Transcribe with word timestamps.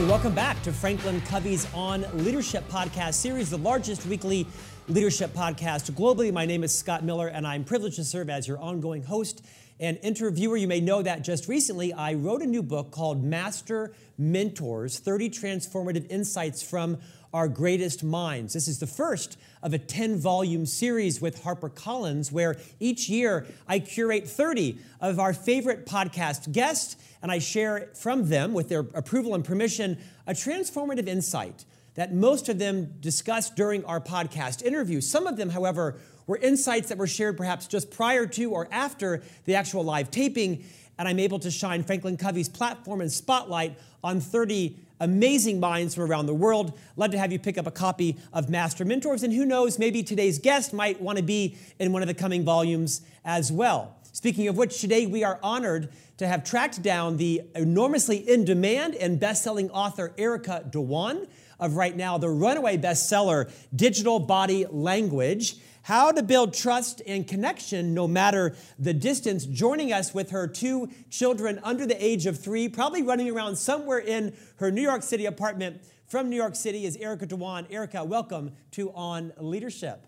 and 0.00 0.08
welcome 0.08 0.34
back 0.34 0.62
to 0.62 0.72
Franklin 0.72 1.20
Covey's 1.26 1.66
On 1.74 2.06
Leadership 2.24 2.66
podcast 2.70 3.14
series, 3.14 3.50
the 3.50 3.58
largest 3.58 4.06
weekly 4.06 4.46
leadership 4.88 5.34
podcast 5.34 5.90
globally. 5.90 6.32
My 6.32 6.46
name 6.46 6.64
is 6.64 6.74
Scott 6.74 7.04
Miller, 7.04 7.28
and 7.28 7.46
I'm 7.46 7.64
privileged 7.64 7.96
to 7.96 8.04
serve 8.04 8.30
as 8.30 8.48
your 8.48 8.58
ongoing 8.60 9.02
host 9.02 9.44
and 9.78 9.98
interviewer. 10.02 10.56
You 10.56 10.68
may 10.68 10.80
know 10.80 11.02
that 11.02 11.20
just 11.20 11.48
recently 11.48 11.92
I 11.92 12.14
wrote 12.14 12.40
a 12.40 12.46
new 12.46 12.62
book 12.62 12.92
called 12.92 13.22
Master 13.22 13.92
Mentors 14.16 14.98
30 14.98 15.28
Transformative 15.28 16.10
Insights 16.10 16.62
from 16.62 16.96
Our 17.32 17.48
Greatest 17.48 18.02
Minds. 18.02 18.54
This 18.54 18.66
is 18.66 18.80
the 18.80 18.86
first 18.86 19.38
of 19.62 19.72
a 19.72 19.78
10 19.78 20.16
volume 20.16 20.66
series 20.66 21.20
with 21.20 21.42
HarperCollins, 21.42 22.32
where 22.32 22.56
each 22.80 23.08
year 23.08 23.46
I 23.68 23.78
curate 23.78 24.28
30 24.28 24.78
of 25.00 25.20
our 25.20 25.32
favorite 25.32 25.86
podcast 25.86 26.50
guests 26.50 26.96
and 27.22 27.30
I 27.30 27.38
share 27.38 27.90
from 27.94 28.28
them, 28.28 28.52
with 28.52 28.68
their 28.68 28.80
approval 28.80 29.34
and 29.34 29.44
permission, 29.44 29.98
a 30.26 30.32
transformative 30.32 31.06
insight 31.06 31.64
that 31.94 32.14
most 32.14 32.48
of 32.48 32.58
them 32.58 32.94
discussed 33.00 33.56
during 33.56 33.84
our 33.84 34.00
podcast 34.00 34.62
interview. 34.62 35.00
Some 35.00 35.26
of 35.26 35.36
them, 35.36 35.50
however, 35.50 35.98
were 36.26 36.38
insights 36.38 36.88
that 36.88 36.98
were 36.98 37.06
shared 37.06 37.36
perhaps 37.36 37.66
just 37.66 37.90
prior 37.90 38.26
to 38.26 38.52
or 38.52 38.68
after 38.70 39.22
the 39.44 39.54
actual 39.54 39.82
live 39.82 40.10
taping, 40.10 40.64
and 41.00 41.08
I'm 41.08 41.18
able 41.18 41.38
to 41.38 41.50
shine 41.50 41.82
Franklin 41.82 42.18
Covey's 42.18 42.50
platform 42.50 43.00
and 43.00 43.10
spotlight 43.10 43.78
on 44.04 44.20
30 44.20 44.76
amazing 45.00 45.58
minds 45.58 45.94
from 45.94 46.04
around 46.04 46.26
the 46.26 46.34
world. 46.34 46.78
Love 46.94 47.10
to 47.12 47.18
have 47.18 47.32
you 47.32 47.38
pick 47.38 47.56
up 47.56 47.66
a 47.66 47.70
copy 47.70 48.18
of 48.34 48.50
Master 48.50 48.84
Mentors, 48.84 49.22
and 49.22 49.32
who 49.32 49.46
knows, 49.46 49.78
maybe 49.78 50.02
today's 50.02 50.38
guest 50.38 50.74
might 50.74 51.00
want 51.00 51.16
to 51.16 51.24
be 51.24 51.56
in 51.78 51.94
one 51.94 52.02
of 52.02 52.08
the 52.08 52.12
coming 52.12 52.44
volumes 52.44 53.00
as 53.24 53.50
well. 53.50 53.96
Speaking 54.12 54.46
of 54.46 54.58
which, 54.58 54.78
today 54.78 55.06
we 55.06 55.24
are 55.24 55.40
honored 55.42 55.88
to 56.18 56.28
have 56.28 56.44
tracked 56.44 56.82
down 56.82 57.16
the 57.16 57.44
enormously 57.54 58.18
in 58.18 58.44
demand 58.44 58.94
and 58.94 59.18
best 59.18 59.42
selling 59.42 59.70
author 59.70 60.12
Erica 60.18 60.66
Dhawan 60.68 61.26
of 61.58 61.76
right 61.76 61.96
now 61.96 62.18
the 62.18 62.28
runaway 62.28 62.76
bestseller 62.76 63.50
Digital 63.74 64.18
Body 64.18 64.66
Language. 64.68 65.56
How 65.82 66.12
to 66.12 66.22
build 66.22 66.52
trust 66.52 67.00
and 67.06 67.26
connection 67.26 67.94
no 67.94 68.06
matter 68.06 68.54
the 68.78 68.92
distance. 68.92 69.46
Joining 69.46 69.92
us 69.92 70.12
with 70.12 70.30
her 70.30 70.46
two 70.46 70.90
children 71.08 71.58
under 71.62 71.86
the 71.86 72.02
age 72.04 72.26
of 72.26 72.38
three, 72.38 72.68
probably 72.68 73.02
running 73.02 73.30
around 73.30 73.56
somewhere 73.56 73.98
in 73.98 74.34
her 74.56 74.70
New 74.70 74.82
York 74.82 75.02
City 75.02 75.26
apartment 75.26 75.80
from 76.06 76.28
New 76.28 76.36
York 76.36 76.54
City, 76.54 76.84
is 76.84 76.96
Erica 76.96 77.26
Dhawan. 77.26 77.66
Erica, 77.70 78.04
welcome 78.04 78.52
to 78.72 78.92
On 78.92 79.32
Leadership. 79.38 80.06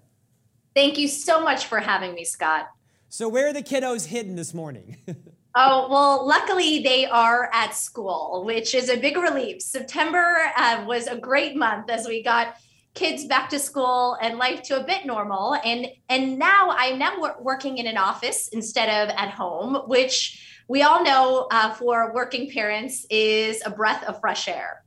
Thank 0.74 0.98
you 0.98 1.08
so 1.08 1.42
much 1.42 1.66
for 1.66 1.80
having 1.80 2.14
me, 2.14 2.24
Scott. 2.24 2.68
So, 3.08 3.28
where 3.28 3.48
are 3.48 3.52
the 3.52 3.62
kiddos 3.62 4.06
hidden 4.06 4.36
this 4.36 4.52
morning? 4.52 4.96
Oh, 5.54 5.86
well, 5.90 6.26
luckily 6.26 6.82
they 6.82 7.04
are 7.04 7.50
at 7.52 7.74
school, 7.74 8.42
which 8.46 8.74
is 8.74 8.88
a 8.88 8.96
big 8.96 9.18
relief. 9.18 9.60
September 9.60 10.50
uh, 10.56 10.82
was 10.86 11.06
a 11.08 11.18
great 11.18 11.56
month 11.56 11.90
as 11.90 12.06
we 12.06 12.22
got 12.22 12.56
kids 12.94 13.24
back 13.24 13.48
to 13.50 13.58
school 13.58 14.16
and 14.20 14.38
life 14.38 14.62
to 14.62 14.80
a 14.80 14.84
bit 14.84 15.06
normal. 15.06 15.56
And 15.64 15.86
and 16.08 16.38
now 16.38 16.70
I'm 16.70 16.98
now 16.98 17.34
working 17.40 17.78
in 17.78 17.86
an 17.86 17.96
office 17.96 18.48
instead 18.48 18.88
of 18.88 19.14
at 19.16 19.30
home, 19.30 19.76
which 19.86 20.62
we 20.68 20.82
all 20.82 21.02
know 21.02 21.48
uh, 21.50 21.72
for 21.74 22.12
working 22.14 22.50
parents 22.50 23.06
is 23.10 23.62
a 23.64 23.70
breath 23.70 24.04
of 24.04 24.20
fresh 24.20 24.48
air. 24.48 24.84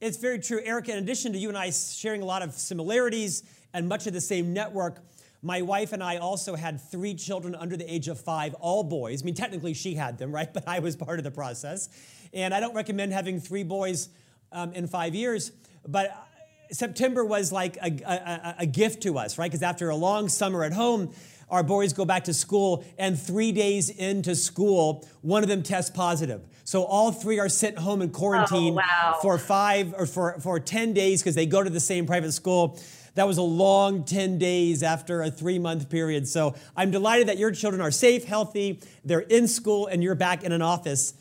It's 0.00 0.18
very 0.18 0.38
true, 0.38 0.60
Erica. 0.62 0.92
In 0.92 0.98
addition 0.98 1.32
to 1.32 1.38
you 1.38 1.48
and 1.48 1.56
I 1.56 1.70
sharing 1.70 2.22
a 2.22 2.24
lot 2.24 2.42
of 2.42 2.52
similarities 2.52 3.42
and 3.72 3.88
much 3.88 4.06
of 4.06 4.12
the 4.12 4.20
same 4.20 4.52
network, 4.52 4.98
my 5.42 5.62
wife 5.62 5.92
and 5.92 6.02
I 6.02 6.16
also 6.18 6.54
had 6.54 6.80
three 6.80 7.14
children 7.14 7.54
under 7.54 7.76
the 7.76 7.90
age 7.92 8.08
of 8.08 8.20
five, 8.20 8.54
all 8.54 8.82
boys. 8.82 9.22
I 9.22 9.24
mean, 9.24 9.34
technically 9.34 9.74
she 9.74 9.94
had 9.94 10.18
them, 10.18 10.32
right? 10.32 10.52
But 10.54 10.66
I 10.66 10.80
was 10.80 10.96
part 10.96 11.18
of 11.18 11.24
the 11.24 11.30
process. 11.30 11.88
And 12.32 12.52
I 12.52 12.60
don't 12.60 12.74
recommend 12.74 13.12
having 13.12 13.40
three 13.40 13.62
boys 13.62 14.08
um, 14.52 14.72
in 14.72 14.86
five 14.86 15.14
years. 15.14 15.52
But 15.86 16.25
September 16.70 17.24
was 17.24 17.52
like 17.52 17.76
a, 17.76 17.90
a, 18.04 18.54
a 18.60 18.66
gift 18.66 19.02
to 19.02 19.18
us, 19.18 19.38
right? 19.38 19.50
Because 19.50 19.62
after 19.62 19.88
a 19.90 19.96
long 19.96 20.28
summer 20.28 20.64
at 20.64 20.72
home, 20.72 21.12
our 21.48 21.62
boys 21.62 21.92
go 21.92 22.04
back 22.04 22.24
to 22.24 22.34
school, 22.34 22.84
and 22.98 23.18
three 23.18 23.52
days 23.52 23.88
into 23.88 24.34
school, 24.34 25.06
one 25.22 25.42
of 25.42 25.48
them 25.48 25.62
tests 25.62 25.90
positive. 25.90 26.42
So 26.64 26.82
all 26.82 27.12
three 27.12 27.38
are 27.38 27.48
sent 27.48 27.78
home 27.78 28.02
in 28.02 28.10
quarantine 28.10 28.72
oh, 28.72 28.76
wow. 28.76 29.18
for 29.22 29.38
five 29.38 29.94
or 29.96 30.06
for, 30.06 30.40
for 30.40 30.58
10 30.58 30.92
days 30.92 31.22
because 31.22 31.36
they 31.36 31.46
go 31.46 31.62
to 31.62 31.70
the 31.70 31.78
same 31.78 32.06
private 32.06 32.32
school. 32.32 32.80
That 33.14 33.28
was 33.28 33.38
a 33.38 33.42
long 33.42 34.04
10 34.04 34.38
days 34.38 34.82
after 34.82 35.22
a 35.22 35.30
three 35.30 35.60
month 35.60 35.88
period. 35.88 36.26
So 36.26 36.56
I'm 36.76 36.90
delighted 36.90 37.28
that 37.28 37.38
your 37.38 37.52
children 37.52 37.80
are 37.80 37.92
safe, 37.92 38.24
healthy, 38.24 38.80
they're 39.04 39.20
in 39.20 39.46
school, 39.46 39.86
and 39.86 40.02
you're 40.02 40.16
back 40.16 40.42
in 40.42 40.50
an 40.50 40.62
office. 40.62 41.14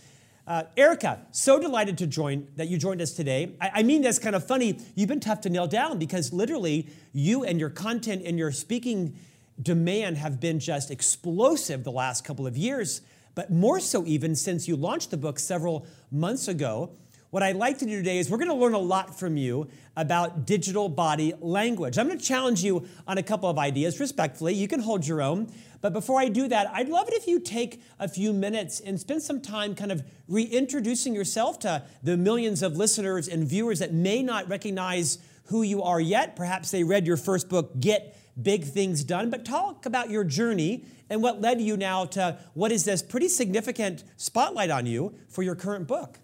Uh, 0.47 0.63
Erica, 0.77 1.25
so 1.31 1.59
delighted 1.59 1.97
to 1.97 2.05
join 2.05 2.47
that 2.55 2.67
you 2.67 2.77
joined 2.77 3.01
us 3.01 3.13
today. 3.13 3.55
I, 3.59 3.71
I 3.75 3.83
mean, 3.83 4.03
that's 4.03 4.19
kind 4.19 4.35
of 4.35 4.45
funny. 4.45 4.79
You've 4.93 5.09
been 5.09 5.19
tough 5.19 5.41
to 5.41 5.49
nail 5.49 5.65
down 5.65 5.97
because 5.97 6.31
literally 6.31 6.87
you 7.13 7.43
and 7.43 7.59
your 7.59 7.71
content 7.71 8.21
and 8.25 8.37
your 8.37 8.51
speaking 8.51 9.17
demand 9.59 10.17
have 10.17 10.39
been 10.39 10.59
just 10.59 10.91
explosive 10.91 11.83
the 11.83 11.91
last 11.91 12.23
couple 12.23 12.45
of 12.45 12.55
years, 12.55 13.01
but 13.33 13.51
more 13.51 13.79
so 13.79 14.05
even 14.05 14.35
since 14.35 14.67
you 14.67 14.75
launched 14.75 15.09
the 15.09 15.17
book 15.17 15.39
several 15.39 15.87
months 16.11 16.47
ago. 16.47 16.91
What 17.31 17.41
I'd 17.41 17.55
like 17.55 17.79
to 17.79 17.85
do 17.85 17.97
today 17.97 18.19
is 18.19 18.29
we're 18.29 18.37
going 18.37 18.49
to 18.49 18.53
learn 18.53 18.75
a 18.75 18.79
lot 18.79 19.19
from 19.19 19.35
you 19.35 19.67
about 19.97 20.45
digital 20.45 20.87
body 20.87 21.33
language. 21.41 21.97
I'm 21.97 22.07
going 22.07 22.19
to 22.19 22.23
challenge 22.23 22.63
you 22.63 22.87
on 23.07 23.17
a 23.17 23.23
couple 23.23 23.49
of 23.49 23.57
ideas 23.57 23.99
respectfully. 23.99 24.53
You 24.53 24.67
can 24.67 24.79
hold 24.79 25.05
your 25.05 25.21
own. 25.21 25.51
But 25.85 25.93
before 25.93 26.19
I 26.19 26.29
do 26.29 26.47
that, 26.47 26.67
I'd 26.73 26.89
love 26.89 27.07
it 27.09 27.13
if 27.13 27.27
you 27.27 27.39
take 27.39 27.79
a 27.99 28.07
few 28.07 28.33
minutes 28.33 28.79
and 28.79 28.99
spend 28.99 29.21
some 29.21 29.39
time 29.39 29.75
kind 29.75 29.91
of 29.91 30.01
reintroducing 30.27 31.13
yourself 31.13 31.59
to 31.59 31.83
the 32.01 32.17
millions 32.17 32.63
of 32.63 32.75
listeners 32.75 33.27
and 33.27 33.47
viewers 33.47 33.77
that 33.77 33.93
may 33.93 34.23
not 34.23 34.49
recognize 34.49 35.19
who 35.43 35.61
you 35.61 35.83
are 35.83 36.01
yet. 36.01 36.35
Perhaps 36.35 36.71
they 36.71 36.83
read 36.83 37.05
your 37.05 37.17
first 37.17 37.49
book, 37.49 37.79
Get 37.79 38.17
Big 38.41 38.63
Things 38.63 39.03
Done. 39.03 39.29
But 39.29 39.45
talk 39.45 39.85
about 39.85 40.09
your 40.09 40.23
journey 40.23 40.85
and 41.07 41.21
what 41.21 41.39
led 41.39 41.61
you 41.61 41.77
now 41.77 42.05
to 42.05 42.39
what 42.55 42.71
is 42.71 42.83
this 42.83 43.03
pretty 43.03 43.27
significant 43.27 44.03
spotlight 44.17 44.71
on 44.71 44.87
you 44.87 45.13
for 45.29 45.43
your 45.43 45.53
current 45.53 45.87
book. 45.87 46.17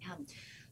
Yeah. 0.00 0.14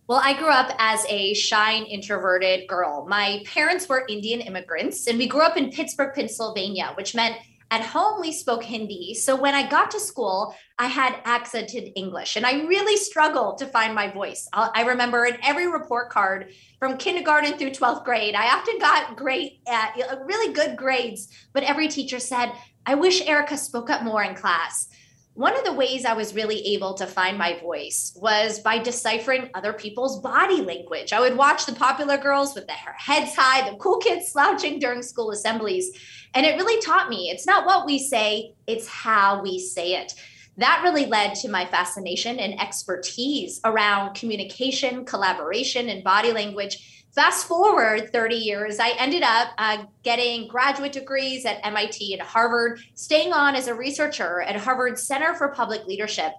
Well, 0.07 0.23
I 0.25 0.33
grew 0.33 0.49
up 0.49 0.75
as 0.79 1.05
a 1.11 1.35
shy 1.35 1.73
and 1.73 1.87
introverted 1.87 2.69
girl. 2.69 3.07
My 3.07 3.43
parents 3.45 3.87
were 3.87 4.07
Indian 4.09 4.41
immigrants, 4.41 5.07
and 5.09 5.19
we 5.19 5.27
grew 5.27 5.43
up 5.43 5.59
in 5.59 5.71
Pittsburgh, 5.71 6.15
Pennsylvania, 6.15 6.93
which 6.97 7.15
meant 7.15 7.37
at 7.75 7.81
home 7.81 8.21
we 8.21 8.31
spoke 8.31 8.63
Hindi. 8.63 9.15
So 9.15 9.35
when 9.35 9.53
I 9.53 9.69
got 9.69 9.91
to 9.91 9.99
school, 9.99 10.55
I 10.79 10.87
had 10.87 11.17
accented 11.25 11.91
English, 11.97 12.37
and 12.37 12.47
I 12.47 12.63
really 12.67 12.97
struggled 12.97 13.59
to 13.59 13.67
find 13.67 13.93
my 13.93 14.09
voice. 14.09 14.49
I 14.53 14.83
remember 14.83 15.25
in 15.25 15.39
every 15.43 15.67
report 15.67 16.09
card 16.09 16.53
from 16.79 16.97
kindergarten 16.99 17.59
through 17.59 17.71
12th 17.71 18.05
grade, 18.05 18.37
I 18.37 18.57
often 18.57 18.79
got 18.79 19.17
great, 19.17 19.59
uh, 19.67 19.89
really 20.25 20.53
good 20.53 20.77
grades, 20.77 21.29
but 21.53 21.65
every 21.65 21.89
teacher 21.89 22.21
said, 22.21 22.53
I 22.87 22.95
wish 22.95 23.27
Erica 23.27 23.57
spoke 23.57 23.91
up 23.91 24.05
more 24.05 24.23
in 24.23 24.37
class 24.37 24.89
one 25.35 25.57
of 25.57 25.65
the 25.65 25.73
ways 25.73 26.05
I 26.05 26.13
was 26.13 26.35
really 26.35 26.65
able 26.75 26.95
to 26.95 27.09
find 27.09 27.37
my 27.37 27.59
voice 27.59 28.17
was 28.21 28.61
by 28.61 28.79
deciphering 28.79 29.51
other 29.55 29.73
people's 29.73 30.21
body 30.21 30.63
language. 30.63 31.13
I 31.13 31.19
would 31.19 31.37
watch 31.37 31.67
the 31.67 31.75
popular 31.75 32.17
girls 32.17 32.55
with 32.55 32.69
their 32.69 32.95
heads 32.97 33.35
high, 33.35 33.69
the 33.69 33.77
cool 33.77 33.99
kids 33.99 34.29
slouching 34.29 34.79
during 34.79 35.03
school 35.03 35.33
assemblies. 35.33 35.91
And 36.35 36.45
it 36.45 36.57
really 36.57 36.81
taught 36.83 37.09
me 37.09 37.31
it's 37.31 37.47
not 37.47 37.67
what 37.67 37.87
we 37.87 37.99
say, 37.99 38.55
it's 38.67 38.89
how 38.89 39.43
we 39.43 39.59
say 39.59 39.95
it. 39.97 40.15
That 40.57 40.83
really 40.85 41.07
led 41.07 41.35
to 41.37 41.49
my 41.49 41.65
fascination 41.67 42.39
and 42.39 42.61
expertise 42.61 43.61
around 43.65 44.15
communication, 44.15 45.05
collaboration, 45.05 45.89
and 45.89 46.05
body 46.05 46.33
language 46.33 46.95
Fast 47.15 47.47
forward 47.47 48.11
30 48.11 48.35
years, 48.35 48.81
I 48.81 48.91
ended 48.99 49.23
up 49.23 49.51
uh, 49.57 49.85
getting 50.03 50.49
graduate 50.49 50.91
degrees 50.91 51.45
at 51.45 51.65
MIT 51.65 52.13
and 52.13 52.21
Harvard, 52.21 52.81
staying 52.97 53.33
on 53.33 53.55
as 53.55 53.69
a 53.69 53.75
researcher 53.75 54.43
at 54.43 54.57
Harvard 54.57 54.99
Center 54.99 55.33
for 55.35 55.47
Public 55.51 55.87
Leadership. 55.87 56.33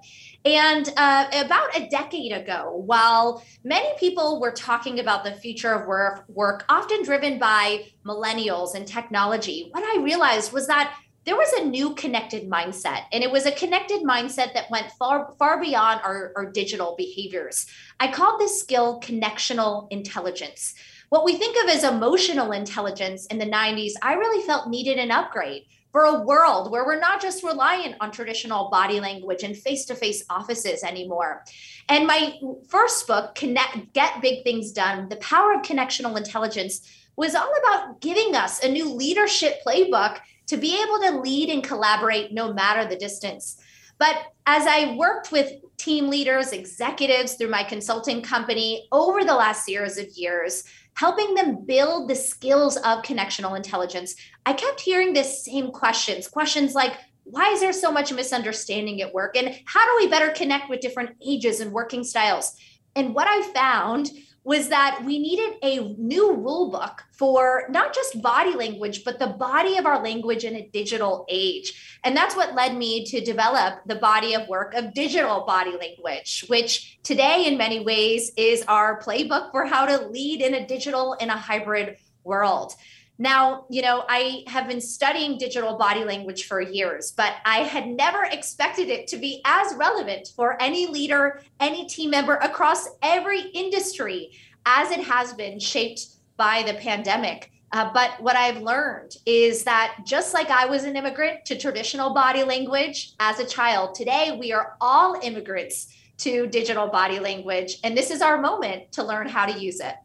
And 0.45 0.93
uh, 0.95 1.25
about 1.33 1.75
a 1.75 1.87
decade 1.89 2.31
ago, 2.31 2.83
while 2.85 3.43
many 3.63 3.89
people 3.99 4.39
were 4.39 4.51
talking 4.51 4.99
about 4.99 5.23
the 5.23 5.31
future 5.31 5.73
of 5.73 5.87
work, 5.87 6.23
work, 6.27 6.65
often 6.69 7.03
driven 7.03 7.39
by 7.39 7.85
millennials 8.05 8.75
and 8.75 8.87
technology, 8.87 9.69
what 9.71 9.83
I 9.83 10.03
realized 10.03 10.53
was 10.53 10.67
that 10.67 10.95
there 11.25 11.35
was 11.35 11.51
a 11.53 11.65
new 11.65 11.95
connected 11.95 12.47
mindset 12.47 13.05
and 13.11 13.23
it 13.23 13.31
was 13.31 13.47
a 13.47 13.51
connected 13.51 14.03
mindset 14.03 14.53
that 14.53 14.69
went 14.69 14.91
far 14.91 15.33
far 15.39 15.59
beyond 15.59 16.01
our, 16.03 16.31
our 16.35 16.51
digital 16.51 16.93
behaviors. 16.95 17.65
I 17.99 18.11
called 18.11 18.39
this 18.39 18.59
skill 18.59 19.01
connectional 19.01 19.87
intelligence. 19.91 20.75
What 21.09 21.25
we 21.25 21.37
think 21.37 21.57
of 21.63 21.75
as 21.75 21.83
emotional 21.83 22.51
intelligence 22.51 23.25
in 23.27 23.39
the 23.39 23.45
90s 23.45 23.93
i 24.03 24.13
really 24.13 24.45
felt 24.45 24.69
needed 24.69 24.99
an 24.99 25.09
upgrade 25.09 25.63
for 25.95 26.03
a 26.03 26.19
world 26.19 26.71
where 26.71 26.85
we're 26.85 26.99
not 26.99 27.21
just 27.21 27.41
reliant 27.41 27.95
on 28.01 28.11
traditional 28.11 28.69
body 28.69 28.99
language 28.99 29.43
and 29.43 29.55
face-to-face 29.55 30.25
offices 30.29 30.83
anymore 30.83 31.45
and 31.87 32.05
my 32.05 32.37
first 32.67 33.07
book 33.07 33.33
connect 33.33 33.93
get 33.93 34.21
big 34.21 34.43
things 34.43 34.73
done 34.73 35.07
the 35.07 35.15
power 35.15 35.53
of 35.53 35.61
connectional 35.61 36.17
intelligence 36.17 36.81
was 37.15 37.33
all 37.33 37.49
about 37.63 38.01
giving 38.01 38.35
us 38.35 38.61
a 38.61 38.67
new 38.67 38.91
leadership 38.93 39.59
playbook 39.65 40.19
to 40.47 40.57
be 40.57 40.75
able 40.83 40.99
to 40.99 41.21
lead 41.21 41.49
and 41.49 41.63
collaborate 41.63 42.33
no 42.33 42.53
matter 42.53 42.87
the 42.87 42.97
distance. 42.97 43.57
But 43.97 44.17
as 44.45 44.67
I 44.67 44.95
worked 44.95 45.31
with 45.31 45.53
team 45.77 46.09
leaders, 46.09 46.51
executives 46.51 47.35
through 47.35 47.49
my 47.49 47.63
consulting 47.63 48.21
company 48.21 48.87
over 48.91 49.23
the 49.23 49.33
last 49.33 49.65
series 49.65 49.97
of 49.97 50.09
years, 50.09 50.65
helping 50.95 51.33
them 51.33 51.65
build 51.65 52.09
the 52.09 52.15
skills 52.15 52.77
of 52.77 53.03
connectional 53.03 53.55
intelligence, 53.55 54.15
I 54.45 54.53
kept 54.53 54.81
hearing 54.81 55.13
the 55.13 55.23
same 55.23 55.71
questions 55.71 56.27
questions 56.27 56.73
like, 56.73 56.93
why 57.23 57.49
is 57.49 57.59
there 57.59 57.73
so 57.73 57.91
much 57.91 58.13
misunderstanding 58.13 59.01
at 59.01 59.13
work? 59.13 59.35
And 59.35 59.59
how 59.65 59.85
do 59.85 60.03
we 60.03 60.09
better 60.09 60.29
connect 60.29 60.69
with 60.69 60.79
different 60.79 61.15
ages 61.25 61.59
and 61.59 61.71
working 61.71 62.03
styles? 62.03 62.55
And 62.95 63.15
what 63.15 63.27
I 63.27 63.41
found 63.51 64.11
was 64.43 64.69
that 64.69 65.01
we 65.03 65.17
needed 65.17 65.55
a 65.63 65.95
new 65.97 66.35
rule 66.35 66.69
book 66.69 67.03
for 67.11 67.63
not 67.71 67.95
just 67.95 68.21
body 68.21 68.53
language, 68.53 69.03
but 69.03 69.17
the 69.17 69.25
body 69.25 69.77
of 69.77 69.87
our 69.87 70.03
language 70.03 70.43
in 70.43 70.55
a 70.55 70.69
digital 70.69 71.25
age. 71.27 71.99
And 72.03 72.15
that's 72.15 72.35
what 72.35 72.53
led 72.53 72.77
me 72.77 73.05
to 73.05 73.21
develop 73.21 73.79
the 73.87 73.95
body 73.95 74.35
of 74.35 74.47
work 74.47 74.75
of 74.75 74.93
digital 74.93 75.45
body 75.47 75.75
language, 75.75 76.45
which 76.47 76.99
today, 77.01 77.45
in 77.47 77.57
many 77.57 77.79
ways, 77.79 78.31
is 78.37 78.63
our 78.67 79.01
playbook 79.01 79.49
for 79.49 79.65
how 79.65 79.87
to 79.87 80.07
lead 80.09 80.41
in 80.41 80.53
a 80.53 80.67
digital 80.67 81.13
in 81.13 81.31
a 81.31 81.37
hybrid 81.37 81.97
world. 82.23 82.75
Now, 83.17 83.65
you 83.69 83.81
know, 83.81 84.03
I 84.09 84.43
have 84.47 84.67
been 84.67 84.81
studying 84.81 85.37
digital 85.37 85.77
body 85.77 86.03
language 86.03 86.47
for 86.47 86.59
years, 86.59 87.11
but 87.11 87.35
I 87.45 87.59
had 87.59 87.87
never 87.87 88.23
expected 88.23 88.89
it 88.89 89.07
to 89.07 89.17
be 89.17 89.41
as 89.45 89.73
relevant 89.75 90.33
for 90.35 90.61
any 90.61 90.87
leader, 90.87 91.41
any 91.59 91.87
team 91.87 92.09
member 92.09 92.35
across 92.35 92.89
every 93.01 93.41
industry 93.41 94.31
as 94.65 94.91
it 94.91 95.01
has 95.01 95.33
been 95.33 95.59
shaped 95.59 96.07
by 96.35 96.63
the 96.63 96.73
pandemic. 96.73 97.51
Uh, 97.71 97.89
but 97.93 98.21
what 98.21 98.35
I've 98.35 98.61
learned 98.61 99.15
is 99.25 99.63
that 99.63 99.97
just 100.05 100.33
like 100.33 100.49
I 100.49 100.65
was 100.65 100.83
an 100.83 100.95
immigrant 100.95 101.45
to 101.45 101.57
traditional 101.57 102.13
body 102.13 102.43
language 102.43 103.13
as 103.19 103.39
a 103.39 103.45
child, 103.45 103.95
today 103.95 104.37
we 104.39 104.51
are 104.51 104.75
all 104.81 105.19
immigrants 105.21 105.93
to 106.17 106.47
digital 106.47 106.87
body 106.87 107.19
language. 107.19 107.77
And 107.83 107.97
this 107.97 108.11
is 108.11 108.21
our 108.21 108.39
moment 108.39 108.91
to 108.93 109.03
learn 109.03 109.27
how 109.27 109.45
to 109.45 109.59
use 109.59 109.79
it. 109.79 109.95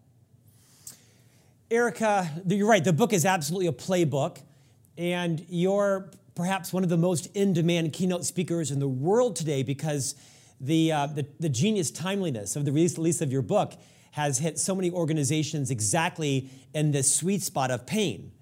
Erica, 1.70 2.28
you're 2.48 2.66
right. 2.66 2.82
The 2.82 2.92
book 2.92 3.12
is 3.12 3.24
absolutely 3.24 3.68
a 3.68 3.72
playbook, 3.72 4.38
and 4.98 5.46
you're 5.48 6.10
perhaps 6.34 6.72
one 6.72 6.82
of 6.82 6.88
the 6.88 6.96
most 6.96 7.26
in 7.36 7.52
demand 7.52 7.92
keynote 7.92 8.24
speakers 8.24 8.72
in 8.72 8.80
the 8.80 8.88
world 8.88 9.36
today 9.36 9.62
because 9.62 10.16
the, 10.60 10.90
uh, 10.90 11.06
the, 11.06 11.24
the, 11.38 11.48
genius 11.48 11.92
timeliness 11.92 12.56
of 12.56 12.64
the 12.64 12.72
release, 12.72 13.20
of 13.20 13.30
your 13.30 13.42
book 13.42 13.74
has 14.10 14.38
hit 14.38 14.58
so 14.58 14.74
many 14.74 14.90
organizations 14.90 15.70
exactly 15.70 16.50
in 16.74 16.90
the 16.90 17.04
sweet 17.04 17.40
spot 17.40 17.70
of 17.70 17.86
pain. 17.86 18.32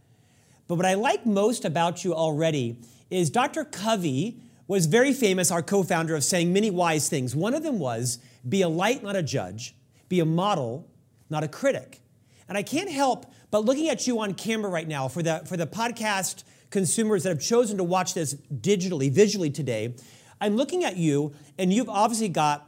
But 0.67 0.77
what 0.77 0.87
I 0.87 0.95
like 0.95 1.27
most 1.27 1.67
about 1.67 2.05
you 2.05 2.15
already 2.15 2.79
is 3.11 3.29
Dr. 3.29 3.63
Covey 3.63 4.41
was 4.67 4.87
very 4.87 5.13
famous, 5.13 5.51
our 5.51 5.63
co 5.63 5.83
founder, 5.83 6.17
of 6.17 6.25
saying 6.25 6.51
many 6.51 6.71
wise 6.71 7.11
things. 7.11 7.37
One 7.37 7.53
of 7.53 7.63
them 7.63 7.79
was 7.79 8.21
be 8.49 8.63
a 8.63 8.71
light, 8.71 9.03
not 9.03 9.17
a 9.17 9.23
judge, 9.23 9.75
be 10.09 10.19
a 10.19 10.25
model, 10.25 10.89
not 11.29 11.45
a 11.45 11.49
critic. 11.49 12.01
And 12.49 12.57
I 12.57 12.63
can't 12.63 12.91
help 12.91 13.27
but 13.51 13.65
looking 13.65 13.89
at 13.89 14.07
you 14.07 14.21
on 14.21 14.35
camera 14.35 14.71
right 14.71 14.87
now 14.87 15.09
for 15.09 15.23
the, 15.23 15.43
for 15.47 15.57
the 15.57 15.67
podcast 15.67 16.45
consumers 16.71 17.23
that 17.23 17.31
have 17.31 17.41
chosen 17.41 17.79
to 17.79 17.85
watch 17.85 18.15
this 18.15 18.35
digitally, 18.53 19.11
visually 19.11 19.51
today, 19.51 19.95
I'm 20.41 20.57
looking 20.57 20.85
at 20.85 20.97
you, 20.97 21.35
and 21.57 21.73
you've 21.73 21.89
obviously 21.89 22.29
got 22.29 22.65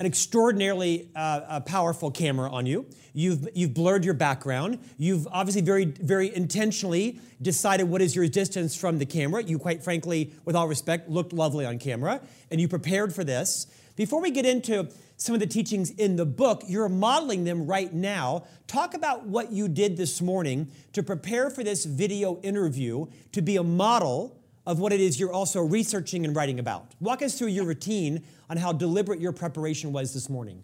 an 0.00 0.06
extraordinarily 0.06 1.08
uh, 1.14 1.60
powerful 1.60 2.10
camera 2.10 2.50
on 2.50 2.66
you. 2.66 2.86
You've, 3.12 3.48
you've 3.54 3.72
blurred 3.74 4.04
your 4.04 4.14
background. 4.14 4.80
You've 4.98 5.28
obviously 5.30 5.62
very, 5.62 5.84
very 5.84 6.34
intentionally 6.34 7.20
decided 7.40 7.84
what 7.84 8.02
is 8.02 8.16
your 8.16 8.26
distance 8.26 8.74
from 8.74 8.98
the 8.98 9.06
camera. 9.06 9.44
You, 9.44 9.56
quite 9.56 9.84
frankly, 9.84 10.32
with 10.44 10.56
all 10.56 10.66
respect, 10.66 11.08
looked 11.08 11.32
lovely 11.32 11.64
on 11.64 11.78
camera, 11.78 12.20
and 12.50 12.60
you 12.60 12.66
prepared 12.66 13.14
for 13.14 13.22
this. 13.22 13.68
Before 13.94 14.20
we 14.20 14.32
get 14.32 14.44
into 14.44 14.88
some 15.16 15.34
of 15.34 15.40
the 15.40 15.46
teachings 15.46 15.90
in 15.90 16.16
the 16.16 16.26
book, 16.26 16.62
you're 16.66 16.88
modeling 16.88 17.44
them 17.44 17.66
right 17.66 17.92
now. 17.92 18.44
Talk 18.66 18.94
about 18.94 19.26
what 19.26 19.52
you 19.52 19.68
did 19.68 19.96
this 19.96 20.20
morning 20.20 20.70
to 20.92 21.02
prepare 21.02 21.50
for 21.50 21.62
this 21.62 21.84
video 21.84 22.40
interview 22.42 23.06
to 23.32 23.42
be 23.42 23.56
a 23.56 23.62
model 23.62 24.40
of 24.66 24.80
what 24.80 24.92
it 24.92 25.00
is 25.00 25.20
you're 25.20 25.32
also 25.32 25.60
researching 25.60 26.24
and 26.24 26.34
writing 26.34 26.58
about. 26.58 26.92
Walk 27.00 27.22
us 27.22 27.38
through 27.38 27.48
your 27.48 27.64
routine 27.64 28.24
on 28.50 28.56
how 28.56 28.72
deliberate 28.72 29.20
your 29.20 29.32
preparation 29.32 29.92
was 29.92 30.14
this 30.14 30.28
morning. 30.28 30.62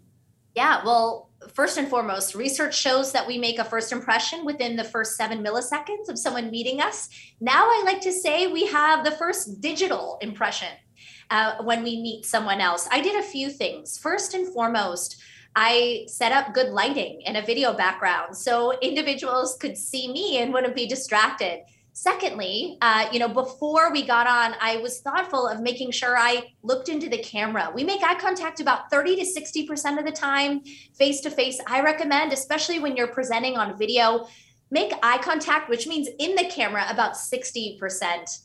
Yeah, 0.55 0.83
well, 0.83 1.29
first 1.53 1.77
and 1.77 1.87
foremost, 1.87 2.35
research 2.35 2.77
shows 2.77 3.13
that 3.13 3.25
we 3.25 3.37
make 3.37 3.57
a 3.57 3.63
first 3.63 3.91
impression 3.91 4.43
within 4.43 4.75
the 4.75 4.83
first 4.83 5.15
seven 5.15 5.43
milliseconds 5.43 6.09
of 6.09 6.19
someone 6.19 6.51
meeting 6.51 6.81
us. 6.81 7.09
Now 7.39 7.65
I 7.65 7.83
like 7.85 8.01
to 8.01 8.11
say 8.11 8.47
we 8.47 8.65
have 8.67 9.05
the 9.05 9.11
first 9.11 9.61
digital 9.61 10.17
impression 10.21 10.67
uh, 11.31 11.63
when 11.63 11.81
we 11.81 11.99
meet 12.01 12.25
someone 12.25 12.61
else. 12.61 12.87
I 12.91 13.01
did 13.01 13.15
a 13.15 13.23
few 13.23 13.49
things. 13.49 13.97
First 13.97 14.35
and 14.35 14.53
foremost, 14.53 15.19
I 15.55 16.03
set 16.07 16.31
up 16.31 16.53
good 16.53 16.69
lighting 16.69 17.23
and 17.25 17.37
a 17.37 17.41
video 17.41 17.73
background 17.73 18.37
so 18.37 18.77
individuals 18.79 19.57
could 19.59 19.77
see 19.77 20.11
me 20.11 20.37
and 20.37 20.53
wouldn't 20.53 20.75
be 20.75 20.87
distracted. 20.87 21.63
Secondly, 21.93 22.77
uh, 22.81 23.09
you 23.11 23.19
know, 23.19 23.27
before 23.27 23.91
we 23.91 24.05
got 24.05 24.25
on, 24.25 24.55
I 24.61 24.77
was 24.77 25.01
thoughtful 25.01 25.47
of 25.47 25.59
making 25.59 25.91
sure 25.91 26.17
I 26.17 26.53
looked 26.63 26.87
into 26.87 27.09
the 27.09 27.17
camera. 27.17 27.69
We 27.73 27.83
make 27.83 28.01
eye 28.01 28.15
contact 28.15 28.61
about 28.61 28.89
30 28.89 29.17
to 29.17 29.23
60% 29.23 29.99
of 29.99 30.05
the 30.05 30.11
time, 30.11 30.61
face 30.93 31.19
to 31.21 31.29
face. 31.29 31.59
I 31.67 31.81
recommend, 31.81 32.31
especially 32.31 32.79
when 32.79 32.95
you're 32.95 33.07
presenting 33.07 33.57
on 33.57 33.77
video, 33.77 34.27
make 34.69 34.93
eye 35.03 35.17
contact, 35.17 35.69
which 35.69 35.85
means 35.85 36.07
in 36.17 36.35
the 36.35 36.45
camera 36.49 36.85
about 36.89 37.13
60% 37.13 37.77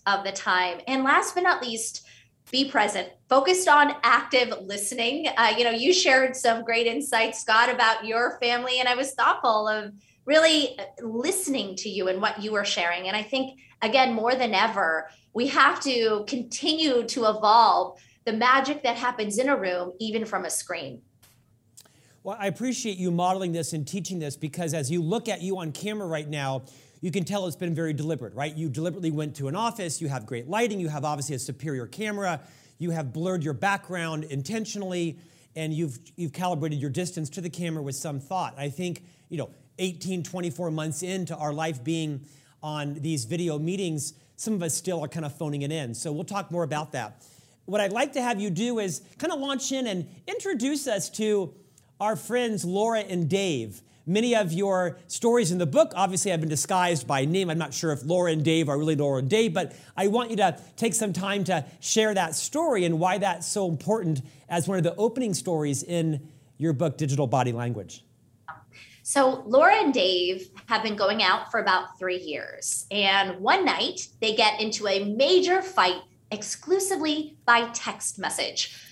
of 0.06 0.24
the 0.24 0.32
time. 0.32 0.80
And 0.88 1.04
last 1.04 1.36
but 1.36 1.44
not 1.44 1.62
least, 1.62 2.05
be 2.50 2.70
present 2.70 3.08
focused 3.28 3.68
on 3.68 3.92
active 4.02 4.54
listening. 4.62 5.26
Uh, 5.36 5.52
you 5.56 5.64
know 5.64 5.70
you 5.70 5.92
shared 5.92 6.36
some 6.36 6.64
great 6.64 6.86
insights 6.86 7.40
scott 7.40 7.68
about 7.68 8.06
your 8.06 8.38
family 8.40 8.78
and 8.78 8.88
i 8.88 8.94
was 8.94 9.12
thoughtful 9.14 9.68
of 9.68 9.92
really 10.24 10.78
listening 11.02 11.76
to 11.76 11.88
you 11.88 12.08
and 12.08 12.20
what 12.20 12.42
you 12.42 12.52
were 12.52 12.64
sharing. 12.64 13.08
And 13.08 13.16
i 13.16 13.22
think 13.22 13.58
again 13.82 14.14
more 14.14 14.34
than 14.34 14.54
ever 14.54 15.08
we 15.34 15.48
have 15.48 15.80
to 15.80 16.24
continue 16.26 17.04
to 17.04 17.24
evolve 17.24 17.98
the 18.24 18.32
magic 18.32 18.82
that 18.82 18.96
happens 18.96 19.38
in 19.38 19.48
a 19.48 19.56
room 19.56 19.92
even 20.00 20.24
from 20.24 20.44
a 20.44 20.50
screen. 20.50 21.02
Well 22.22 22.36
i 22.38 22.46
appreciate 22.46 22.96
you 22.98 23.10
modeling 23.10 23.52
this 23.52 23.72
and 23.72 23.86
teaching 23.86 24.18
this 24.18 24.36
because 24.36 24.72
as 24.72 24.90
you 24.90 25.02
look 25.02 25.28
at 25.28 25.42
you 25.42 25.58
on 25.58 25.72
camera 25.72 26.06
right 26.06 26.28
now 26.28 26.62
you 27.00 27.10
can 27.10 27.24
tell 27.24 27.46
it's 27.46 27.56
been 27.56 27.74
very 27.74 27.92
deliberate, 27.92 28.34
right? 28.34 28.54
You 28.54 28.68
deliberately 28.68 29.10
went 29.10 29.36
to 29.36 29.48
an 29.48 29.56
office, 29.56 30.00
you 30.00 30.08
have 30.08 30.26
great 30.26 30.48
lighting, 30.48 30.80
you 30.80 30.88
have 30.88 31.04
obviously 31.04 31.36
a 31.36 31.38
superior 31.38 31.86
camera, 31.86 32.40
you 32.78 32.90
have 32.90 33.12
blurred 33.12 33.42
your 33.42 33.54
background 33.54 34.24
intentionally, 34.24 35.18
and 35.54 35.72
you've, 35.72 35.98
you've 36.16 36.32
calibrated 36.32 36.78
your 36.78 36.90
distance 36.90 37.30
to 37.30 37.40
the 37.40 37.50
camera 37.50 37.82
with 37.82 37.96
some 37.96 38.20
thought. 38.20 38.54
I 38.58 38.68
think, 38.68 39.02
you 39.28 39.38
know, 39.38 39.50
18, 39.78 40.22
24 40.22 40.70
months 40.70 41.02
into 41.02 41.36
our 41.36 41.52
life 41.52 41.82
being 41.84 42.20
on 42.62 42.94
these 42.94 43.24
video 43.24 43.58
meetings, 43.58 44.14
some 44.36 44.54
of 44.54 44.62
us 44.62 44.74
still 44.74 45.02
are 45.02 45.08
kind 45.08 45.24
of 45.24 45.36
phoning 45.36 45.62
it 45.62 45.72
in. 45.72 45.94
So 45.94 46.12
we'll 46.12 46.24
talk 46.24 46.50
more 46.50 46.62
about 46.62 46.92
that. 46.92 47.24
What 47.64 47.80
I'd 47.80 47.92
like 47.92 48.12
to 48.12 48.22
have 48.22 48.40
you 48.40 48.50
do 48.50 48.78
is 48.78 49.02
kind 49.18 49.32
of 49.32 49.40
launch 49.40 49.72
in 49.72 49.86
and 49.86 50.08
introduce 50.26 50.86
us 50.86 51.10
to 51.10 51.52
our 52.00 52.16
friends 52.16 52.64
Laura 52.64 53.00
and 53.00 53.28
Dave. 53.28 53.82
Many 54.08 54.36
of 54.36 54.52
your 54.52 54.98
stories 55.08 55.50
in 55.50 55.58
the 55.58 55.66
book 55.66 55.92
obviously 55.96 56.30
have 56.30 56.38
been 56.38 56.48
disguised 56.48 57.08
by 57.08 57.24
name. 57.24 57.50
I'm 57.50 57.58
not 57.58 57.74
sure 57.74 57.90
if 57.90 58.04
Laura 58.04 58.30
and 58.30 58.44
Dave 58.44 58.68
are 58.68 58.78
really 58.78 58.94
Laura 58.94 59.18
and 59.18 59.28
Dave, 59.28 59.52
but 59.52 59.74
I 59.96 60.06
want 60.06 60.30
you 60.30 60.36
to 60.36 60.56
take 60.76 60.94
some 60.94 61.12
time 61.12 61.42
to 61.44 61.64
share 61.80 62.14
that 62.14 62.36
story 62.36 62.84
and 62.84 63.00
why 63.00 63.18
that's 63.18 63.48
so 63.48 63.68
important 63.68 64.22
as 64.48 64.68
one 64.68 64.78
of 64.78 64.84
the 64.84 64.94
opening 64.94 65.34
stories 65.34 65.82
in 65.82 66.28
your 66.56 66.72
book, 66.72 66.96
Digital 66.96 67.26
Body 67.26 67.50
Language. 67.50 68.04
So, 69.02 69.42
Laura 69.44 69.74
and 69.74 69.92
Dave 69.92 70.50
have 70.66 70.84
been 70.84 70.94
going 70.94 71.22
out 71.24 71.50
for 71.50 71.58
about 71.58 71.98
three 71.98 72.18
years. 72.18 72.86
And 72.92 73.40
one 73.40 73.64
night, 73.64 74.08
they 74.20 74.36
get 74.36 74.60
into 74.60 74.86
a 74.86 75.04
major 75.04 75.62
fight 75.62 76.02
exclusively 76.30 77.36
by 77.44 77.70
text 77.72 78.20
message. 78.20 78.85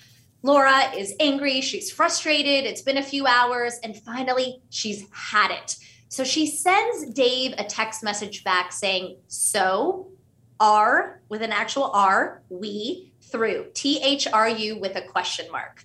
Laura 0.45 0.91
is 0.95 1.15
angry, 1.19 1.59
she's 1.59 1.91
frustrated, 1.91 2.65
it's 2.65 2.83
been 2.83 2.99
a 2.99 3.03
few 3.03 3.25
hours, 3.25 3.79
and 3.81 3.97
finally 3.97 4.61
she's 4.69 5.07
had 5.11 5.49
it. 5.49 5.75
So 6.07 6.23
she 6.23 6.45
sends 6.45 7.11
Dave 7.13 7.55
a 7.57 7.63
text 7.63 8.03
message 8.03 8.43
back 8.43 8.71
saying, 8.71 9.17
So, 9.27 10.11
are 10.59 11.19
with 11.29 11.41
an 11.41 11.51
actual 11.51 11.85
R, 11.85 12.43
we 12.49 13.11
through, 13.21 13.71
T 13.73 13.99
H 14.03 14.27
R 14.31 14.47
U 14.47 14.77
with 14.77 14.95
a 14.95 15.01
question 15.01 15.51
mark. 15.51 15.83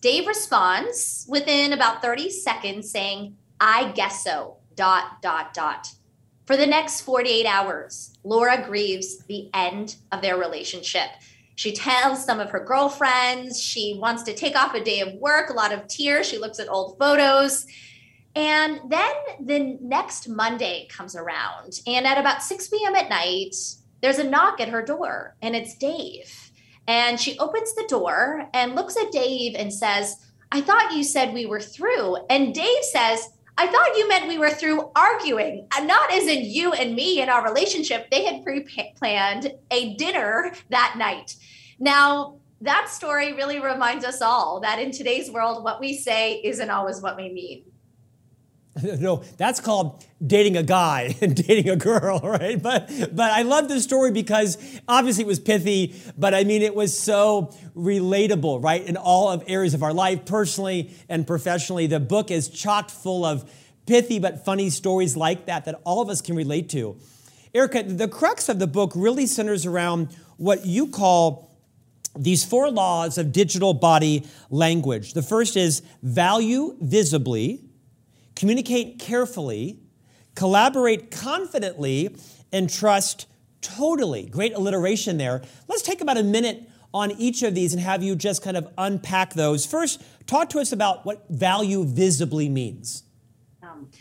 Dave 0.00 0.28
responds 0.28 1.26
within 1.28 1.72
about 1.72 2.02
30 2.02 2.30
seconds 2.30 2.88
saying, 2.88 3.36
I 3.58 3.90
guess 3.90 4.22
so, 4.22 4.58
dot, 4.76 5.20
dot, 5.22 5.54
dot. 5.54 5.88
For 6.46 6.56
the 6.56 6.68
next 6.68 7.00
48 7.00 7.46
hours, 7.46 8.16
Laura 8.22 8.64
grieves 8.64 9.24
the 9.24 9.50
end 9.52 9.96
of 10.12 10.22
their 10.22 10.36
relationship. 10.36 11.08
She 11.54 11.72
tells 11.72 12.24
some 12.24 12.40
of 12.40 12.50
her 12.50 12.64
girlfriends 12.64 13.60
she 13.60 13.98
wants 14.00 14.22
to 14.24 14.34
take 14.34 14.56
off 14.56 14.74
a 14.74 14.82
day 14.82 15.00
of 15.00 15.14
work, 15.14 15.50
a 15.50 15.54
lot 15.54 15.72
of 15.72 15.86
tears. 15.86 16.28
She 16.28 16.38
looks 16.38 16.58
at 16.58 16.68
old 16.68 16.98
photos. 16.98 17.66
And 18.34 18.80
then 18.88 19.12
the 19.40 19.78
next 19.82 20.28
Monday 20.28 20.88
comes 20.90 21.14
around, 21.14 21.80
and 21.86 22.06
at 22.06 22.16
about 22.16 22.42
6 22.42 22.68
p.m. 22.68 22.94
at 22.94 23.10
night, 23.10 23.54
there's 24.00 24.18
a 24.18 24.24
knock 24.24 24.58
at 24.58 24.70
her 24.70 24.82
door, 24.82 25.36
and 25.42 25.54
it's 25.54 25.76
Dave. 25.76 26.50
And 26.86 27.20
she 27.20 27.38
opens 27.38 27.74
the 27.74 27.86
door 27.88 28.48
and 28.54 28.74
looks 28.74 28.96
at 28.96 29.12
Dave 29.12 29.54
and 29.54 29.72
says, 29.72 30.16
I 30.50 30.62
thought 30.62 30.92
you 30.92 31.04
said 31.04 31.32
we 31.32 31.46
were 31.46 31.60
through. 31.60 32.16
And 32.28 32.54
Dave 32.54 32.82
says, 32.84 33.28
I 33.58 33.66
thought 33.66 33.96
you 33.96 34.08
meant 34.08 34.28
we 34.28 34.38
were 34.38 34.50
through 34.50 34.90
arguing, 34.96 35.66
and 35.76 35.86
not 35.86 36.12
as 36.12 36.26
in 36.26 36.44
you 36.44 36.72
and 36.72 36.94
me 36.94 37.20
in 37.20 37.28
our 37.28 37.44
relationship. 37.44 38.10
They 38.10 38.24
had 38.24 38.42
pre 38.42 38.66
planned 38.96 39.52
a 39.70 39.94
dinner 39.94 40.54
that 40.70 40.94
night. 40.96 41.36
Now, 41.78 42.38
that 42.62 42.88
story 42.88 43.32
really 43.32 43.60
reminds 43.60 44.04
us 44.04 44.22
all 44.22 44.60
that 44.60 44.78
in 44.78 44.90
today's 44.92 45.30
world, 45.30 45.64
what 45.64 45.80
we 45.80 45.96
say 45.96 46.40
isn't 46.44 46.70
always 46.70 47.02
what 47.02 47.16
we 47.16 47.32
mean. 47.32 47.64
no, 48.82 49.22
that's 49.36 49.60
called 49.60 50.04
dating 50.24 50.56
a 50.56 50.62
guy 50.62 51.14
and 51.20 51.34
dating 51.34 51.68
a 51.68 51.76
girl, 51.76 52.20
right? 52.24 52.60
But 52.62 52.88
but 53.14 53.30
I 53.30 53.42
love 53.42 53.68
this 53.68 53.84
story 53.84 54.10
because 54.10 54.58
obviously 54.88 55.24
it 55.24 55.26
was 55.26 55.40
pithy, 55.40 55.94
but 56.16 56.34
I 56.34 56.44
mean 56.44 56.62
it 56.62 56.74
was 56.74 56.98
so 56.98 57.54
relatable, 57.76 58.62
right? 58.62 58.84
In 58.84 58.96
all 58.96 59.30
of 59.30 59.44
areas 59.46 59.74
of 59.74 59.82
our 59.82 59.92
life, 59.92 60.24
personally 60.24 60.94
and 61.08 61.26
professionally. 61.26 61.86
The 61.86 62.00
book 62.00 62.30
is 62.30 62.48
chocked 62.48 62.90
full 62.90 63.24
of 63.24 63.50
pithy 63.86 64.18
but 64.18 64.44
funny 64.44 64.70
stories 64.70 65.16
like 65.16 65.46
that 65.46 65.64
that 65.64 65.80
all 65.84 66.00
of 66.00 66.08
us 66.08 66.20
can 66.20 66.36
relate 66.36 66.68
to. 66.70 66.96
Erica, 67.54 67.82
the 67.82 68.08
crux 68.08 68.48
of 68.48 68.58
the 68.58 68.66
book 68.66 68.92
really 68.94 69.26
centers 69.26 69.66
around 69.66 70.08
what 70.38 70.64
you 70.64 70.86
call 70.88 71.50
these 72.16 72.44
four 72.44 72.70
laws 72.70 73.18
of 73.18 73.32
digital 73.32 73.74
body 73.74 74.26
language. 74.50 75.12
The 75.12 75.22
first 75.22 75.56
is 75.56 75.82
value 76.02 76.76
visibly 76.80 77.61
communicate 78.42 78.98
carefully, 78.98 79.78
collaborate 80.34 81.12
confidently, 81.12 82.12
and 82.52 82.68
trust 82.68 83.28
totally. 83.60 84.26
Great 84.26 84.52
alliteration 84.52 85.16
there. 85.16 85.42
Let's 85.68 85.82
take 85.82 86.00
about 86.00 86.18
a 86.18 86.24
minute 86.24 86.68
on 86.92 87.12
each 87.12 87.44
of 87.44 87.54
these 87.54 87.72
and 87.72 87.80
have 87.80 88.02
you 88.02 88.16
just 88.16 88.42
kind 88.42 88.56
of 88.56 88.66
unpack 88.76 89.34
those. 89.34 89.64
First, 89.64 90.02
talk 90.26 90.48
to 90.48 90.58
us 90.58 90.72
about 90.72 91.06
what 91.06 91.24
value 91.30 91.84
visibly 91.84 92.48
means. 92.48 93.04
Um, 93.62 93.92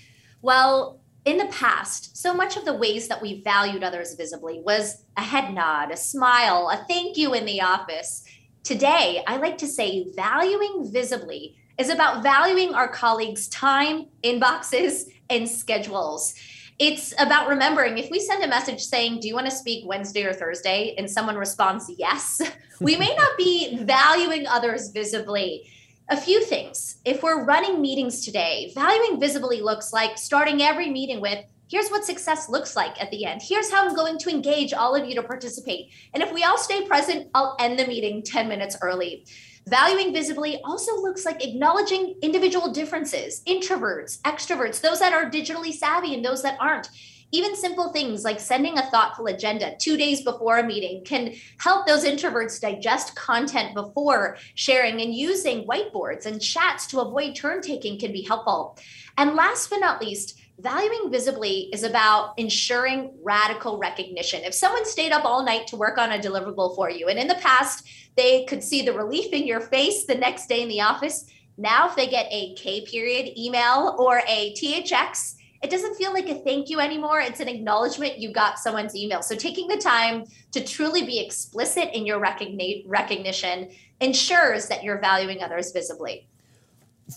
well, 0.42 1.02
in 1.24 1.38
the 1.38 1.46
past, 1.46 2.18
so 2.18 2.34
much 2.34 2.58
of 2.58 2.66
the 2.66 2.74
ways 2.74 3.10
that 3.10 3.22
we 3.22 3.44
valued 3.44 3.84
others 3.84 4.16
visibly 4.16 4.60
was 4.66 5.04
a 5.18 5.22
head 5.22 5.54
nod, 5.54 5.92
a 5.92 5.98
smile, 5.98 6.68
a 6.74 6.84
thank 6.88 7.16
you 7.16 7.36
in 7.36 7.46
the 7.46 7.62
office. 7.62 8.24
Today, 8.64 9.24
I 9.28 9.38
like 9.38 9.60
to 9.60 9.68
say 9.68 10.08
valuing 10.16 10.92
visibly 10.92 11.61
is 11.78 11.90
about 11.90 12.24
valuing 12.24 12.74
our 12.74 12.88
colleagues' 12.88 13.48
time, 13.50 14.08
inboxes, 14.24 15.04
and 15.30 15.48
schedules. 15.48 16.34
It's 16.80 17.14
about 17.20 17.48
remembering 17.48 17.98
if 17.98 18.10
we 18.10 18.20
send 18.20 18.44
a 18.44 18.48
message 18.48 18.82
saying, 18.82 19.20
Do 19.20 19.28
you 19.28 19.36
want 19.36 19.46
to 19.46 19.56
speak 19.56 19.88
Wednesday 19.88 20.24
or 20.24 20.34
Thursday? 20.34 20.96
and 20.98 21.10
someone 21.10 21.36
responds 21.36 21.92
yes, 21.98 22.42
we 22.82 22.96
may 22.98 23.14
not 23.16 23.38
be 23.38 23.78
valuing 23.84 24.48
others 24.48 24.90
visibly. 24.90 25.70
A 26.10 26.18
few 26.18 26.44
things. 26.44 26.98
If 27.06 27.24
we're 27.24 27.46
running 27.46 27.82
meetings 27.82 28.26
today, 28.26 28.72
valuing 28.76 29.20
visibly 29.20 29.62
looks 29.62 29.94
like 29.94 30.18
starting 30.18 30.62
every 30.62 30.90
meeting 30.90 31.22
with, 31.22 31.46
Here's 31.72 31.88
what 31.88 32.04
success 32.04 32.50
looks 32.50 32.76
like 32.76 33.02
at 33.02 33.10
the 33.12 33.24
end. 33.24 33.42
Here's 33.42 33.72
how 33.72 33.88
I'm 33.88 33.96
going 33.96 34.18
to 34.18 34.30
engage 34.30 34.74
all 34.74 34.94
of 34.94 35.08
you 35.08 35.16
to 35.16 35.24
participate. 35.24 35.94
And 36.14 36.22
if 36.22 36.34
we 36.34 36.44
all 36.44 36.58
stay 36.58 36.86
present, 36.86 37.30
I'll 37.34 37.56
end 37.62 37.80
the 37.80 37.88
meeting 37.88 38.24
10 38.24 38.50
minutes 38.50 38.76
early. 38.82 39.26
Valuing 39.68 40.12
visibly 40.14 40.60
also 40.64 40.96
looks 41.02 41.24
like 41.24 41.46
acknowledging 41.46 42.16
individual 42.22 42.72
differences, 42.72 43.42
introverts, 43.46 44.20
extroverts, 44.22 44.82
those 44.82 45.00
that 45.00 45.14
are 45.14 45.30
digitally 45.30 45.72
savvy 45.72 46.16
and 46.16 46.26
those 46.26 46.42
that 46.42 46.58
aren't. 46.60 46.90
Even 47.34 47.56
simple 47.56 47.94
things 47.94 48.26
like 48.26 48.42
sending 48.42 48.78
a 48.78 48.90
thoughtful 48.90 49.28
agenda 49.28 49.76
two 49.80 49.96
days 49.96 50.22
before 50.22 50.58
a 50.58 50.68
meeting 50.68 51.02
can 51.06 51.34
help 51.60 51.88
those 51.88 52.04
introverts 52.04 52.60
digest 52.60 53.16
content 53.16 53.74
before 53.74 54.36
sharing, 54.56 55.00
and 55.00 55.16
using 55.16 55.66
whiteboards 55.66 56.26
and 56.26 56.42
chats 56.42 56.88
to 56.88 57.00
avoid 57.00 57.36
turn 57.36 57.62
taking 57.62 57.98
can 57.98 58.12
be 58.12 58.24
helpful. 58.24 58.78
And 59.18 59.36
last 59.36 59.70
but 59.70 59.80
not 59.80 60.02
least, 60.02 60.41
valuing 60.60 61.12
visibly 61.12 61.70
is 61.74 61.84
about 61.84 62.34
ensuring 62.38 63.14
radical 63.24 63.78
recognition. 63.78 64.44
If 64.44 64.54
someone 64.54 64.86
stayed 64.86 65.12
up 65.12 65.26
all 65.26 65.44
night 65.44 65.68
to 65.68 65.76
work 65.76 65.98
on 65.98 66.12
a 66.12 66.20
deliverable 66.20 66.76
for 66.76 66.90
you, 66.90 67.08
and 67.08 67.18
in 67.18 67.28
the 67.28 67.36
past, 67.36 67.88
they 68.16 68.46
could 68.46 68.64
see 68.64 68.82
the 68.82 68.94
relief 68.94 69.34
in 69.34 69.48
your 69.48 69.62
face 69.62 70.06
the 70.06 70.16
next 70.16 70.48
day 70.48 70.62
in 70.62 70.70
the 70.70 70.82
office. 70.82 71.26
Now, 71.58 71.90
if 71.90 71.96
they 71.96 72.08
get 72.08 72.28
a 72.32 72.54
K 72.56 72.86
period 72.86 73.38
email 73.38 73.96
or 74.00 74.22
a 74.28 74.54
THX, 74.54 75.36
it 75.64 75.70
doesn't 75.70 75.96
feel 75.96 76.12
like 76.12 76.28
a 76.28 76.44
thank 76.44 76.70
you 76.70 76.80
anymore. 76.80 77.20
It's 77.20 77.40
an 77.40 77.48
acknowledgement 77.48 78.18
you 78.18 78.34
got 78.34 78.58
someone's 78.58 78.96
email. 78.96 79.22
So, 79.22 79.36
taking 79.36 79.68
the 79.68 79.78
time 79.78 80.26
to 80.52 80.64
truly 80.64 81.06
be 81.06 81.20
explicit 81.20 81.90
in 81.94 82.06
your 82.06 82.20
recognition 82.20 83.70
ensures 84.00 84.68
that 84.68 84.84
you're 84.84 85.00
valuing 85.00 85.44
others 85.44 85.72
visibly. 85.72 86.28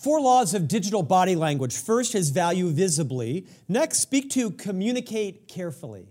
Four 0.02 0.20
laws 0.20 0.54
of 0.54 0.66
digital 0.66 1.02
body 1.02 1.36
language. 1.36 1.76
First 1.76 2.14
is 2.14 2.30
value 2.30 2.70
visibly. 2.70 3.46
Next, 3.68 4.00
speak 4.00 4.30
to 4.30 4.50
communicate 4.50 5.46
carefully. 5.46 6.08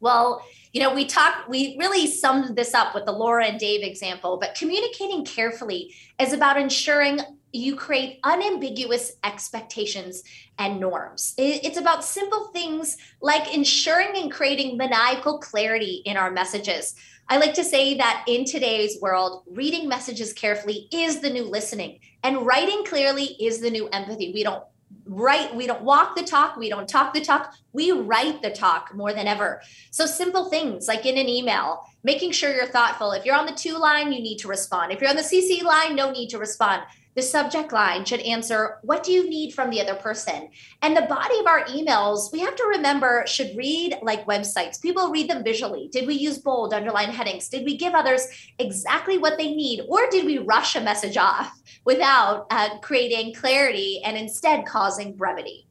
Well, 0.00 0.44
you 0.72 0.80
know, 0.80 0.92
we 0.92 1.04
talk, 1.04 1.48
we 1.48 1.76
really 1.78 2.06
summed 2.06 2.56
this 2.56 2.74
up 2.74 2.94
with 2.94 3.04
the 3.04 3.12
Laura 3.12 3.46
and 3.46 3.60
Dave 3.60 3.84
example, 3.84 4.38
but 4.40 4.56
communicating 4.56 5.24
carefully 5.24 5.94
is 6.18 6.32
about 6.32 6.58
ensuring 6.58 7.20
you 7.52 7.76
create 7.76 8.18
unambiguous 8.24 9.12
expectations 9.22 10.22
and 10.58 10.80
norms. 10.80 11.34
It's 11.36 11.78
about 11.78 12.04
simple 12.04 12.48
things 12.48 12.96
like 13.20 13.54
ensuring 13.54 14.16
and 14.16 14.32
creating 14.32 14.76
maniacal 14.76 15.38
clarity 15.38 16.02
in 16.06 16.16
our 16.16 16.30
messages. 16.30 16.94
I 17.32 17.38
like 17.38 17.54
to 17.54 17.64
say 17.64 17.94
that 17.94 18.26
in 18.28 18.44
today's 18.44 19.00
world, 19.00 19.44
reading 19.46 19.88
messages 19.88 20.34
carefully 20.34 20.86
is 20.92 21.20
the 21.20 21.30
new 21.30 21.44
listening, 21.44 22.00
and 22.22 22.44
writing 22.44 22.84
clearly 22.84 23.24
is 23.40 23.58
the 23.58 23.70
new 23.70 23.88
empathy. 23.88 24.32
We 24.34 24.42
don't 24.42 24.62
write 25.06 25.56
we 25.56 25.66
don't 25.66 25.82
walk 25.82 26.14
the 26.14 26.22
talk 26.22 26.58
we 26.58 26.68
don't 26.68 26.86
talk 26.86 27.14
the 27.14 27.20
talk 27.24 27.54
we 27.72 27.90
write 27.90 28.42
the 28.42 28.50
talk 28.50 28.94
more 28.94 29.14
than 29.14 29.26
ever. 29.26 29.62
So 29.90 30.04
simple 30.04 30.50
things 30.50 30.86
like 30.86 31.06
in 31.06 31.16
an 31.16 31.26
email 31.26 31.80
making 32.04 32.32
sure 32.32 32.54
you're 32.54 32.66
thoughtful. 32.66 33.12
If 33.12 33.24
you're 33.24 33.34
on 33.34 33.46
the 33.46 33.52
to 33.52 33.78
line 33.78 34.12
you 34.12 34.20
need 34.20 34.36
to 34.40 34.48
respond. 34.48 34.92
If 34.92 35.00
you're 35.00 35.08
on 35.08 35.16
the 35.16 35.22
cc 35.22 35.62
line 35.62 35.96
no 35.96 36.10
need 36.10 36.28
to 36.28 36.38
respond 36.38 36.82
the 37.14 37.22
subject 37.22 37.72
line 37.72 38.04
should 38.04 38.20
answer, 38.20 38.78
What 38.82 39.02
do 39.02 39.12
you 39.12 39.28
need 39.28 39.52
from 39.52 39.70
the 39.70 39.80
other 39.80 39.94
person? 39.94 40.48
And 40.80 40.96
the 40.96 41.02
body 41.02 41.38
of 41.38 41.46
our 41.46 41.64
emails, 41.66 42.32
we 42.32 42.40
have 42.40 42.56
to 42.56 42.64
remember, 42.64 43.24
should 43.26 43.56
read 43.56 43.98
like 44.02 44.26
websites. 44.26 44.80
People 44.80 45.10
read 45.10 45.28
them 45.28 45.44
visually. 45.44 45.88
Did 45.92 46.06
we 46.06 46.14
use 46.14 46.38
bold, 46.38 46.72
underline 46.72 47.10
headings? 47.10 47.48
Did 47.48 47.64
we 47.64 47.76
give 47.76 47.94
others 47.94 48.26
exactly 48.58 49.18
what 49.18 49.36
they 49.36 49.54
need? 49.54 49.82
Or 49.88 50.08
did 50.10 50.24
we 50.24 50.38
rush 50.38 50.76
a 50.76 50.80
message 50.80 51.16
off 51.16 51.60
without 51.84 52.46
uh, 52.50 52.78
creating 52.78 53.34
clarity 53.34 54.00
and 54.04 54.16
instead 54.16 54.64
causing 54.66 55.14
brevity? 55.14 55.68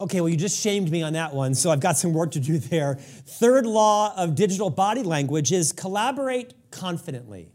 Okay, 0.00 0.20
well, 0.20 0.28
you 0.28 0.36
just 0.36 0.60
shamed 0.60 0.90
me 0.90 1.02
on 1.02 1.12
that 1.12 1.32
one, 1.32 1.54
so 1.54 1.70
I've 1.70 1.78
got 1.78 1.96
some 1.96 2.12
work 2.12 2.32
to 2.32 2.40
do 2.40 2.58
there. 2.58 2.96
Third 2.96 3.66
law 3.66 4.12
of 4.16 4.34
digital 4.34 4.68
body 4.68 5.04
language 5.04 5.52
is 5.52 5.72
collaborate 5.72 6.54
confidently. 6.72 7.52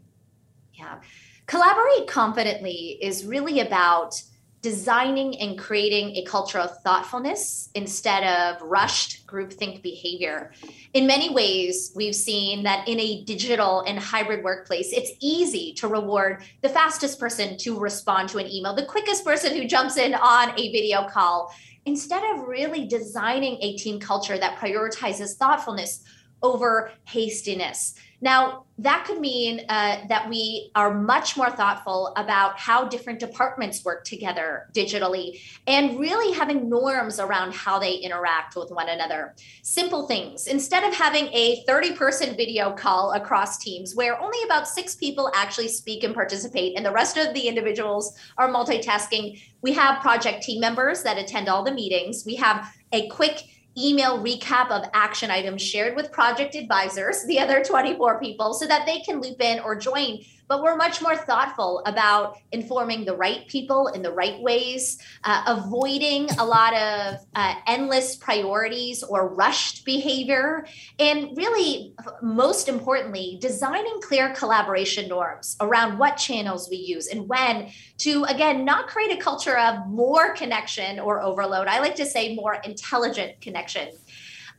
Yeah. 0.72 1.00
Collaborate 1.48 2.06
confidently 2.06 2.98
is 3.00 3.24
really 3.24 3.60
about 3.60 4.20
designing 4.60 5.40
and 5.40 5.58
creating 5.58 6.14
a 6.16 6.22
culture 6.24 6.58
of 6.58 6.76
thoughtfulness 6.82 7.70
instead 7.74 8.22
of 8.22 8.60
rushed 8.60 9.26
groupthink 9.26 9.80
behavior. 9.80 10.52
In 10.92 11.06
many 11.06 11.30
ways, 11.30 11.90
we've 11.96 12.14
seen 12.14 12.64
that 12.64 12.86
in 12.86 13.00
a 13.00 13.24
digital 13.24 13.80
and 13.80 13.98
hybrid 13.98 14.44
workplace, 14.44 14.92
it's 14.92 15.12
easy 15.20 15.72
to 15.78 15.88
reward 15.88 16.42
the 16.60 16.68
fastest 16.68 17.18
person 17.18 17.56
to 17.58 17.78
respond 17.78 18.28
to 18.28 18.38
an 18.38 18.46
email, 18.46 18.74
the 18.74 18.84
quickest 18.84 19.24
person 19.24 19.56
who 19.56 19.66
jumps 19.66 19.96
in 19.96 20.12
on 20.14 20.50
a 20.50 20.70
video 20.70 21.08
call, 21.08 21.50
instead 21.86 22.22
of 22.24 22.46
really 22.46 22.86
designing 22.86 23.56
a 23.62 23.74
team 23.78 23.98
culture 23.98 24.36
that 24.36 24.58
prioritizes 24.58 25.36
thoughtfulness 25.36 26.04
over 26.42 26.92
hastiness. 27.06 27.94
Now, 28.20 28.64
that 28.78 29.04
could 29.06 29.20
mean 29.20 29.60
uh, 29.68 29.98
that 30.08 30.28
we 30.28 30.70
are 30.74 30.94
much 30.94 31.36
more 31.36 31.50
thoughtful 31.50 32.12
about 32.16 32.58
how 32.58 32.84
different 32.84 33.18
departments 33.18 33.84
work 33.84 34.04
together 34.04 34.68
digitally 34.72 35.40
and 35.66 35.98
really 35.98 36.32
having 36.32 36.68
norms 36.68 37.18
around 37.18 37.54
how 37.54 37.78
they 37.78 37.94
interact 37.94 38.56
with 38.56 38.70
one 38.70 38.88
another. 38.88 39.34
Simple 39.62 40.06
things. 40.06 40.46
Instead 40.46 40.84
of 40.84 40.94
having 40.94 41.26
a 41.32 41.64
30 41.66 41.94
person 41.94 42.36
video 42.36 42.72
call 42.72 43.12
across 43.12 43.58
teams 43.58 43.94
where 43.94 44.20
only 44.20 44.38
about 44.44 44.68
six 44.68 44.94
people 44.94 45.30
actually 45.34 45.68
speak 45.68 46.04
and 46.04 46.14
participate, 46.14 46.76
and 46.76 46.86
the 46.86 46.92
rest 46.92 47.16
of 47.16 47.34
the 47.34 47.48
individuals 47.48 48.16
are 48.36 48.48
multitasking, 48.48 49.40
we 49.62 49.72
have 49.72 50.00
project 50.00 50.42
team 50.42 50.60
members 50.60 51.02
that 51.02 51.18
attend 51.18 51.48
all 51.48 51.64
the 51.64 51.72
meetings. 51.72 52.24
We 52.24 52.36
have 52.36 52.72
a 52.92 53.08
quick 53.08 53.42
email 53.78 54.18
recap 54.18 54.70
of 54.70 54.88
action 54.92 55.30
items 55.30 55.62
shared 55.62 55.94
with 55.94 56.10
project 56.10 56.54
advisors, 56.54 57.24
the 57.24 57.38
other 57.38 57.62
24 57.62 58.18
people, 58.20 58.54
so 58.54 58.66
that 58.66 58.86
they 58.86 59.00
can 59.00 59.20
loop 59.20 59.40
in 59.40 59.60
or 59.60 59.76
join 59.76 60.18
but 60.48 60.62
we're 60.62 60.76
much 60.76 61.02
more 61.02 61.16
thoughtful 61.16 61.82
about 61.86 62.36
informing 62.52 63.04
the 63.04 63.14
right 63.14 63.46
people 63.48 63.88
in 63.88 64.02
the 64.02 64.12
right 64.12 64.40
ways, 64.40 64.98
uh, 65.24 65.42
avoiding 65.46 66.28
a 66.38 66.44
lot 66.44 66.74
of 66.74 67.20
uh, 67.34 67.54
endless 67.66 68.16
priorities 68.16 69.02
or 69.02 69.34
rushed 69.34 69.84
behavior, 69.84 70.66
and 70.98 71.36
really, 71.36 71.94
most 72.22 72.68
importantly, 72.68 73.38
designing 73.40 74.00
clear 74.00 74.32
collaboration 74.34 75.08
norms 75.08 75.56
around 75.60 75.98
what 75.98 76.16
channels 76.16 76.68
we 76.70 76.76
use 76.76 77.08
and 77.08 77.28
when 77.28 77.70
to, 77.98 78.24
again, 78.24 78.64
not 78.64 78.88
create 78.88 79.12
a 79.12 79.20
culture 79.20 79.58
of 79.58 79.86
more 79.86 80.34
connection 80.34 80.98
or 80.98 81.20
overload. 81.20 81.66
I 81.66 81.80
like 81.80 81.96
to 81.96 82.06
say 82.06 82.34
more 82.34 82.54
intelligent 82.64 83.40
connection. 83.40 83.88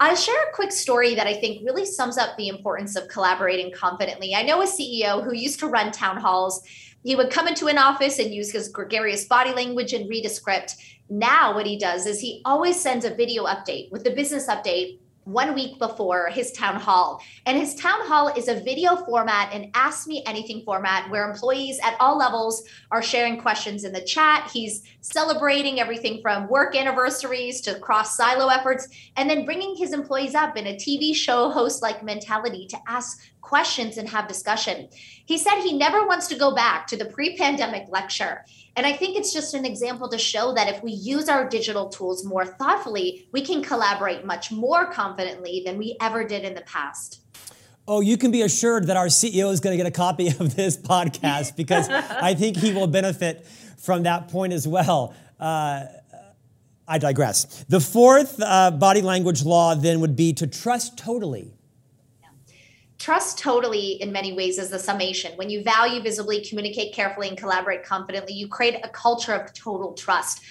I'll 0.01 0.15
share 0.15 0.44
a 0.44 0.53
quick 0.53 0.72
story 0.72 1.13
that 1.15 1.27
I 1.27 1.34
think 1.34 1.65
really 1.65 1.86
sums 1.86 2.18
up 2.18 2.38
the 2.38 2.48
importance 2.48 2.96
of 2.96 3.10
collaborating 3.10 3.74
confidently. 3.74 4.34
I 4.34 4.44
know 4.44 4.62
a 4.62 4.65
CEO 4.65 5.22
who 5.22 5.34
used 5.34 5.60
to 5.60 5.68
run 5.68 5.91
town 5.91 6.15
halls. 6.15 6.62
He 7.03 7.18
would 7.18 7.29
come 7.29 7.50
into 7.50 7.68
an 7.68 7.77
office 7.77 8.18
and 8.18 8.34
use 8.34 8.50
his 8.50 8.70
gregarious 8.70 9.25
body 9.25 9.51
language 9.51 9.91
and 9.91 10.10
read 10.10 10.25
a 10.25 10.29
script. 10.29 10.77
Now, 11.10 11.53
what 11.53 11.65
he 11.65 11.77
does 11.77 12.06
is 12.06 12.22
he 12.22 12.41
always 12.46 12.79
sends 12.79 13.03
a 13.03 13.13
video 13.13 13.44
update 13.44 13.91
with 13.91 14.06
the 14.06 14.12
business 14.12 14.48
update 14.48 15.00
one 15.31 15.53
week 15.53 15.77
before 15.79 16.27
his 16.27 16.51
town 16.51 16.75
hall. 16.75 17.21
And 17.45 17.57
his 17.57 17.75
town 17.75 18.01
hall 18.01 18.29
is 18.29 18.48
a 18.48 18.62
video 18.62 18.95
format 18.98 19.53
and 19.53 19.69
ask 19.74 20.07
me 20.07 20.24
anything 20.25 20.63
format 20.65 21.09
where 21.09 21.29
employees 21.29 21.79
at 21.83 21.95
all 22.00 22.17
levels 22.17 22.63
are 22.91 23.01
sharing 23.01 23.39
questions 23.39 23.83
in 23.83 23.93
the 23.93 24.01
chat. 24.01 24.50
He's 24.51 24.83
celebrating 25.01 25.79
everything 25.79 26.21
from 26.21 26.50
work 26.50 26.75
anniversaries 26.75 27.62
to 27.62 27.79
cross 27.79 28.17
silo 28.17 28.48
efforts, 28.48 28.88
and 29.15 29.29
then 29.29 29.45
bringing 29.45 29.75
his 29.75 29.93
employees 29.93 30.36
up 30.36 30.57
in 30.57 30.67
a 30.67 30.75
TV 30.75 31.15
show 31.15 31.50
host 31.50 31.81
like 31.81 32.03
mentality 32.03 32.67
to 32.67 32.77
ask 32.88 33.19
questions 33.41 33.98
and 33.98 34.08
have 34.10 34.27
discussion. 34.27 34.89
He 35.25 35.38
said 35.38 35.62
he 35.62 35.77
never 35.77 36.05
wants 36.05 36.27
to 36.27 36.36
go 36.36 36.53
back 36.53 36.88
to 36.88 36.98
the 36.98 37.05
pre 37.05 37.38
pandemic 37.38 37.88
lecture. 37.89 38.46
And 38.75 38.86
I 38.86 38.93
think 38.93 39.17
it's 39.17 39.34
just 39.34 39.53
an 39.53 39.65
example 39.65 40.10
to 40.10 40.17
show 40.17 40.53
that 40.53 40.67
if 40.67 40.84
we 40.84 40.91
use 40.91 41.29
our 41.29 41.48
digital 41.48 41.89
tools 41.89 42.25
more 42.25 42.46
thoughtfully, 42.46 43.27
we 43.31 43.41
can 43.41 43.63
collaborate 43.63 44.25
much 44.25 44.51
more 44.51 44.91
confidently 44.91 45.63
than 45.65 45.77
we 45.77 45.98
ever 46.01 46.24
did 46.24 46.43
in 46.43 46.53
the 46.53 46.62
past. 46.62 47.22
Oh, 47.88 48.01
you 48.01 48.17
can 48.17 48.31
be 48.31 48.43
assured 48.43 48.88
that 48.88 48.98
our 48.98 49.08
CEO 49.08 49.51
is 49.51 49.60
going 49.60 49.75
to 49.75 49.84
get 49.84 49.88
a 49.88 49.96
copy 49.96 50.27
of 50.27 50.55
this 50.55 50.77
podcast 50.77 51.55
because 51.55 51.89
I 51.89 52.36
think 52.36 52.58
he 52.58 52.74
will 52.74 52.88
benefit 52.88 53.46
from 53.79 54.03
that 54.03 54.27
point 54.27 54.53
as 54.53 54.67
well. 54.67 55.15
Uh, 55.39 55.86
I 56.88 56.98
digress. 56.98 57.63
The 57.69 57.79
fourth 57.79 58.41
uh, 58.41 58.72
body 58.72 59.01
language 59.01 59.43
law 59.46 59.75
then 59.75 60.00
would 60.01 60.15
be 60.15 60.34
to 60.34 60.48
trust 60.48 60.98
totally 60.98 61.53
trust 63.00 63.39
totally 63.39 63.94
in 64.01 64.12
many 64.12 64.34
ways 64.34 64.60
is 64.60 64.70
the 64.70 64.77
summation. 64.77 65.32
When 65.38 65.50
you 65.50 65.63
value 65.63 66.01
visibly 66.01 66.44
communicate 66.44 66.94
carefully 66.94 67.29
and 67.29 67.38
collaborate 67.38 67.84
confidently 67.84 68.34
you 68.34 68.48
create 68.48 68.75
a 68.84 68.89
culture 68.89 69.34
of 69.34 69.53
total 69.53 69.94
trust. 69.94 70.41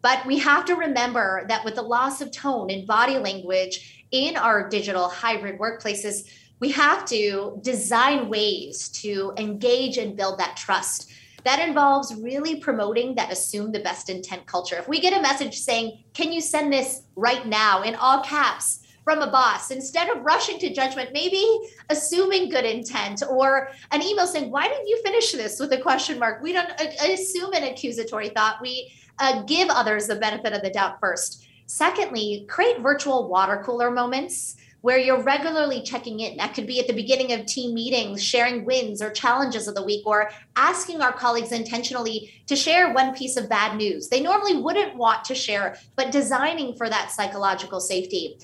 But 0.00 0.24
we 0.26 0.38
have 0.38 0.64
to 0.66 0.74
remember 0.74 1.44
that 1.48 1.64
with 1.64 1.74
the 1.74 1.82
loss 1.82 2.20
of 2.20 2.32
tone 2.32 2.70
and 2.70 2.86
body 2.86 3.18
language 3.18 4.06
in 4.10 4.36
our 4.36 4.68
digital 4.68 5.08
hybrid 5.08 5.58
workplaces 5.58 6.26
we 6.60 6.72
have 6.72 7.04
to 7.04 7.60
design 7.62 8.28
ways 8.28 8.88
to 8.88 9.32
engage 9.36 9.96
and 9.96 10.16
build 10.16 10.40
that 10.40 10.56
trust. 10.56 11.12
That 11.44 11.60
involves 11.60 12.16
really 12.16 12.56
promoting 12.56 13.14
that 13.14 13.30
assume 13.30 13.70
the 13.70 13.78
best 13.78 14.10
intent 14.10 14.46
culture. 14.46 14.74
If 14.76 14.88
we 14.88 14.98
get 14.98 15.16
a 15.16 15.22
message 15.22 15.56
saying 15.58 16.04
can 16.14 16.32
you 16.32 16.40
send 16.40 16.72
this 16.72 17.02
right 17.16 17.46
now? 17.46 17.82
in 17.82 17.94
all 17.94 18.22
caps 18.22 18.80
from 19.08 19.22
a 19.22 19.30
boss. 19.30 19.70
Instead 19.70 20.10
of 20.10 20.22
rushing 20.22 20.58
to 20.58 20.70
judgment 20.70 21.14
maybe 21.14 21.42
assuming 21.88 22.50
good 22.50 22.66
intent 22.66 23.22
or 23.30 23.70
an 23.90 24.02
email 24.02 24.26
saying 24.26 24.50
why 24.50 24.68
didn't 24.68 24.86
you 24.86 25.00
finish 25.02 25.32
this? 25.32 25.58
with 25.58 25.72
a 25.72 25.80
question 25.80 26.18
mark. 26.18 26.42
We 26.42 26.52
don't 26.52 26.70
uh, 26.78 27.10
assume 27.10 27.54
an 27.54 27.64
accusatory 27.64 28.28
thought. 28.28 28.56
We 28.60 28.92
uh, 29.18 29.44
give 29.44 29.70
others 29.70 30.08
the 30.08 30.16
benefit 30.16 30.52
of 30.52 30.60
the 30.60 30.68
doubt 30.68 31.00
first. 31.00 31.46
Secondly 31.64 32.44
create 32.50 32.80
virtual 32.80 33.28
water 33.28 33.62
cooler 33.64 33.90
moments 33.90 34.56
where 34.82 34.98
you're 34.98 35.22
regularly 35.22 35.82
checking 35.82 36.20
in. 36.20 36.36
That 36.36 36.52
could 36.52 36.66
be 36.66 36.78
at 36.78 36.86
the 36.86 36.92
beginning 36.92 37.32
of 37.32 37.46
team 37.46 37.72
meetings, 37.72 38.22
sharing 38.22 38.66
wins 38.66 39.00
or 39.00 39.10
challenges 39.10 39.68
of 39.68 39.74
the 39.74 39.82
week, 39.82 40.06
or 40.06 40.30
asking 40.54 41.00
our 41.00 41.12
colleagues 41.12 41.52
intentionally 41.52 42.30
to 42.46 42.54
share 42.54 42.92
one 42.92 43.14
piece 43.14 43.38
of 43.38 43.48
bad 43.48 43.78
news. 43.78 44.08
They 44.08 44.20
normally 44.20 44.58
wouldn't 44.58 44.96
want 44.96 45.24
to 45.24 45.34
share, 45.34 45.78
but 45.96 46.12
designing 46.12 46.76
for 46.76 46.90
that 46.90 47.10
psychological 47.10 47.80
safety. 47.80 48.38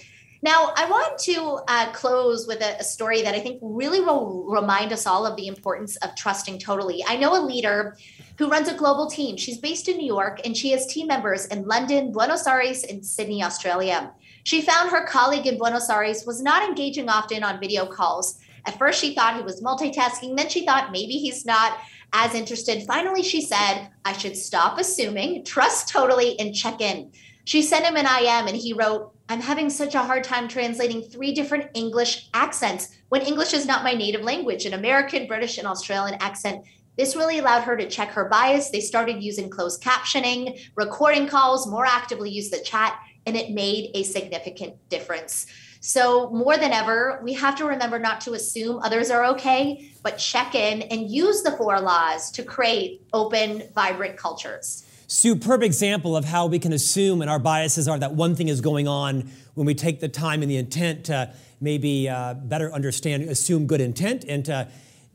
Now, 0.45 0.75
I 0.77 0.85
want 0.91 1.17
to 1.21 1.61
uh, 1.69 1.91
close 1.93 2.47
with 2.47 2.61
a, 2.61 2.77
a, 2.79 2.85
story 2.85 3.23
that 3.23 3.35
I 3.35 3.41
think 3.41 3.61
really 3.63 4.01
will 4.01 4.45
remind 4.47 4.93
us 4.93 5.07
all 5.07 5.25
of 5.25 5.37
the 5.37 5.47
importance 5.47 5.97
of 5.97 6.15
trusting 6.17 6.59
totally. 6.59 7.03
I 7.09 7.17
know 7.17 7.35
a 7.35 7.41
leader 7.41 7.97
who 8.37 8.51
runs 8.51 8.69
a 8.69 8.75
global 8.75 9.09
team. 9.09 9.39
She's 9.39 9.57
based 9.57 9.89
in 9.89 9.97
New 9.97 10.07
York 10.07 10.43
and 10.45 10.55
she 10.55 10.71
has 10.73 10.85
team 10.87 11.07
members 11.07 11.47
in 11.47 11.67
London, 11.67 12.13
Buenos 12.13 12.47
Aires, 12.47 12.85
and 12.85 13.03
Sydney, 13.03 13.43
Australia. 13.43 14.13
She 14.43 14.61
found 14.61 14.91
her 14.91 15.07
colleague 15.07 15.47
in 15.47 15.57
Buenos 15.57 15.89
Aires 15.89 16.25
was 16.27 16.43
not 16.43 16.63
engaging 16.63 17.09
often 17.09 17.43
on 17.43 17.59
video 17.59 17.87
calls. 17.87 18.39
At 18.67 18.79
first, 18.79 19.01
she 19.01 19.15
thought 19.15 19.37
he 19.37 19.43
was 19.43 19.63
multitasking. 19.63 20.37
Then 20.37 20.51
she 20.51 20.67
thought 20.67 20.93
maybe 20.93 21.15
he's 21.15 21.47
not 21.47 21.79
as 22.13 22.35
interested. 22.35 22.83
Finally, 22.87 23.23
she 23.23 23.41
said, 23.41 23.89
I 24.05 24.13
should 24.13 24.37
stop 24.37 24.79
assuming, 24.79 25.43
trust 25.47 25.89
totally, 25.89 26.39
and 26.39 26.55
check 26.55 26.83
in. 26.83 27.13
She 27.45 27.63
sent 27.63 27.85
him 27.85 27.97
an 27.97 28.07
IM 28.07 28.49
and 28.49 28.57
he 28.57 28.73
wrote, 28.73 29.13
I'm 29.29 29.41
having 29.41 29.69
such 29.69 29.95
a 29.95 30.03
hard 30.03 30.25
time 30.25 30.49
translating 30.49 31.03
three 31.03 31.33
different 31.33 31.71
English 31.75 32.29
accents 32.35 32.89
when 33.09 33.23
English 33.23 33.53
is 33.53 33.67
not 33.67 33.85
my 33.85 33.93
native 33.93 34.23
language, 34.23 34.65
an 34.67 34.75
American, 34.75 35.27
British, 35.27 35.59
and 35.59 35.67
Australian 35.67 36.19
accent. 36.21 36.65
This 36.97 37.17
really 37.17 37.39
allowed 37.39 37.65
her 37.65 37.77
to 37.77 37.89
check 37.89 38.11
her 38.11 38.29
bias. 38.29 38.71
They 38.71 38.81
started 38.81 39.23
using 39.23 39.51
closed 39.51 39.83
captioning, 39.83 40.59
recording 40.75 41.27
calls, 41.27 41.67
more 41.67 41.87
actively 41.87 42.31
use 42.31 42.51
the 42.51 42.61
chat, 42.61 42.99
and 43.27 43.37
it 43.37 43.51
made 43.51 43.91
a 43.95 44.05
significant 44.05 44.77
difference. 44.89 45.47
So, 45.81 46.31
more 46.31 46.57
than 46.57 46.73
ever, 46.73 47.21
we 47.23 47.35
have 47.35 47.57
to 47.57 47.67
remember 47.67 47.99
not 47.99 48.21
to 48.23 48.33
assume 48.33 48.79
others 48.79 49.11
are 49.11 49.25
okay, 49.27 49.91
but 50.03 50.17
check 50.17 50.55
in 50.55 50.83
and 50.83 51.11
use 51.11 51.43
the 51.43 51.53
four 51.53 51.79
laws 51.81 52.31
to 52.33 52.43
create 52.43 53.03
open, 53.13 53.65
vibrant 53.75 54.17
cultures 54.17 54.87
superb 55.07 55.63
example 55.63 56.17
of 56.17 56.25
how 56.25 56.47
we 56.47 56.59
can 56.59 56.73
assume 56.73 57.21
and 57.21 57.31
our 57.31 57.39
biases 57.39 57.89
are 57.89 57.99
that 57.99 58.15
one 58.15 58.35
thing 58.35 58.49
is 58.49 58.61
going 58.61 58.89
on 58.89 59.31
when 59.55 59.67
we 59.67 59.75
take 59.75 60.01
the 60.01 60.09
time 60.09 60.43
and 60.43 60.51
the 60.51 60.57
intent 60.57 61.05
to 61.07 61.33
maybe 61.61 62.09
uh, 62.09 62.35
better 62.35 62.73
understand, 62.73 63.23
assume 63.25 63.67
good 63.67 63.81
intent, 63.81 64.25
and 64.25 64.45
to 64.45 64.69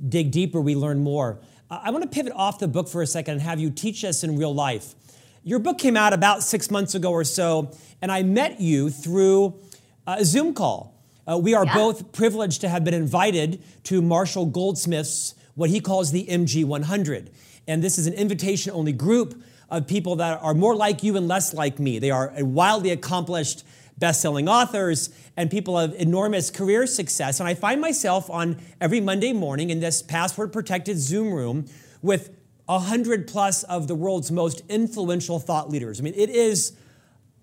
dig 0.08 0.32
deeper, 0.32 0.62
we 0.62 0.75
learn 0.75 0.99
more. 0.99 1.39
I 1.69 1.91
want 1.91 2.04
to 2.04 2.10
pivot 2.10 2.34
off 2.36 2.60
the 2.60 2.67
book 2.67 2.88
for 2.88 3.02
a 3.02 3.08
second 3.08 3.34
and 3.34 3.41
have 3.41 3.60
you 3.60 3.69
teach 3.69 4.04
us 4.04 4.23
in 4.23 4.38
real 4.38 4.54
life. 4.54 4.95
Your 5.43 5.60
book 5.60 5.78
came 5.78 5.95
out 5.95 6.13
about 6.13 6.43
six 6.43 6.71
months 6.71 6.95
ago 6.95 7.12
or 7.12 7.23
so, 7.23 7.71
and 8.02 8.12
I 8.12 8.23
met 8.23 8.60
you 8.60 8.89
through 8.89 9.60
a 10.08 10.25
Zoom 10.25 10.54
call. 10.54 10.95
Uh, 11.30 11.38
we 11.38 11.54
are 11.54 11.65
yeah. 11.65 11.75
both 11.75 12.12
privileged 12.12 12.62
to 12.62 12.69
have 12.69 12.84
been 12.84 12.93
invited 12.93 13.62
to 13.84 14.02
Marshall 14.02 14.47
Goldsmith's, 14.47 15.36
what 15.54 15.69
he 15.69 15.80
calls 15.80 16.12
the 16.12 16.25
MG 16.25 16.65
100. 16.65 17.30
And 17.67 17.84
this 17.84 17.99
is 17.99 18.08
an 18.08 18.13
invitation 18.13 18.71
only 18.73 18.91
group 18.91 19.39
of 19.69 19.88
people 19.88 20.17
that 20.17 20.41
are 20.41 20.53
more 20.53 20.75
like 20.75 21.03
you 21.03 21.15
and 21.17 21.27
less 21.27 21.53
like 21.53 21.79
me. 21.79 21.99
They 21.99 22.12
are 22.12 22.34
wildly 22.38 22.91
accomplished 22.91 23.63
best-selling 23.97 24.47
authors 24.47 25.10
and 25.36 25.51
people 25.51 25.77
of 25.77 25.93
enormous 25.95 26.49
career 26.49 26.88
success. 26.88 27.39
And 27.39 27.47
I 27.47 27.53
find 27.53 27.82
myself 27.82 28.29
on 28.29 28.58
every 28.79 29.01
Monday 29.01 29.34
morning 29.34 29.69
in 29.69 29.79
this 29.79 30.01
password-protected 30.01 30.97
Zoom 30.97 31.34
room 31.34 31.65
with 32.01 32.36
a 32.67 32.79
hundred 32.79 33.27
plus 33.27 33.63
of 33.63 33.88
the 33.88 33.95
world's 33.95 34.32
most 34.32 34.62
influential 34.69 35.39
thought 35.39 35.69
leaders. 35.69 35.99
I 35.99 36.03
mean, 36.03 36.13
it 36.15 36.29
is 36.29 36.73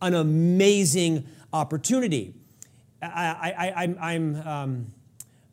an 0.01 0.15
amazing 0.15 1.27
opportunity. 1.53 2.35
I, 3.03 3.73
am 3.77 3.99
I'm, 4.01 4.49
um, 4.49 4.87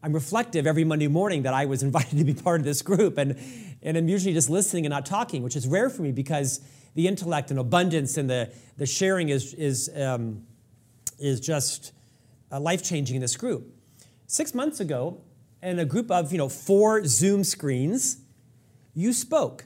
I'm 0.01 0.13
reflective 0.13 0.67
every 0.67 0.83
Monday 0.83 1.07
morning 1.07 1.43
that 1.43 1.53
I 1.53 1.65
was 1.65 1.83
invited 1.88 2.17
to 2.17 2.23
be 2.23 2.33
part 2.33 2.62
of 2.62 2.65
this 2.65 2.81
group, 2.81 3.17
and 3.17 3.38
and 3.84 3.98
I'm 3.98 4.08
usually 4.08 4.34
just 4.34 4.50
listening 4.50 4.86
and 4.86 4.91
not 4.91 5.06
talking, 5.06 5.43
which 5.43 5.56
is 5.56 5.67
rare 5.67 5.89
for 5.89 6.02
me 6.02 6.12
because 6.12 6.62
the 6.96 7.08
intellect 7.08 7.52
and 7.52 7.60
abundance 7.60 8.17
and 8.17 8.30
the, 8.30 8.52
the 8.78 8.86
sharing 8.86 9.30
is, 9.30 9.54
is, 9.54 9.89
um, 9.96 10.43
is 11.19 11.39
just 11.39 11.91
uh, 12.52 12.60
life 12.60 12.84
changing 12.84 13.15
in 13.15 13.22
this 13.22 13.36
group. 13.36 13.67
Six 14.28 14.54
months 14.54 14.80
ago, 14.80 15.22
in 15.62 15.80
a 15.80 15.86
group 15.86 16.10
of 16.10 16.32
you 16.32 16.38
know, 16.38 16.50
four 16.50 17.06
Zoom 17.06 17.43
screens, 17.43 18.17
you 18.93 19.12
spoke. 19.12 19.65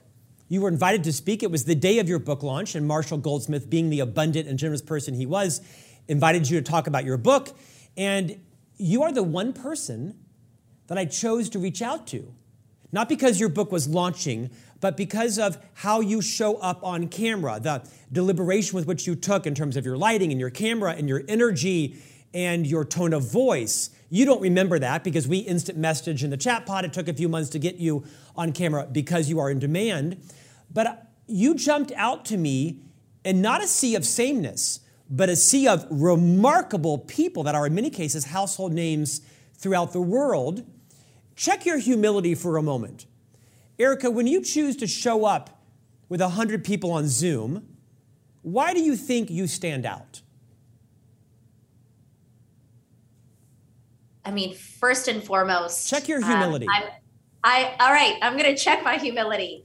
You 0.49 0.61
were 0.61 0.69
invited 0.69 1.03
to 1.03 1.13
speak. 1.13 1.43
It 1.43 1.51
was 1.51 1.65
the 1.65 1.75
day 1.75 1.99
of 1.99 2.07
your 2.07 2.19
book 2.19 2.41
launch, 2.41 2.75
and 2.75 2.87
Marshall 2.87 3.17
Goldsmith, 3.17 3.69
being 3.69 3.89
the 3.89 3.99
abundant 3.99 4.47
and 4.47 4.57
generous 4.57 4.81
person 4.81 5.13
he 5.13 5.25
was, 5.25 5.61
invited 6.07 6.49
you 6.49 6.59
to 6.61 6.63
talk 6.63 6.87
about 6.87 7.03
your 7.03 7.17
book. 7.17 7.49
And 7.97 8.39
you 8.77 9.03
are 9.03 9.11
the 9.11 9.23
one 9.23 9.53
person 9.53 10.17
that 10.87 10.97
I 10.97 11.05
chose 11.05 11.49
to 11.49 11.59
reach 11.59 11.81
out 11.81 12.07
to 12.07 12.33
not 12.91 13.09
because 13.09 13.39
your 13.39 13.49
book 13.49 13.71
was 13.71 13.87
launching, 13.87 14.49
but 14.79 14.95
because 14.95 15.39
of 15.39 15.57
how 15.73 15.99
you 15.99 16.21
show 16.21 16.57
up 16.57 16.83
on 16.83 17.07
camera, 17.07 17.59
the 17.59 17.87
deliberation 18.11 18.75
with 18.75 18.87
which 18.87 19.07
you 19.07 19.15
took 19.15 19.45
in 19.45 19.55
terms 19.55 19.75
of 19.75 19.85
your 19.85 19.97
lighting 19.97 20.31
and 20.31 20.39
your 20.39 20.49
camera 20.49 20.93
and 20.93 21.09
your 21.09 21.23
energy 21.27 21.97
and 22.33 22.67
your 22.67 22.85
tone 22.85 23.13
of 23.13 23.29
voice. 23.29 23.89
You 24.09 24.25
don't 24.25 24.41
remember 24.41 24.79
that 24.79 25.03
because 25.03 25.27
we 25.27 25.39
instant 25.39 25.77
message 25.77 26.23
in 26.23 26.29
the 26.29 26.37
chat 26.37 26.65
pod. 26.65 26.85
It 26.85 26.93
took 26.93 27.07
a 27.07 27.13
few 27.13 27.27
months 27.27 27.49
to 27.51 27.59
get 27.59 27.75
you 27.75 28.05
on 28.35 28.53
camera 28.53 28.87
because 28.89 29.29
you 29.29 29.39
are 29.39 29.49
in 29.49 29.59
demand. 29.59 30.21
But 30.71 31.07
you 31.27 31.55
jumped 31.55 31.91
out 31.93 32.23
to 32.25 32.37
me 32.37 32.81
in 33.25 33.41
not 33.41 33.61
a 33.63 33.67
sea 33.67 33.95
of 33.95 34.05
sameness, 34.05 34.79
but 35.09 35.29
a 35.29 35.35
sea 35.35 35.67
of 35.67 35.85
remarkable 35.89 36.99
people 36.99 37.43
that 37.43 37.55
are, 37.55 37.65
in 37.67 37.75
many 37.75 37.89
cases, 37.89 38.25
household 38.25 38.73
names 38.73 39.21
throughout 39.55 39.91
the 39.91 40.01
world. 40.01 40.65
Check 41.37 41.67
your 41.67 41.77
humility 41.77 42.33
for 42.33 42.57
a 42.57 42.63
moment. 42.63 43.05
Erica, 43.77 44.09
when 44.09 44.25
you 44.25 44.41
choose 44.41 44.75
to 44.77 44.87
show 44.87 45.23
up 45.23 45.63
with 46.09 46.19
100 46.19 46.65
people 46.65 46.91
on 46.91 47.07
Zoom, 47.07 47.77
why 48.41 48.73
do 48.73 48.81
you 48.81 48.95
think 48.95 49.29
you 49.29 49.45
stand 49.45 49.85
out? 49.85 50.21
I 54.25 54.31
mean, 54.31 54.55
first 54.55 55.07
and 55.07 55.23
foremost, 55.23 55.87
check 55.87 56.07
your 56.07 56.25
humility. 56.25 56.67
Um, 56.67 56.83
I 57.43 57.75
all 57.79 57.93
right. 57.93 58.17
I'm 58.21 58.33
going 58.33 58.53
to 58.53 58.61
check 58.61 58.83
my 58.83 58.97
humility. 58.97 59.63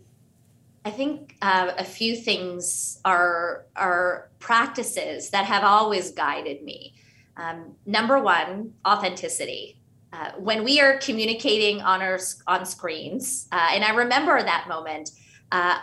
I 0.85 0.91
think 0.91 1.37
uh, 1.43 1.73
a 1.79 1.85
few 1.85 2.17
things 2.17 3.01
are 3.05 3.65
are 3.75 4.31
practices 4.39 5.31
that 5.31 5.47
have 5.47 5.65
always 5.65 6.13
guided 6.13 6.63
me. 6.63 6.95
Um, 7.37 7.75
number 7.87 8.21
one, 8.21 8.75
authenticity. 8.87 9.82
Uh, 10.13 10.33
when 10.39 10.63
we 10.63 10.81
are 10.81 10.99
communicating 10.99 11.81
on 11.81 12.03
our 12.03 12.19
on 12.47 12.67
screens, 12.67 13.49
uh, 13.51 13.71
and 13.73 13.83
I 13.83 13.95
remember 13.95 14.43
that 14.43 14.67
moment, 14.69 15.11
uh, 15.51 15.79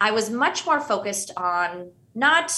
I 0.00 0.10
was 0.10 0.30
much 0.30 0.66
more 0.66 0.80
focused 0.80 1.30
on 1.36 1.92
not 2.14 2.52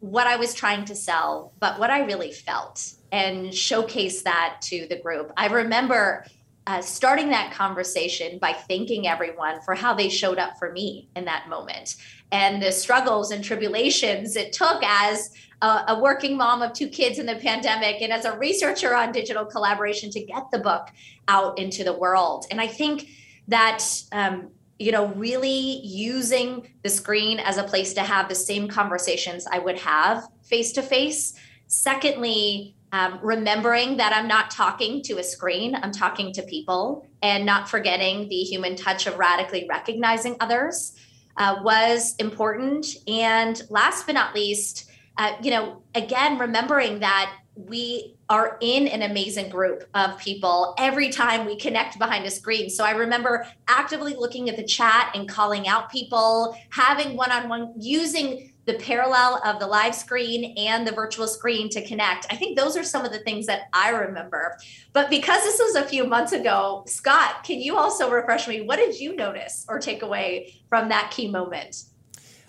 what 0.00 0.26
I 0.26 0.36
was 0.36 0.52
trying 0.52 0.84
to 0.86 0.94
sell, 0.94 1.52
but 1.60 1.78
what 1.78 1.90
I 1.90 2.04
really 2.04 2.32
felt 2.32 2.94
and 3.12 3.54
showcase 3.54 4.22
that 4.22 4.58
to 4.62 4.86
the 4.88 4.96
group. 4.96 5.32
I 5.36 5.46
remember 5.46 6.26
uh, 6.66 6.80
starting 6.80 7.28
that 7.28 7.52
conversation 7.52 8.38
by 8.38 8.52
thanking 8.52 9.06
everyone 9.06 9.60
for 9.62 9.74
how 9.74 9.92
they 9.92 10.08
showed 10.08 10.38
up 10.38 10.58
for 10.58 10.72
me 10.72 11.08
in 11.14 11.24
that 11.24 11.48
moment 11.48 11.96
and 12.32 12.60
the 12.60 12.72
struggles 12.72 13.30
and 13.30 13.44
tribulations 13.44 14.34
it 14.34 14.52
took 14.52 14.82
as 14.82 15.30
a, 15.62 15.84
a, 15.88 16.00
working 16.00 16.36
mom 16.36 16.62
of 16.62 16.72
two 16.72 16.88
kids 16.88 17.18
in 17.18 17.26
the 17.26 17.36
pandemic 17.36 18.02
and 18.02 18.12
as 18.12 18.24
a 18.24 18.36
researcher 18.38 18.94
on 18.94 19.12
digital 19.12 19.44
collaboration 19.44 20.10
to 20.10 20.20
get 20.24 20.50
the 20.50 20.58
book 20.58 20.88
out 21.28 21.58
into 21.58 21.84
the 21.84 21.92
world. 21.92 22.46
And 22.50 22.60
I 22.60 22.66
think 22.66 23.08
that. 23.48 23.84
Um, 24.12 24.50
you 24.80 24.90
know, 24.90 25.06
really 25.14 25.78
using 25.84 26.68
the 26.82 26.90
screen 26.90 27.38
as 27.38 27.58
a 27.58 27.62
place 27.62 27.94
to 27.94 28.00
have 28.00 28.28
the 28.28 28.34
same 28.34 28.66
conversations 28.66 29.46
I 29.50 29.60
would 29.60 29.78
have 29.78 30.26
face 30.42 30.72
to 30.72 30.82
face. 30.82 31.32
Secondly, 31.68 32.74
um, 32.94 33.18
remembering 33.22 33.96
that 33.96 34.12
I'm 34.12 34.28
not 34.28 34.52
talking 34.52 35.02
to 35.02 35.18
a 35.18 35.24
screen, 35.24 35.74
I'm 35.74 35.90
talking 35.90 36.32
to 36.34 36.42
people, 36.42 37.04
and 37.22 37.44
not 37.44 37.68
forgetting 37.68 38.28
the 38.28 38.36
human 38.36 38.76
touch 38.76 39.08
of 39.08 39.18
radically 39.18 39.66
recognizing 39.68 40.36
others 40.38 40.94
uh, 41.36 41.56
was 41.64 42.14
important. 42.20 42.86
And 43.08 43.60
last 43.68 44.06
but 44.06 44.12
not 44.12 44.32
least, 44.32 44.88
uh, 45.18 45.32
you 45.42 45.50
know, 45.50 45.82
again, 45.96 46.38
remembering 46.38 47.00
that 47.00 47.34
we 47.56 48.14
are 48.28 48.58
in 48.60 48.86
an 48.86 49.02
amazing 49.02 49.48
group 49.48 49.88
of 49.94 50.16
people 50.18 50.76
every 50.78 51.08
time 51.10 51.46
we 51.46 51.56
connect 51.56 51.98
behind 51.98 52.24
a 52.26 52.30
screen. 52.30 52.70
So 52.70 52.84
I 52.84 52.92
remember 52.92 53.44
actively 53.66 54.14
looking 54.14 54.48
at 54.48 54.56
the 54.56 54.64
chat 54.64 55.10
and 55.16 55.28
calling 55.28 55.66
out 55.66 55.90
people, 55.90 56.56
having 56.70 57.16
one 57.16 57.32
on 57.32 57.48
one, 57.48 57.74
using 57.76 58.53
the 58.66 58.74
parallel 58.74 59.40
of 59.44 59.60
the 59.60 59.66
live 59.66 59.94
screen 59.94 60.54
and 60.56 60.86
the 60.86 60.92
virtual 60.92 61.26
screen 61.26 61.68
to 61.70 61.86
connect. 61.86 62.26
I 62.30 62.36
think 62.36 62.56
those 62.58 62.76
are 62.76 62.84
some 62.84 63.04
of 63.04 63.12
the 63.12 63.18
things 63.18 63.46
that 63.46 63.68
I 63.72 63.90
remember. 63.90 64.56
But 64.92 65.10
because 65.10 65.42
this 65.42 65.58
was 65.58 65.74
a 65.76 65.84
few 65.84 66.06
months 66.06 66.32
ago, 66.32 66.84
Scott, 66.86 67.44
can 67.44 67.60
you 67.60 67.76
also 67.76 68.10
refresh 68.10 68.48
me? 68.48 68.62
What 68.62 68.76
did 68.76 68.98
you 68.98 69.14
notice 69.14 69.66
or 69.68 69.78
take 69.78 70.02
away 70.02 70.54
from 70.68 70.88
that 70.88 71.10
key 71.10 71.30
moment? 71.30 71.84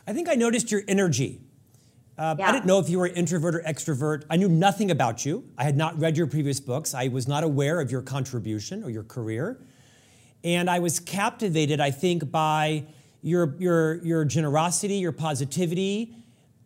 I 0.07 0.13
think 0.13 0.29
I 0.29 0.35
noticed 0.35 0.71
your 0.71 0.83
energy. 0.87 1.41
Uh, 2.17 2.35
yeah. 2.39 2.47
I 2.47 2.51
didn't 2.53 2.65
know 2.65 2.79
if 2.79 2.89
you 2.89 2.99
were 2.99 3.07
introvert 3.07 3.55
or 3.55 3.61
extrovert. 3.61 4.23
I 4.29 4.37
knew 4.37 4.47
nothing 4.47 4.91
about 4.91 5.25
you. 5.25 5.43
I 5.57 5.65
had 5.65 5.75
not 5.75 5.99
read 5.99 6.15
your 6.15 6.27
previous 6.27 6.61
books. 6.61 6.93
I 6.93 7.09
was 7.09 7.27
not 7.27 7.43
aware 7.43 7.81
of 7.81 7.91
your 7.91 8.01
contribution 8.01 8.83
or 8.83 8.89
your 8.89 9.03
career. 9.03 9.59
And 10.43 10.69
I 10.69 10.79
was 10.79 10.99
captivated, 10.99 11.81
I 11.81 11.91
think, 11.91 12.31
by 12.31 12.85
your, 13.25 13.55
your, 13.57 13.95
your 14.05 14.23
generosity, 14.23 14.97
your 14.97 15.11
positivity. 15.11 16.15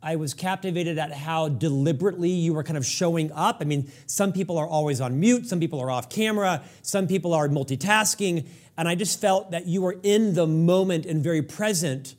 I 0.04 0.18
was 0.18 0.34
captivated 0.34 0.98
at 0.98 1.14
how 1.14 1.48
deliberately 1.48 2.32
you 2.32 2.54
were 2.54 2.64
kind 2.64 2.78
of 2.78 2.86
showing 2.86 3.32
up. 3.32 3.60
I 3.62 3.64
mean, 3.64 3.90
some 4.08 4.34
people 4.34 4.58
are 4.58 4.68
always 4.68 5.00
on 5.00 5.22
mute, 5.22 5.48
some 5.48 5.62
people 5.62 5.80
are 5.80 5.90
off 5.90 6.10
camera, 6.10 6.62
some 6.82 7.08
people 7.08 7.34
are 7.34 7.48
multitasking. 7.48 8.46
And 8.78 8.90
I 8.90 8.96
just 8.96 9.22
felt 9.22 9.52
that 9.52 9.68
you 9.68 9.82
were 9.82 9.98
in 10.04 10.34
the 10.34 10.46
moment 10.46 11.06
and 11.06 11.24
very 11.24 11.42
present. 11.42 12.16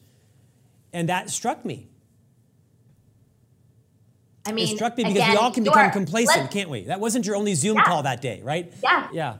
And 0.91 1.11
that 1.11 1.29
struck 1.29 1.63
me. 1.67 1.89
I 4.47 4.53
mean, 4.53 4.69
it 4.73 4.75
struck 4.75 4.97
me 4.97 5.05
because 5.05 5.17
again, 5.17 5.33
we 5.33 5.37
all 5.37 5.53
can 5.53 5.65
become 5.65 5.91
complacent, 5.91 6.51
can't 6.51 6.71
we? 6.71 6.85
That 6.85 6.99
wasn't 6.99 7.27
your 7.27 7.37
only 7.37 7.55
Zoom 7.55 7.77
yeah. 7.77 7.85
call 7.85 8.05
that 8.05 8.23
day, 8.23 8.41
right? 8.43 8.73
Yeah. 8.83 9.09
Yeah. 9.13 9.37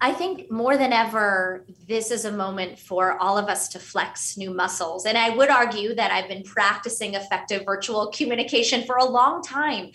I 0.00 0.12
think 0.12 0.50
more 0.50 0.76
than 0.76 0.92
ever, 0.92 1.64
this 1.88 2.10
is 2.10 2.24
a 2.24 2.32
moment 2.32 2.78
for 2.78 3.18
all 3.18 3.38
of 3.38 3.48
us 3.48 3.68
to 3.68 3.78
flex 3.78 4.36
new 4.36 4.50
muscles. 4.50 5.06
And 5.06 5.16
I 5.16 5.30
would 5.30 5.48
argue 5.48 5.94
that 5.94 6.10
I've 6.10 6.28
been 6.28 6.42
practicing 6.42 7.14
effective 7.14 7.64
virtual 7.64 8.10
communication 8.10 8.84
for 8.84 8.96
a 8.96 9.04
long 9.04 9.42
time. 9.42 9.92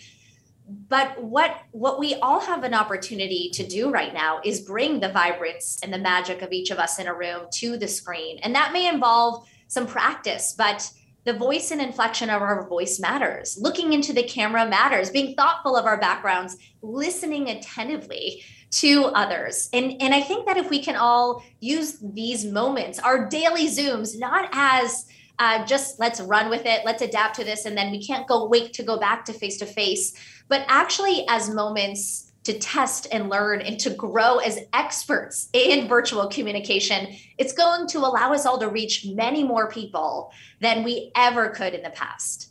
But 0.88 1.22
what 1.22 1.60
what 1.70 2.00
we 2.00 2.16
all 2.16 2.40
have 2.40 2.64
an 2.64 2.74
opportunity 2.74 3.50
to 3.52 3.64
do 3.64 3.90
right 3.90 4.12
now 4.12 4.40
is 4.44 4.60
bring 4.60 4.98
the 4.98 5.10
vibrance 5.10 5.78
and 5.82 5.92
the 5.92 5.98
magic 5.98 6.42
of 6.42 6.50
each 6.50 6.72
of 6.72 6.78
us 6.78 6.98
in 6.98 7.06
a 7.06 7.14
room 7.14 7.46
to 7.52 7.76
the 7.76 7.86
screen. 7.86 8.38
And 8.42 8.52
that 8.56 8.72
may 8.72 8.88
involve 8.88 9.46
some 9.68 9.86
practice, 9.86 10.54
but 10.56 10.90
the 11.26 11.34
voice 11.34 11.72
and 11.72 11.82
inflection 11.82 12.30
of 12.30 12.40
our 12.40 12.68
voice 12.68 13.00
matters. 13.00 13.58
Looking 13.60 13.92
into 13.92 14.12
the 14.12 14.22
camera 14.22 14.66
matters. 14.66 15.10
Being 15.10 15.34
thoughtful 15.34 15.76
of 15.76 15.84
our 15.84 15.98
backgrounds, 15.98 16.56
listening 16.82 17.50
attentively 17.50 18.44
to 18.70 19.06
others. 19.06 19.68
And, 19.72 20.00
and 20.00 20.14
I 20.14 20.20
think 20.20 20.46
that 20.46 20.56
if 20.56 20.70
we 20.70 20.80
can 20.82 20.94
all 20.94 21.42
use 21.58 21.98
these 22.00 22.44
moments, 22.44 23.00
our 23.00 23.28
daily 23.28 23.66
Zooms, 23.66 24.18
not 24.18 24.48
as 24.52 25.06
uh, 25.38 25.66
just 25.66 25.98
let's 25.98 26.20
run 26.20 26.48
with 26.48 26.64
it, 26.64 26.82
let's 26.84 27.02
adapt 27.02 27.34
to 27.36 27.44
this, 27.44 27.66
and 27.66 27.76
then 27.76 27.90
we 27.90 28.04
can't 28.04 28.26
go 28.26 28.46
wait 28.46 28.72
to 28.74 28.82
go 28.82 28.98
back 28.98 29.24
to 29.26 29.32
face 29.32 29.58
to 29.58 29.66
face, 29.66 30.14
but 30.48 30.64
actually 30.68 31.26
as 31.28 31.50
moments 31.50 32.32
to 32.46 32.58
test 32.58 33.06
and 33.12 33.28
learn 33.28 33.60
and 33.60 33.78
to 33.80 33.90
grow 33.90 34.38
as 34.38 34.58
experts 34.72 35.48
in 35.52 35.88
virtual 35.88 36.28
communication, 36.28 37.08
it's 37.38 37.52
going 37.52 37.86
to 37.88 37.98
allow 37.98 38.32
us 38.32 38.46
all 38.46 38.58
to 38.58 38.68
reach 38.68 39.04
many 39.04 39.44
more 39.44 39.68
people 39.68 40.32
than 40.60 40.84
we 40.84 41.10
ever 41.14 41.48
could 41.50 41.74
in 41.74 41.82
the 41.82 41.90
past. 41.90 42.50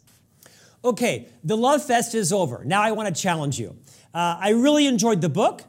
Okay, 0.84 1.28
the 1.44 1.58
Love 1.58 1.84
Fest 1.84 2.14
is 2.14 2.32
over. 2.32 2.64
Now 2.66 2.82
I 2.82 2.92
want 2.92 3.14
to 3.14 3.22
challenge 3.22 3.58
you. 3.58 3.76
Uh, 4.14 4.38
I 4.40 4.50
really 4.50 4.86
enjoyed 4.86 5.22
the 5.22 5.30
book. 5.30 5.64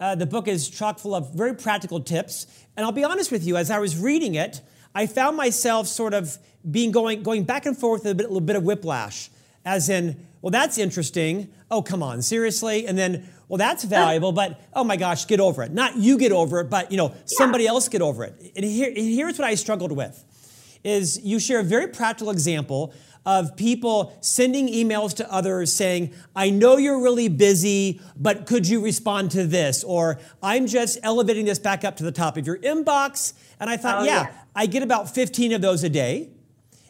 Uh, 0.00 0.14
the 0.14 0.26
book 0.26 0.48
is 0.48 0.70
chock 0.70 0.98
full 0.98 1.14
of 1.14 1.34
very 1.34 1.54
practical 1.54 2.00
tips. 2.00 2.46
And 2.76 2.86
I'll 2.86 2.92
be 2.92 3.04
honest 3.04 3.30
with 3.30 3.44
you, 3.44 3.56
as 3.56 3.70
I 3.70 3.78
was 3.80 3.98
reading 3.98 4.34
it, 4.36 4.60
I 4.94 5.06
found 5.06 5.36
myself 5.36 5.88
sort 5.88 6.14
of 6.14 6.38
being 6.70 6.92
going, 6.92 7.22
going 7.22 7.44
back 7.44 7.66
and 7.66 7.76
forth 7.76 8.04
with 8.04 8.12
a, 8.12 8.14
bit, 8.14 8.26
a 8.26 8.28
little 8.28 8.40
bit 8.40 8.56
of 8.56 8.62
whiplash, 8.62 9.30
as 9.64 9.88
in, 9.88 10.16
well, 10.40 10.50
that's 10.50 10.78
interesting. 10.78 11.52
Oh, 11.70 11.82
come 11.82 12.02
on, 12.02 12.22
seriously? 12.22 12.86
And 12.86 12.96
then, 12.96 13.28
well, 13.48 13.58
that's 13.58 13.84
valuable, 13.84 14.32
but 14.32 14.60
oh 14.72 14.84
my 14.84 14.96
gosh, 14.96 15.26
get 15.26 15.40
over 15.40 15.62
it. 15.62 15.72
Not 15.72 15.96
you 15.96 16.18
get 16.18 16.32
over 16.32 16.60
it, 16.60 16.70
but 16.70 16.90
you 16.90 16.96
know, 16.96 17.14
somebody 17.24 17.66
else 17.66 17.88
get 17.88 18.02
over 18.02 18.24
it. 18.24 18.52
And 18.56 18.64
here, 18.64 18.92
here's 18.94 19.38
what 19.38 19.46
I 19.46 19.54
struggled 19.54 19.92
with 19.92 20.24
is 20.84 21.20
you 21.22 21.38
share 21.38 21.60
a 21.60 21.64
very 21.64 21.88
practical 21.88 22.30
example 22.30 22.92
of 23.24 23.56
people 23.56 24.16
sending 24.20 24.68
emails 24.68 25.14
to 25.14 25.32
others 25.32 25.72
saying, 25.72 26.12
I 26.34 26.50
know 26.50 26.76
you're 26.76 27.00
really 27.00 27.28
busy, 27.28 28.00
but 28.16 28.46
could 28.46 28.66
you 28.66 28.82
respond 28.82 29.30
to 29.32 29.46
this? 29.46 29.84
Or 29.84 30.18
I'm 30.42 30.66
just 30.66 30.98
elevating 31.02 31.44
this 31.44 31.58
back 31.58 31.84
up 31.84 31.96
to 31.96 32.04
the 32.04 32.12
top 32.12 32.36
of 32.36 32.46
your 32.46 32.58
inbox. 32.58 33.34
And 33.60 33.70
I 33.70 33.76
thought, 33.76 34.02
oh, 34.02 34.04
yeah, 34.04 34.22
yeah, 34.22 34.32
I 34.56 34.66
get 34.66 34.82
about 34.82 35.14
15 35.14 35.52
of 35.52 35.60
those 35.60 35.84
a 35.84 35.88
day, 35.88 36.30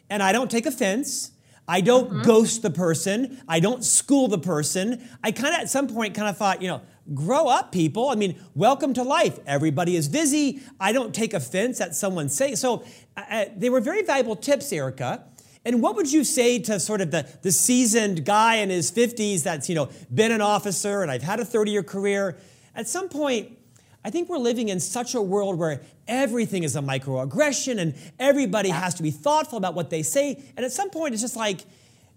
and 0.09 0.23
I 0.23 0.31
don't 0.31 0.49
take 0.49 0.65
offense. 0.65 1.32
I 1.67 1.81
don't 1.81 2.09
mm-hmm. 2.09 2.21
ghost 2.23 2.61
the 2.61 2.69
person. 2.69 3.41
I 3.47 3.59
don't 3.59 3.83
school 3.83 4.27
the 4.27 4.37
person. 4.37 5.07
I 5.23 5.31
kind 5.31 5.53
of 5.53 5.61
at 5.61 5.69
some 5.69 5.87
point 5.87 6.13
kind 6.13 6.27
of 6.27 6.37
thought, 6.37 6.61
you 6.61 6.67
know, 6.67 6.81
grow 7.13 7.47
up, 7.47 7.71
people. 7.71 8.09
I 8.09 8.15
mean, 8.15 8.39
welcome 8.53 8.93
to 8.95 9.03
life. 9.03 9.39
Everybody 9.45 9.95
is 9.95 10.09
busy. 10.09 10.61
I 10.79 10.91
don't 10.91 11.13
take 11.13 11.33
offense 11.33 11.79
at 11.81 11.95
someone 11.95 12.29
saying 12.29 12.57
so. 12.57 12.83
Uh, 13.15 13.45
they 13.55 13.69
were 13.69 13.81
very 13.81 14.03
valuable 14.03 14.35
tips, 14.35 14.71
Erica. 14.71 15.23
And 15.65 15.81
what 15.81 15.95
would 15.95 16.11
you 16.11 16.23
say 16.25 16.59
to 16.59 16.79
sort 16.79 16.99
of 16.99 17.11
the, 17.11 17.27
the 17.41 17.51
seasoned 17.51 18.25
guy 18.25 18.55
in 18.55 18.69
his 18.69 18.91
50s 18.91 19.43
that's, 19.43 19.69
you 19.69 19.75
know, 19.75 19.89
been 20.13 20.31
an 20.31 20.41
officer 20.41 21.01
and 21.01 21.09
I've 21.09 21.23
had 21.23 21.39
a 21.39 21.45
30-year 21.45 21.83
career? 21.83 22.37
At 22.75 22.87
some 22.87 23.07
point, 23.07 23.57
I 24.05 24.09
think 24.09 24.29
we're 24.29 24.37
living 24.37 24.69
in 24.69 24.79
such 24.79 25.15
a 25.15 25.21
world 25.21 25.57
where 25.57 25.81
everything 26.07 26.63
is 26.63 26.75
a 26.75 26.81
microaggression 26.81 27.79
and 27.79 27.95
everybody 28.19 28.69
has 28.69 28.93
to 28.95 29.03
be 29.03 29.11
thoughtful 29.11 29.57
about 29.57 29.75
what 29.75 29.89
they 29.89 30.03
say. 30.03 30.41
And 30.57 30.65
at 30.65 30.71
some 30.71 30.89
point, 30.89 31.13
it's 31.13 31.21
just 31.21 31.37
like, 31.37 31.61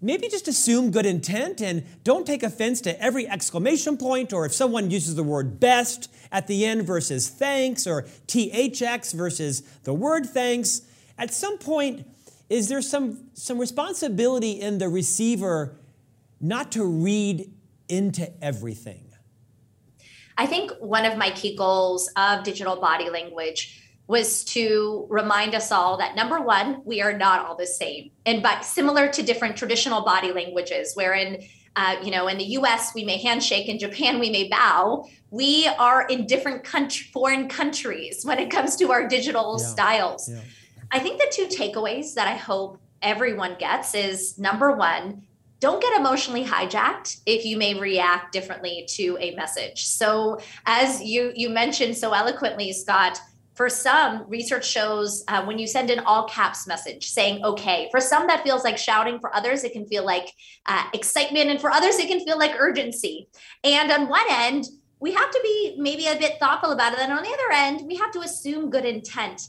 maybe 0.01 0.27
just 0.27 0.47
assume 0.47 0.91
good 0.91 1.05
intent 1.05 1.61
and 1.61 1.83
don't 2.03 2.27
take 2.27 2.43
offense 2.43 2.81
to 2.81 3.01
every 3.01 3.27
exclamation 3.27 3.97
point 3.97 4.33
or 4.33 4.45
if 4.45 4.53
someone 4.53 4.91
uses 4.91 5.15
the 5.15 5.23
word 5.23 5.59
best 5.59 6.11
at 6.31 6.47
the 6.47 6.65
end 6.65 6.83
versus 6.85 7.29
thanks 7.29 7.87
or 7.87 8.03
THX 8.27 9.13
versus 9.13 9.61
the 9.83 9.93
word 9.93 10.25
thanks. 10.25 10.81
At 11.17 11.33
some 11.33 11.57
point, 11.57 12.05
is 12.49 12.69
there 12.69 12.81
some, 12.81 13.29
some 13.33 13.57
responsibility 13.57 14.51
in 14.51 14.77
the 14.77 14.89
receiver 14.89 15.77
not 16.39 16.71
to 16.73 16.83
read 16.83 17.51
into 17.89 18.31
everything? 18.43 19.06
I 20.37 20.45
think 20.45 20.71
one 20.79 21.05
of 21.05 21.17
my 21.17 21.31
key 21.31 21.55
goals 21.55 22.09
of 22.15 22.43
digital 22.43 22.75
body 22.79 23.09
language 23.09 23.83
was 24.07 24.43
to 24.45 25.05
remind 25.09 25.53
us 25.53 25.71
all 25.71 25.97
that 25.97 26.15
number 26.15 26.39
one, 26.39 26.81
we 26.85 27.01
are 27.01 27.11
not 27.11 27.45
all 27.45 27.55
the 27.55 27.67
same. 27.67 28.11
And 28.25 28.41
but 28.41 28.63
similar 28.63 29.09
to 29.09 29.21
different 29.21 29.57
traditional 29.57 30.01
body 30.01 30.31
languages, 30.31 30.93
wherein 30.95 31.43
uh, 31.77 31.95
you 32.01 32.09
know, 32.09 32.27
in 32.27 32.39
the 32.39 32.43
U.S. 32.43 32.95
we 32.95 33.05
may 33.05 33.17
handshake, 33.17 33.69
in 33.69 33.77
Japan 33.77 34.19
we 34.19 34.31
may 34.31 34.49
bow. 34.49 35.05
We 35.29 35.67
are 35.67 36.07
in 36.07 36.25
different 36.25 36.63
country, 36.63 37.05
foreign 37.13 37.47
countries 37.47 38.25
when 38.25 38.39
it 38.39 38.49
comes 38.49 38.75
to 38.77 38.91
our 38.91 39.07
digital 39.07 39.57
yeah. 39.59 39.67
styles. 39.67 40.27
Yeah. 40.27 40.39
I 40.89 40.97
think 40.97 41.19
the 41.19 41.31
two 41.31 41.45
takeaways 41.45 42.15
that 42.15 42.27
I 42.27 42.35
hope 42.35 42.81
everyone 43.03 43.57
gets 43.59 43.93
is 43.93 44.39
number 44.39 44.71
one, 44.71 45.26
don't 45.59 45.81
get 45.81 45.99
emotionally 45.99 46.43
hijacked 46.43 47.21
if 47.25 47.45
you 47.45 47.57
may 47.57 47.79
react 47.79 48.31
differently 48.31 48.87
to 48.89 49.17
a 49.19 49.33
message. 49.35 49.85
So, 49.85 50.39
as 50.65 51.01
you 51.01 51.31
you 51.35 51.49
mentioned 51.49 51.97
so 51.97 52.13
eloquently, 52.13 52.71
Scott, 52.73 53.19
for 53.55 53.69
some, 53.69 54.23
research 54.27 54.67
shows 54.67 55.23
uh, 55.27 55.43
when 55.43 55.57
you 55.57 55.65
send 55.65 55.89
an 55.89 55.99
all 55.99 56.27
caps 56.27 56.67
message 56.67 57.09
saying 57.09 57.43
okay, 57.43 57.87
for 57.89 57.99
some 57.99 58.27
that 58.27 58.43
feels 58.43 58.63
like 58.63 58.77
shouting, 58.77 59.19
for 59.19 59.35
others 59.35 59.63
it 59.63 59.73
can 59.73 59.87
feel 59.87 60.05
like 60.05 60.31
uh, 60.67 60.83
excitement, 60.93 61.49
and 61.49 61.59
for 61.59 61.71
others 61.71 61.97
it 61.97 62.07
can 62.07 62.19
feel 62.19 62.37
like 62.37 62.51
urgency. 62.59 63.27
And 63.63 63.91
on 63.91 64.07
one 64.09 64.25
end, 64.29 64.65
we 64.99 65.13
have 65.13 65.31
to 65.31 65.39
be 65.43 65.75
maybe 65.77 66.07
a 66.07 66.17
bit 66.17 66.39
thoughtful 66.39 66.71
about 66.71 66.93
it. 66.93 66.99
And 66.99 67.11
on 67.11 67.23
the 67.23 67.29
other 67.29 67.51
end, 67.53 67.87
we 67.87 67.95
have 67.95 68.11
to 68.11 68.21
assume 68.21 68.69
good 68.69 68.85
intent. 68.85 69.41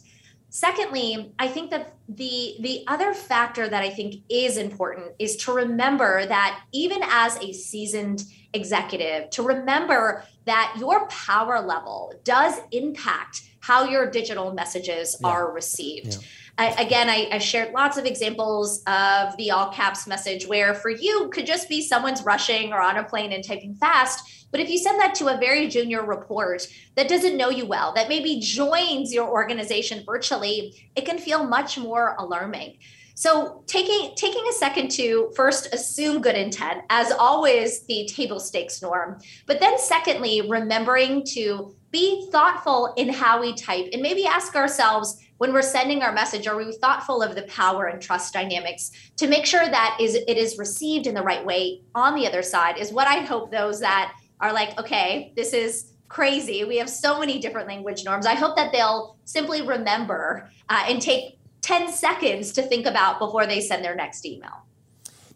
Secondly, 0.51 1.33
I 1.39 1.49
think 1.49 1.71
that 1.71 1.95
the 2.09 2.57
the 2.61 2.85
other 2.87 3.13
factor 3.13 3.69
that 3.69 3.83
I 3.83 3.91
think 3.91 4.23
is 4.31 4.57
important 4.57 5.13
is 5.19 5.37
to 5.45 5.53
remember 5.53 6.25
that 6.25 6.63
even 6.73 7.01
as 7.03 7.37
a 7.39 7.53
seasoned 7.53 8.25
executive, 8.55 9.29
to 9.31 9.43
remember 9.43 10.25
that 10.47 10.75
your 10.79 11.07
power 11.09 11.61
level 11.61 12.15
does 12.25 12.55
impact 12.73 13.43
how 13.61 13.85
your 13.85 14.11
digital 14.11 14.55
messages 14.55 15.17
yeah. 15.21 15.29
are 15.29 15.53
received. 15.53 16.15
Yeah. 16.15 16.21
I, 16.59 16.83
again, 16.83 17.09
I, 17.09 17.29
I, 17.31 17.39
shared 17.39 17.73
lots 17.73 17.99
of 17.99 18.05
examples 18.05 18.83
of 18.87 19.37
the 19.37 19.53
all 19.53 19.71
caps 19.71 20.09
message 20.09 20.47
where 20.47 20.75
for 20.75 20.91
you 20.91 21.31
could 21.33 21.47
just 21.47 21.69
be 21.69 21.81
someone's 21.83 22.23
rushing 22.23 22.73
or 22.73 22.81
on 22.81 22.97
a 22.97 23.05
plane 23.05 23.33
and 23.33 23.45
typing 23.45 23.75
fast. 23.75 24.38
But 24.51 24.61
if 24.61 24.69
you 24.69 24.79
send 24.79 25.01
that 25.01 25.15
to 25.17 25.29
a 25.29 25.39
very 25.39 25.69
junior 25.69 26.05
report 26.05 26.67
that 26.97 27.09
doesn't 27.09 27.37
know 27.37 27.51
you 27.51 27.67
well, 27.67 27.93
that 27.95 28.09
maybe 28.09 28.41
joins 28.41 29.13
your 29.13 29.29
organization 29.29 30.05
virtually, 30.05 30.91
it 30.97 31.05
can 31.05 31.19
feel 31.19 31.45
much 31.45 31.79
more 31.79 32.17
alarming. 32.19 32.79
So 33.15 33.65
taking 33.67 34.15
taking 34.15 34.45
a 34.49 34.53
second 34.53 34.93
to 34.93 35.33
first 35.35 35.75
assume 35.75 36.23
good 36.23 36.37
intent 36.37 36.85
as 36.89 37.11
always 37.11 37.85
the 37.87 38.07
table 38.07 38.39
stakes 38.39 38.81
norm, 38.81 39.19
but 39.47 39.59
then 39.59 39.77
secondly 39.77 40.49
remembering 40.49 41.25
to 41.33 41.75
be 41.91 42.29
thoughtful 42.31 42.95
in 42.97 43.09
how 43.09 43.41
we 43.41 43.55
type 43.55 43.89
and 43.93 44.03
maybe 44.03 44.25
ask 44.25 44.55
ourselves 44.55 45.19
when 45.39 45.53
we're 45.53 45.63
sending 45.63 46.03
our 46.03 46.13
message 46.13 46.47
are 46.47 46.57
we 46.57 46.71
thoughtful 46.77 47.23
of 47.23 47.35
the 47.35 47.43
power 47.43 47.87
and 47.87 48.03
trust 48.03 48.33
dynamics 48.33 48.93
to 49.17 49.27
make 49.27 49.47
sure 49.47 49.67
that 49.67 49.97
is 50.01 50.15
it 50.15 50.37
is 50.37 50.59
received 50.59 51.07
in 51.07 51.15
the 51.15 51.23
right 51.23 51.45
way 51.45 51.81
on 51.95 52.15
the 52.15 52.27
other 52.27 52.43
side 52.43 52.77
is 52.79 52.93
what 52.93 53.09
i 53.09 53.21
hope 53.21 53.51
those 53.51 53.81
that 53.81 54.15
are 54.41 54.53
like 54.53 54.79
okay 54.79 55.33
this 55.37 55.53
is 55.53 55.93
crazy. 56.09 56.65
We 56.65 56.79
have 56.79 56.89
so 56.89 57.19
many 57.19 57.39
different 57.39 57.69
language 57.69 58.05
norms. 58.05 58.27
I 58.27 58.35
hope 58.35 58.57
that 58.57 58.73
they'll 58.73 59.17
simply 59.25 59.63
remember 59.63 60.51
uh, 60.69 60.85
and 60.89 61.01
take 61.01 61.39
10 61.63 61.93
seconds 61.93 62.53
to 62.53 62.63
think 62.63 62.87
about 62.87 63.19
before 63.19 63.47
they 63.47 63.61
send 63.61 63.85
their 63.85 63.95
next 63.95 64.25
email. 64.25 64.65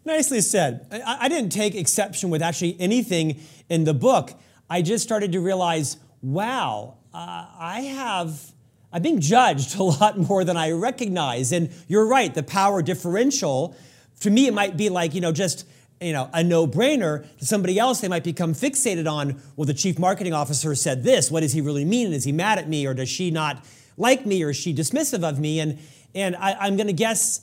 Nicely 0.05 0.41
said. 0.41 0.87
I, 0.91 1.17
I 1.21 1.29
didn't 1.29 1.51
take 1.51 1.75
exception 1.75 2.29
with 2.29 2.41
actually 2.41 2.75
anything 2.79 3.39
in 3.69 3.83
the 3.83 3.93
book. 3.93 4.33
I 4.69 4.81
just 4.81 5.03
started 5.03 5.31
to 5.33 5.39
realize 5.39 5.97
wow, 6.21 6.95
uh, 7.13 7.45
I 7.59 7.81
have, 7.81 8.53
I'm 8.91 9.01
being 9.01 9.19
judged 9.19 9.77
a 9.77 9.83
lot 9.83 10.17
more 10.17 10.43
than 10.43 10.57
I 10.57 10.71
recognize. 10.71 11.51
And 11.51 11.69
you're 11.87 12.07
right, 12.07 12.33
the 12.33 12.43
power 12.43 12.81
differential, 12.81 13.75
to 14.21 14.29
me, 14.29 14.47
it 14.47 14.53
might 14.53 14.77
be 14.77 14.89
like, 14.89 15.13
you 15.13 15.21
know, 15.21 15.33
just, 15.33 15.67
you 16.03 16.13
know, 16.13 16.29
a 16.33 16.43
no-brainer. 16.43 17.25
To 17.39 17.45
somebody 17.45 17.79
else, 17.79 18.01
they 18.01 18.07
might 18.07 18.23
become 18.23 18.53
fixated 18.53 19.09
on, 19.09 19.41
well, 19.55 19.65
the 19.65 19.73
chief 19.73 19.97
marketing 19.97 20.33
officer 20.33 20.75
said 20.75 21.03
this. 21.03 21.31
What 21.31 21.41
does 21.41 21.53
he 21.53 21.61
really 21.61 21.85
mean? 21.85 22.13
Is 22.13 22.23
he 22.23 22.31
mad 22.31 22.59
at 22.59 22.67
me, 22.67 22.85
or 22.85 22.93
does 22.93 23.09
she 23.09 23.31
not 23.31 23.63
like 23.97 24.25
me, 24.25 24.43
or 24.43 24.49
is 24.49 24.57
she 24.57 24.73
dismissive 24.73 25.27
of 25.27 25.39
me? 25.39 25.59
And 25.59 25.79
and 26.15 26.35
I, 26.35 26.53
I'm 26.59 26.75
going 26.75 26.87
to 26.87 26.93
guess, 26.93 27.41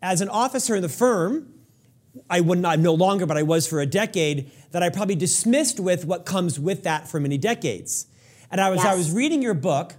as 0.00 0.20
an 0.20 0.28
officer 0.28 0.76
in 0.76 0.82
the 0.82 0.88
firm, 0.88 1.52
I 2.30 2.40
would 2.40 2.58
not, 2.58 2.74
I'm 2.74 2.82
no 2.82 2.94
longer, 2.94 3.26
but 3.26 3.36
I 3.36 3.42
was 3.42 3.66
for 3.66 3.80
a 3.80 3.86
decade, 3.86 4.50
that 4.70 4.82
I 4.82 4.90
probably 4.90 5.14
dismissed 5.14 5.80
with 5.80 6.04
what 6.04 6.24
comes 6.24 6.58
with 6.60 6.84
that 6.84 7.08
for 7.08 7.18
many 7.20 7.38
decades. 7.38 8.06
And 8.50 8.60
I 8.60 8.70
was, 8.70 8.78
yes. 8.78 8.86
I 8.86 8.94
was 8.94 9.10
reading 9.10 9.42
your 9.42 9.54
book, 9.54 9.94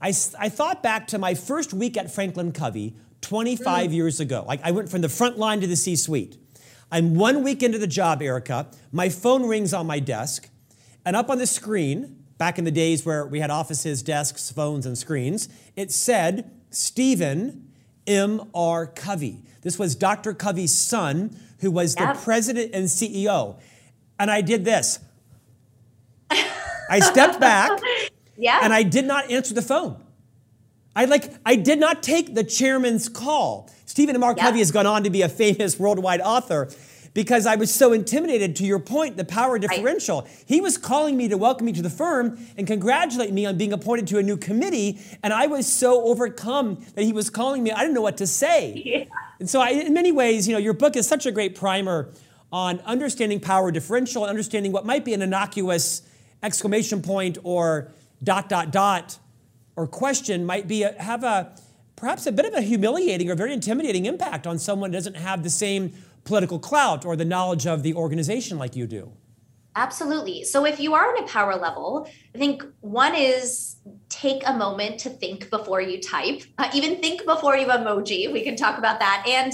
I, 0.00 0.08
I 0.38 0.48
thought 0.48 0.82
back 0.82 1.08
to 1.08 1.18
my 1.18 1.34
first 1.34 1.72
week 1.72 1.96
at 1.96 2.10
Franklin 2.10 2.52
Covey 2.52 2.96
25 3.22 3.90
mm. 3.90 3.94
years 3.94 4.20
ago. 4.20 4.44
Like 4.46 4.60
I 4.62 4.70
went 4.70 4.90
from 4.90 5.00
the 5.00 5.08
front 5.08 5.38
line 5.38 5.60
to 5.60 5.66
the 5.66 5.76
C 5.76 5.96
suite. 5.96 6.36
I'm 6.90 7.14
one 7.14 7.42
week 7.42 7.62
into 7.62 7.78
the 7.78 7.86
job, 7.86 8.22
Erica. 8.22 8.68
My 8.92 9.08
phone 9.08 9.46
rings 9.46 9.74
on 9.74 9.86
my 9.86 9.98
desk, 9.98 10.48
and 11.04 11.16
up 11.16 11.30
on 11.30 11.38
the 11.38 11.46
screen, 11.46 12.24
back 12.38 12.58
in 12.58 12.64
the 12.64 12.70
days 12.70 13.04
where 13.04 13.26
we 13.26 13.40
had 13.40 13.50
offices, 13.50 14.02
desks, 14.02 14.50
phones, 14.50 14.86
and 14.86 14.96
screens, 14.96 15.48
it 15.74 15.90
said 15.90 16.50
Stephen 16.70 17.70
M.R. 18.06 18.86
Covey. 18.86 19.42
This 19.62 19.78
was 19.78 19.96
Dr. 19.96 20.32
Covey's 20.32 20.76
son, 20.76 21.36
who 21.60 21.70
was 21.70 21.94
the 21.96 22.16
president 22.22 22.70
and 22.72 22.86
CEO. 22.86 23.58
And 24.18 24.30
I 24.30 24.40
did 24.40 24.64
this. 24.64 25.00
I 26.30 27.00
stepped 27.00 27.40
back. 27.40 27.80
Yeah. 28.38 28.60
And 28.62 28.70
I 28.70 28.82
did 28.82 29.06
not 29.06 29.30
answer 29.30 29.54
the 29.54 29.62
phone. 29.62 29.96
I 30.96 31.04
like 31.04 31.30
I 31.44 31.56
did 31.56 31.78
not 31.78 32.02
take 32.02 32.34
the 32.34 32.42
chairman's 32.42 33.08
call. 33.10 33.70
Stephen 33.84 34.16
M. 34.16 34.24
R. 34.24 34.34
Covey 34.34 34.58
has 34.60 34.72
gone 34.72 34.86
on 34.86 35.04
to 35.04 35.10
be 35.10 35.22
a 35.22 35.28
famous 35.28 35.78
worldwide 35.78 36.22
author 36.22 36.70
because 37.12 37.46
I 37.46 37.56
was 37.56 37.72
so 37.72 37.92
intimidated 37.92 38.56
to 38.56 38.64
your 38.66 38.78
point, 38.78 39.16
the 39.16 39.24
power 39.24 39.58
differential. 39.58 40.22
Right. 40.22 40.44
He 40.46 40.60
was 40.60 40.76
calling 40.76 41.16
me 41.16 41.28
to 41.28 41.38
welcome 41.38 41.66
me 41.66 41.72
to 41.72 41.82
the 41.82 41.90
firm 41.90 42.38
and 42.56 42.66
congratulate 42.66 43.32
me 43.32 43.46
on 43.46 43.56
being 43.56 43.72
appointed 43.72 44.06
to 44.08 44.18
a 44.18 44.22
new 44.22 44.36
committee. 44.36 44.98
And 45.22 45.32
I 45.32 45.46
was 45.46 45.70
so 45.70 46.02
overcome 46.04 46.84
that 46.94 47.04
he 47.04 47.12
was 47.12 47.30
calling 47.30 47.62
me. 47.62 47.70
I 47.72 47.80
didn't 47.80 47.94
know 47.94 48.02
what 48.02 48.16
to 48.18 48.26
say. 48.26 48.82
Yeah. 48.96 49.04
And 49.38 49.50
so 49.50 49.60
I, 49.60 49.70
in 49.70 49.92
many 49.92 50.12
ways, 50.12 50.48
you 50.48 50.54
know, 50.54 50.58
your 50.58 50.72
book 50.72 50.96
is 50.96 51.06
such 51.06 51.26
a 51.26 51.32
great 51.32 51.56
primer 51.56 52.10
on 52.50 52.80
understanding 52.80 53.38
power 53.38 53.70
differential 53.70 54.22
and 54.22 54.30
understanding 54.30 54.72
what 54.72 54.86
might 54.86 55.04
be 55.04 55.12
an 55.12 55.20
innocuous 55.20 56.02
exclamation 56.42 57.02
point 57.02 57.36
or 57.42 57.92
dot, 58.22 58.48
dot, 58.48 58.70
dot 58.70 59.18
or 59.76 59.86
question 59.86 60.44
might 60.44 60.66
be 60.66 60.82
a, 60.82 60.92
have 61.00 61.22
a 61.22 61.54
perhaps 61.94 62.26
a 62.26 62.32
bit 62.32 62.46
of 62.46 62.54
a 62.54 62.60
humiliating 62.60 63.30
or 63.30 63.34
very 63.34 63.52
intimidating 63.52 64.06
impact 64.06 64.46
on 64.46 64.58
someone 64.58 64.90
who 64.90 64.94
doesn't 64.94 65.16
have 65.16 65.42
the 65.42 65.50
same 65.50 65.92
political 66.24 66.58
clout 66.58 67.04
or 67.04 67.16
the 67.16 67.24
knowledge 67.24 67.66
of 67.66 67.82
the 67.82 67.94
organization 67.94 68.58
like 68.58 68.76
you 68.76 68.86
do. 68.86 69.12
Absolutely. 69.76 70.42
So 70.42 70.64
if 70.64 70.80
you 70.80 70.94
are 70.94 71.14
in 71.14 71.22
a 71.22 71.26
power 71.26 71.54
level, 71.54 72.08
I 72.34 72.38
think 72.38 72.64
one 72.80 73.14
is 73.14 73.76
take 74.08 74.42
a 74.46 74.54
moment 74.54 74.98
to 75.00 75.10
think 75.10 75.50
before 75.50 75.82
you 75.82 76.00
type. 76.00 76.42
Uh, 76.56 76.70
even 76.74 77.00
think 77.00 77.26
before 77.26 77.56
you 77.56 77.66
emoji. 77.66 78.32
We 78.32 78.42
can 78.42 78.56
talk 78.56 78.78
about 78.78 78.98
that 79.00 79.24
and 79.28 79.52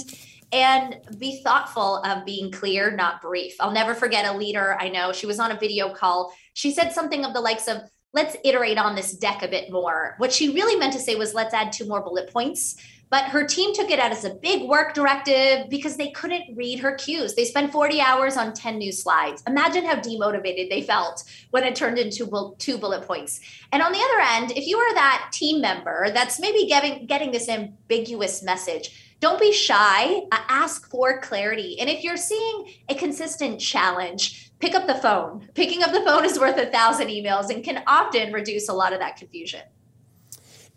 and 0.52 0.96
be 1.18 1.42
thoughtful 1.42 2.02
of 2.04 2.26
being 2.26 2.52
clear, 2.52 2.94
not 2.94 3.22
brief. 3.22 3.56
I'll 3.58 3.72
never 3.72 3.94
forget 3.94 4.26
a 4.26 4.36
leader 4.36 4.76
I 4.78 4.90
know. 4.90 5.12
She 5.12 5.26
was 5.26 5.40
on 5.40 5.50
a 5.50 5.58
video 5.58 5.92
call. 5.94 6.32
She 6.52 6.70
said 6.70 6.92
something 6.92 7.24
of 7.24 7.32
the 7.32 7.40
likes 7.40 7.68
of 7.68 7.78
let's 8.12 8.36
iterate 8.44 8.78
on 8.78 8.94
this 8.94 9.12
deck 9.12 9.42
a 9.42 9.48
bit 9.48 9.70
more. 9.70 10.14
What 10.18 10.32
she 10.32 10.52
really 10.52 10.76
meant 10.76 10.92
to 10.94 10.98
say 10.98 11.14
was 11.14 11.34
let's 11.34 11.54
add 11.54 11.72
two 11.72 11.86
more 11.86 12.02
bullet 12.02 12.32
points 12.32 12.76
but 13.12 13.26
her 13.26 13.46
team 13.46 13.74
took 13.74 13.90
it 13.90 13.98
out 13.98 14.10
as 14.10 14.24
a 14.24 14.32
big 14.36 14.66
work 14.66 14.94
directive 14.94 15.68
because 15.68 15.98
they 15.98 16.10
couldn't 16.12 16.56
read 16.56 16.78
her 16.78 16.94
cues. 16.94 17.34
They 17.34 17.44
spent 17.44 17.70
40 17.70 18.00
hours 18.00 18.38
on 18.38 18.54
10 18.54 18.78
new 18.78 18.90
slides. 18.90 19.42
Imagine 19.46 19.84
how 19.84 19.96
demotivated 19.96 20.70
they 20.70 20.80
felt 20.80 21.22
when 21.50 21.62
it 21.62 21.76
turned 21.76 21.98
into 21.98 22.54
two 22.58 22.78
bullet 22.78 23.06
points. 23.06 23.40
And 23.70 23.82
on 23.82 23.92
the 23.92 23.98
other 23.98 24.20
end, 24.30 24.52
if 24.52 24.66
you 24.66 24.78
are 24.78 24.94
that 24.94 25.28
team 25.30 25.60
member 25.60 26.08
that's 26.14 26.40
maybe 26.40 26.66
getting, 26.66 27.04
getting 27.04 27.32
this 27.32 27.50
ambiguous 27.50 28.42
message, 28.42 29.14
don't 29.20 29.38
be 29.38 29.52
shy. 29.52 30.22
Ask 30.32 30.88
for 30.88 31.20
clarity. 31.20 31.78
And 31.80 31.90
if 31.90 32.02
you're 32.02 32.16
seeing 32.16 32.72
a 32.88 32.94
consistent 32.94 33.60
challenge, 33.60 34.51
pick 34.62 34.74
up 34.76 34.86
the 34.86 34.94
phone. 34.94 35.48
Picking 35.54 35.82
up 35.82 35.92
the 35.92 36.02
phone 36.02 36.24
is 36.24 36.38
worth 36.38 36.56
a 36.56 36.66
thousand 36.66 37.08
emails 37.08 37.50
and 37.50 37.64
can 37.64 37.82
often 37.86 38.32
reduce 38.32 38.68
a 38.68 38.72
lot 38.72 38.92
of 38.92 39.00
that 39.00 39.16
confusion. 39.16 39.60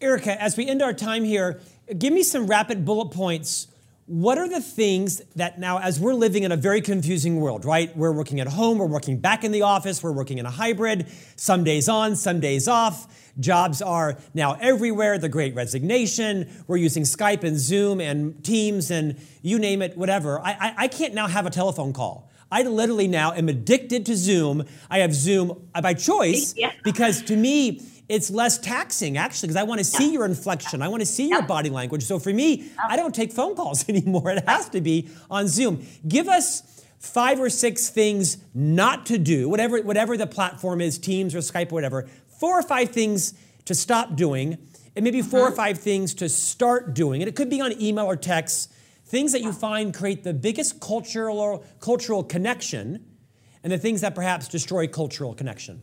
Erica, 0.02 0.42
as 0.42 0.58
we 0.58 0.68
end 0.68 0.82
our 0.82 0.92
time 0.92 1.24
here, 1.24 1.62
give 1.98 2.12
me 2.12 2.24
some 2.24 2.48
rapid 2.48 2.84
bullet 2.84 3.12
points. 3.12 3.68
what 4.08 4.38
are 4.38 4.48
the 4.48 4.62
things 4.62 5.20
that 5.36 5.58
now, 5.60 5.80
as 5.80 6.00
we're 6.00 6.14
living 6.14 6.44
in 6.44 6.52
a 6.52 6.56
very 6.56 6.80
confusing 6.80 7.38
world, 7.38 7.66
right? 7.66 7.96
We're 7.98 8.12
working 8.12 8.40
at 8.40 8.48
home, 8.48 8.78
we're 8.78 8.86
working 8.86 9.18
back 9.18 9.44
in 9.44 9.52
the 9.52 9.64
office, 9.64 10.04
we're 10.04 10.12
working 10.12 10.38
in 10.38 10.46
a 10.46 10.52
hybrid, 10.52 11.08
some 11.36 11.64
days 11.64 11.90
on, 11.90 12.16
some 12.16 12.40
days 12.40 12.68
off. 12.68 13.08
Jobs 13.40 13.82
are 13.82 14.18
now 14.36 14.54
everywhere, 14.62 15.18
the 15.18 15.30
great 15.30 15.56
resignation. 15.56 16.48
We're 16.68 16.78
using 16.78 17.02
Skype 17.02 17.44
and 17.44 17.58
Zoom 17.58 18.00
and 18.00 18.44
Teams 18.44 18.92
and 18.92 19.20
you 19.42 19.58
name 19.58 19.82
it, 19.82 19.98
whatever. 19.98 20.40
I, 20.40 20.52
I, 20.52 20.74
I 20.78 20.88
can't 20.88 21.16
now 21.16 21.28
have 21.28 21.48
a 21.48 21.50
telephone 21.52 21.92
call. 21.92 22.30
I 22.52 22.64
literally 22.64 23.08
now 23.08 23.34
am 23.34 23.50
addicted 23.50 24.06
to 24.08 24.16
Zoom. 24.16 24.66
I 24.90 25.00
have 25.00 25.14
Zoom 25.14 25.70
by 25.82 25.94
choice 25.94 26.54
yeah. 26.56 26.72
because 26.84 27.22
to 27.24 27.36
me, 27.36 27.82
it's 28.08 28.30
less 28.30 28.60
taxing 28.60 29.18
actually 29.18 29.48
because 29.48 29.56
I 29.56 29.64
want 29.64 29.80
to 29.80 29.86
see 29.86 30.08
yeah. 30.08 30.14
your 30.14 30.26
inflection. 30.26 30.82
I 30.82 30.88
want 30.88 31.02
to 31.02 31.06
see 31.06 31.30
yeah. 31.30 31.38
your 31.38 31.42
body 31.44 31.70
language. 31.70 32.04
So 32.04 32.20
for 32.20 32.32
me, 32.32 32.70
I 32.88 32.96
don't 32.96 33.16
take 33.16 33.32
phone 33.32 33.56
calls 33.56 33.90
anymore. 33.90 34.30
It 34.30 34.48
has 34.48 34.70
to 34.70 34.82
be 34.82 35.10
on 35.30 35.48
Zoom. 35.48 35.86
Give 36.08 36.28
us 36.28 36.84
five 37.00 37.40
or 37.40 37.50
six 37.50 37.90
things 37.90 38.38
not 38.54 39.06
to 39.08 39.18
do, 39.18 39.50
whatever, 39.50 39.82
whatever 39.82 40.18
the 40.18 40.28
platform 40.28 40.82
is, 40.82 40.98
Teams 40.98 41.36
or 41.36 41.40
Skype 41.40 41.72
or 41.72 41.76
whatever, 41.76 42.08
four 42.40 42.60
or 42.60 42.64
five 42.64 42.90
things 42.90 43.34
to 43.66 43.76
stop 43.76 44.16
doing, 44.16 44.58
and 44.96 45.04
maybe 45.04 45.22
4 45.22 45.40
or 45.40 45.48
uh-huh. 45.48 45.56
five 45.56 45.80
things 45.80 46.14
to 46.16 46.30
start 46.30 46.94
doing. 46.94 47.22
And 47.22 47.28
it 47.30 47.36
could 47.36 47.50
be 47.50 47.62
on 47.62 47.80
email 47.82 48.06
or 48.06 48.16
text, 48.16 48.72
things 49.06 49.32
that 49.32 49.42
you 49.42 49.52
find 49.52 49.94
create 49.94 50.24
the 50.24 50.34
biggest 50.34 50.80
cultural, 50.80 51.64
cultural 51.80 52.24
connection, 52.24 53.06
and 53.64 53.72
the 53.72 53.78
things 53.78 54.02
that 54.02 54.16
perhaps 54.16 54.48
destroy 54.48 54.88
cultural 54.88 55.34
connection. 55.34 55.82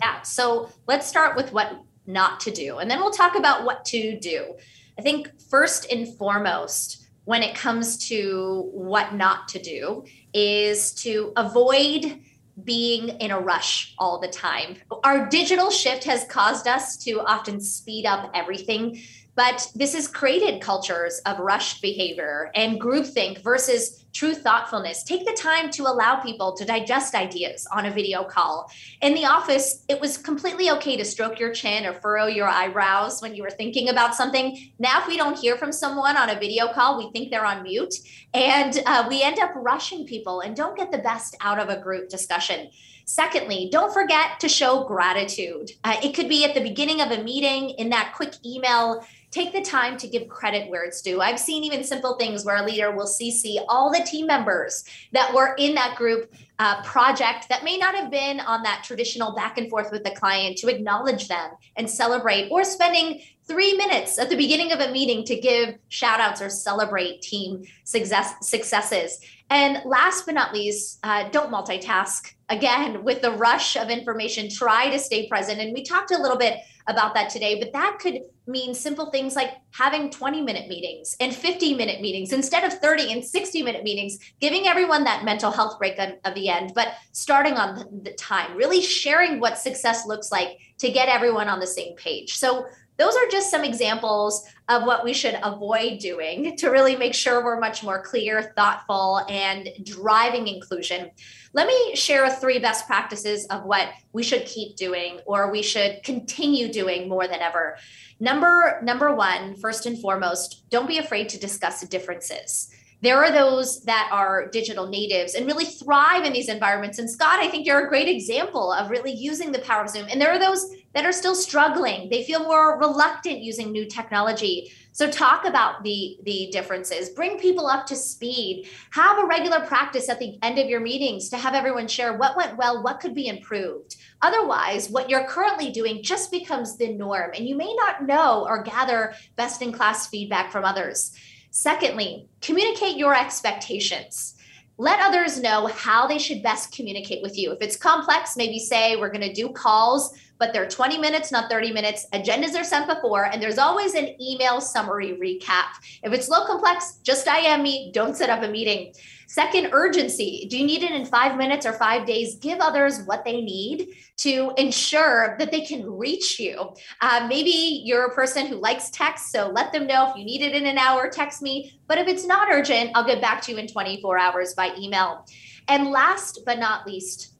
Yeah. 0.00 0.22
So 0.22 0.70
let's 0.86 1.06
start 1.06 1.36
with 1.36 1.52
what 1.52 1.82
not 2.06 2.40
to 2.40 2.50
do, 2.50 2.78
and 2.78 2.90
then 2.90 3.00
we'll 3.00 3.12
talk 3.12 3.36
about 3.36 3.64
what 3.64 3.84
to 3.86 4.18
do. 4.18 4.54
I 4.98 5.02
think 5.02 5.40
first 5.40 5.90
and 5.92 6.08
foremost, 6.18 7.06
when 7.24 7.42
it 7.42 7.54
comes 7.54 8.08
to 8.08 8.68
what 8.72 9.14
not 9.14 9.48
to 9.48 9.62
do, 9.62 10.04
is 10.34 10.92
to 10.94 11.32
avoid 11.36 12.20
being 12.64 13.08
in 13.08 13.30
a 13.30 13.40
rush 13.40 13.94
all 13.98 14.20
the 14.20 14.28
time. 14.28 14.76
Our 15.04 15.28
digital 15.28 15.70
shift 15.70 16.04
has 16.04 16.24
caused 16.24 16.66
us 16.66 16.96
to 16.98 17.20
often 17.20 17.60
speed 17.60 18.04
up 18.04 18.30
everything 18.34 19.00
but 19.34 19.66
this 19.74 19.94
has 19.94 20.06
created 20.06 20.60
cultures 20.60 21.20
of 21.24 21.38
rushed 21.38 21.80
behavior 21.80 22.50
and 22.54 22.80
groupthink 22.80 23.42
versus 23.42 24.04
true 24.12 24.34
thoughtfulness. 24.34 25.04
Take 25.04 25.24
the 25.24 25.32
time 25.32 25.70
to 25.70 25.84
allow 25.84 26.16
people 26.16 26.54
to 26.54 26.66
digest 26.66 27.14
ideas 27.14 27.66
on 27.72 27.86
a 27.86 27.90
video 27.90 28.24
call. 28.24 28.70
In 29.00 29.14
the 29.14 29.24
office, 29.24 29.84
it 29.88 29.98
was 30.00 30.18
completely 30.18 30.70
okay 30.72 30.96
to 30.98 31.04
stroke 31.04 31.40
your 31.40 31.52
chin 31.54 31.86
or 31.86 31.94
furrow 31.94 32.26
your 32.26 32.46
eyebrows 32.46 33.22
when 33.22 33.34
you 33.34 33.42
were 33.42 33.50
thinking 33.50 33.88
about 33.88 34.14
something. 34.14 34.70
Now, 34.78 35.00
if 35.00 35.08
we 35.08 35.16
don't 35.16 35.38
hear 35.38 35.56
from 35.56 35.72
someone 35.72 36.18
on 36.18 36.28
a 36.28 36.38
video 36.38 36.70
call, 36.72 36.98
we 36.98 37.10
think 37.12 37.30
they're 37.30 37.46
on 37.46 37.62
mute 37.62 37.94
and 38.34 38.82
uh, 38.84 39.06
we 39.08 39.22
end 39.22 39.38
up 39.38 39.52
rushing 39.54 40.06
people 40.06 40.40
and 40.40 40.54
don't 40.54 40.76
get 40.76 40.92
the 40.92 40.98
best 40.98 41.34
out 41.40 41.58
of 41.58 41.70
a 41.70 41.80
group 41.80 42.10
discussion. 42.10 42.68
Secondly, 43.04 43.68
don't 43.72 43.92
forget 43.92 44.38
to 44.40 44.48
show 44.48 44.84
gratitude. 44.84 45.72
Uh, 45.82 45.96
it 46.02 46.14
could 46.14 46.28
be 46.28 46.44
at 46.44 46.54
the 46.54 46.60
beginning 46.60 47.00
of 47.00 47.10
a 47.10 47.22
meeting, 47.22 47.70
in 47.70 47.90
that 47.90 48.12
quick 48.14 48.34
email 48.46 49.04
take 49.32 49.52
the 49.52 49.62
time 49.62 49.96
to 49.96 50.06
give 50.06 50.28
credit 50.28 50.70
where 50.70 50.84
it's 50.84 51.00
due. 51.00 51.20
I've 51.20 51.40
seen 51.40 51.64
even 51.64 51.82
simple 51.82 52.16
things 52.16 52.44
where 52.44 52.56
a 52.56 52.64
leader 52.64 52.94
will 52.94 53.06
CC 53.06 53.56
all 53.66 53.90
the 53.90 54.04
team 54.04 54.26
members 54.26 54.84
that 55.12 55.34
were 55.34 55.54
in 55.58 55.74
that 55.74 55.96
group 55.96 56.32
uh, 56.58 56.82
project 56.82 57.48
that 57.48 57.64
may 57.64 57.78
not 57.78 57.94
have 57.94 58.10
been 58.10 58.38
on 58.40 58.62
that 58.62 58.84
traditional 58.84 59.34
back 59.34 59.58
and 59.58 59.68
forth 59.70 59.90
with 59.90 60.04
the 60.04 60.10
client 60.10 60.58
to 60.58 60.68
acknowledge 60.68 61.26
them 61.26 61.50
and 61.76 61.90
celebrate, 61.90 62.50
or 62.50 62.62
spending 62.62 63.20
three 63.44 63.74
minutes 63.74 64.18
at 64.18 64.30
the 64.30 64.36
beginning 64.36 64.70
of 64.70 64.78
a 64.78 64.92
meeting 64.92 65.24
to 65.24 65.34
give 65.34 65.74
shout 65.88 66.20
outs 66.20 66.40
or 66.40 66.48
celebrate 66.48 67.22
team 67.22 67.64
success, 67.84 68.34
successes. 68.42 69.20
And 69.52 69.82
last 69.84 70.24
but 70.24 70.34
not 70.34 70.54
least, 70.54 70.98
uh, 71.02 71.28
don't 71.28 71.52
multitask. 71.52 72.32
Again, 72.48 73.04
with 73.04 73.20
the 73.20 73.32
rush 73.32 73.76
of 73.76 73.90
information, 73.90 74.48
try 74.48 74.88
to 74.88 74.98
stay 74.98 75.28
present. 75.28 75.60
And 75.60 75.74
we 75.74 75.82
talked 75.82 76.10
a 76.10 76.16
little 76.16 76.38
bit 76.38 76.60
about 76.86 77.12
that 77.12 77.28
today, 77.28 77.60
but 77.60 77.70
that 77.74 77.98
could 78.00 78.20
mean 78.46 78.72
simple 78.72 79.10
things 79.10 79.36
like 79.36 79.50
having 79.72 80.08
20 80.08 80.40
minute 80.40 80.70
meetings 80.70 81.14
and 81.20 81.34
50 81.34 81.74
minute 81.74 82.00
meetings 82.00 82.32
instead 82.32 82.64
of 82.64 82.72
30 82.80 83.12
and 83.12 83.22
60 83.22 83.62
minute 83.62 83.84
meetings, 83.84 84.18
giving 84.40 84.66
everyone 84.66 85.04
that 85.04 85.22
mental 85.22 85.50
health 85.50 85.78
break 85.78 85.98
of 85.98 86.34
the 86.34 86.48
end, 86.48 86.72
but 86.74 86.94
starting 87.12 87.54
on 87.54 88.00
the 88.04 88.12
time, 88.14 88.56
really 88.56 88.80
sharing 88.80 89.38
what 89.38 89.58
success 89.58 90.06
looks 90.06 90.32
like 90.32 90.58
to 90.78 90.90
get 90.90 91.10
everyone 91.10 91.48
on 91.50 91.60
the 91.60 91.66
same 91.66 91.94
page. 91.96 92.38
So 92.38 92.64
those 93.02 93.16
are 93.16 93.26
just 93.32 93.50
some 93.50 93.64
examples 93.64 94.46
of 94.68 94.84
what 94.84 95.02
we 95.02 95.12
should 95.12 95.36
avoid 95.42 95.98
doing 95.98 96.56
to 96.56 96.68
really 96.68 96.94
make 96.94 97.14
sure 97.14 97.44
we're 97.44 97.58
much 97.58 97.82
more 97.82 98.00
clear, 98.00 98.52
thoughtful, 98.54 99.22
and 99.28 99.68
driving 99.82 100.46
inclusion. 100.46 101.10
Let 101.52 101.66
me 101.66 101.96
share 101.96 102.30
three 102.30 102.60
best 102.60 102.86
practices 102.86 103.44
of 103.46 103.64
what 103.64 103.88
we 104.12 104.22
should 104.22 104.46
keep 104.46 104.76
doing 104.76 105.18
or 105.26 105.50
we 105.50 105.62
should 105.62 106.04
continue 106.04 106.72
doing 106.72 107.08
more 107.08 107.26
than 107.26 107.40
ever. 107.40 107.76
Number 108.20 108.80
number 108.84 109.12
1, 109.12 109.56
first 109.56 109.84
and 109.84 110.00
foremost, 110.00 110.70
don't 110.70 110.86
be 110.86 110.98
afraid 110.98 111.28
to 111.30 111.40
discuss 111.40 111.80
differences 111.88 112.70
there 113.02 113.22
are 113.22 113.32
those 113.32 113.82
that 113.82 114.08
are 114.12 114.48
digital 114.48 114.86
natives 114.86 115.34
and 115.34 115.46
really 115.46 115.64
thrive 115.64 116.24
in 116.24 116.32
these 116.32 116.48
environments. 116.48 116.98
And 116.98 117.10
Scott, 117.10 117.40
I 117.40 117.48
think 117.48 117.66
you're 117.66 117.84
a 117.84 117.88
great 117.88 118.08
example 118.08 118.72
of 118.72 118.90
really 118.90 119.12
using 119.12 119.50
the 119.50 119.58
power 119.58 119.82
of 119.82 119.90
Zoom. 119.90 120.06
And 120.08 120.20
there 120.20 120.30
are 120.30 120.38
those 120.38 120.72
that 120.94 121.04
are 121.04 121.12
still 121.12 121.34
struggling. 121.34 122.08
They 122.10 122.22
feel 122.22 122.44
more 122.44 122.78
reluctant 122.78 123.40
using 123.40 123.72
new 123.72 123.86
technology. 123.86 124.72
So 124.92 125.10
talk 125.10 125.46
about 125.46 125.82
the 125.82 126.18
the 126.22 126.50
differences. 126.52 127.08
Bring 127.08 127.38
people 127.38 127.66
up 127.66 127.86
to 127.86 127.96
speed. 127.96 128.68
Have 128.90 129.18
a 129.18 129.26
regular 129.26 129.60
practice 129.60 130.08
at 130.08 130.18
the 130.18 130.38
end 130.42 130.58
of 130.58 130.68
your 130.68 130.80
meetings 130.80 131.30
to 131.30 131.38
have 131.38 131.54
everyone 131.54 131.88
share 131.88 132.16
what 132.18 132.36
went 132.36 132.58
well, 132.58 132.82
what 132.82 133.00
could 133.00 133.14
be 133.14 133.26
improved. 133.26 133.96
Otherwise, 134.20 134.90
what 134.90 135.08
you're 135.08 135.26
currently 135.26 135.72
doing 135.72 136.02
just 136.02 136.30
becomes 136.30 136.76
the 136.76 136.92
norm 136.92 137.32
and 137.34 137.48
you 137.48 137.56
may 137.56 137.74
not 137.74 138.06
know 138.06 138.44
or 138.46 138.62
gather 138.62 139.14
best 139.34 139.62
in 139.62 139.72
class 139.72 140.08
feedback 140.08 140.52
from 140.52 140.64
others. 140.64 141.16
Secondly, 141.54 142.26
communicate 142.40 142.96
your 142.96 143.14
expectations. 143.14 144.36
Let 144.78 145.00
others 145.00 145.38
know 145.38 145.66
how 145.66 146.06
they 146.06 146.16
should 146.16 146.42
best 146.42 146.74
communicate 146.74 147.22
with 147.22 147.36
you. 147.36 147.52
If 147.52 147.60
it's 147.60 147.76
complex, 147.76 148.38
maybe 148.38 148.58
say 148.58 148.96
we're 148.96 149.10
going 149.10 149.20
to 149.20 149.34
do 149.34 149.50
calls, 149.50 150.14
but 150.38 150.54
they're 150.54 150.66
20 150.66 150.96
minutes, 150.96 151.30
not 151.30 151.50
30 151.50 151.74
minutes. 151.74 152.06
Agendas 152.14 152.58
are 152.58 152.64
sent 152.64 152.88
before, 152.88 153.26
and 153.26 153.40
there's 153.40 153.58
always 153.58 153.92
an 153.92 154.20
email 154.20 154.62
summary 154.62 155.18
recap. 155.22 155.76
If 156.02 156.14
it's 156.14 156.30
low 156.30 156.46
complex, 156.46 157.00
just 157.02 157.26
IM 157.26 157.62
me, 157.62 157.90
don't 157.92 158.16
set 158.16 158.30
up 158.30 158.42
a 158.42 158.48
meeting. 158.48 158.94
Second, 159.32 159.70
urgency. 159.72 160.46
Do 160.50 160.58
you 160.58 160.66
need 160.66 160.82
it 160.82 160.90
in 160.90 161.06
five 161.06 161.38
minutes 161.38 161.64
or 161.64 161.72
five 161.72 162.06
days? 162.06 162.34
Give 162.34 162.60
others 162.60 163.00
what 163.06 163.24
they 163.24 163.40
need 163.40 163.88
to 164.18 164.52
ensure 164.58 165.36
that 165.38 165.50
they 165.50 165.62
can 165.62 165.90
reach 165.90 166.38
you. 166.38 166.74
Uh, 167.00 167.24
maybe 167.30 167.80
you're 167.82 168.04
a 168.04 168.14
person 168.14 168.44
who 168.44 168.56
likes 168.56 168.90
text, 168.90 169.32
so 169.32 169.48
let 169.48 169.72
them 169.72 169.86
know 169.86 170.10
if 170.10 170.18
you 170.18 170.26
need 170.26 170.42
it 170.42 170.54
in 170.54 170.66
an 170.66 170.76
hour, 170.76 171.08
text 171.08 171.40
me. 171.40 171.72
But 171.88 171.96
if 171.96 172.08
it's 172.08 172.26
not 172.26 172.48
urgent, 172.50 172.90
I'll 172.94 173.06
get 173.06 173.22
back 173.22 173.40
to 173.44 173.52
you 173.52 173.56
in 173.56 173.66
24 173.66 174.18
hours 174.18 174.52
by 174.52 174.74
email. 174.76 175.24
And 175.66 175.86
last 175.86 176.40
but 176.44 176.58
not 176.58 176.86
least, 176.86 177.31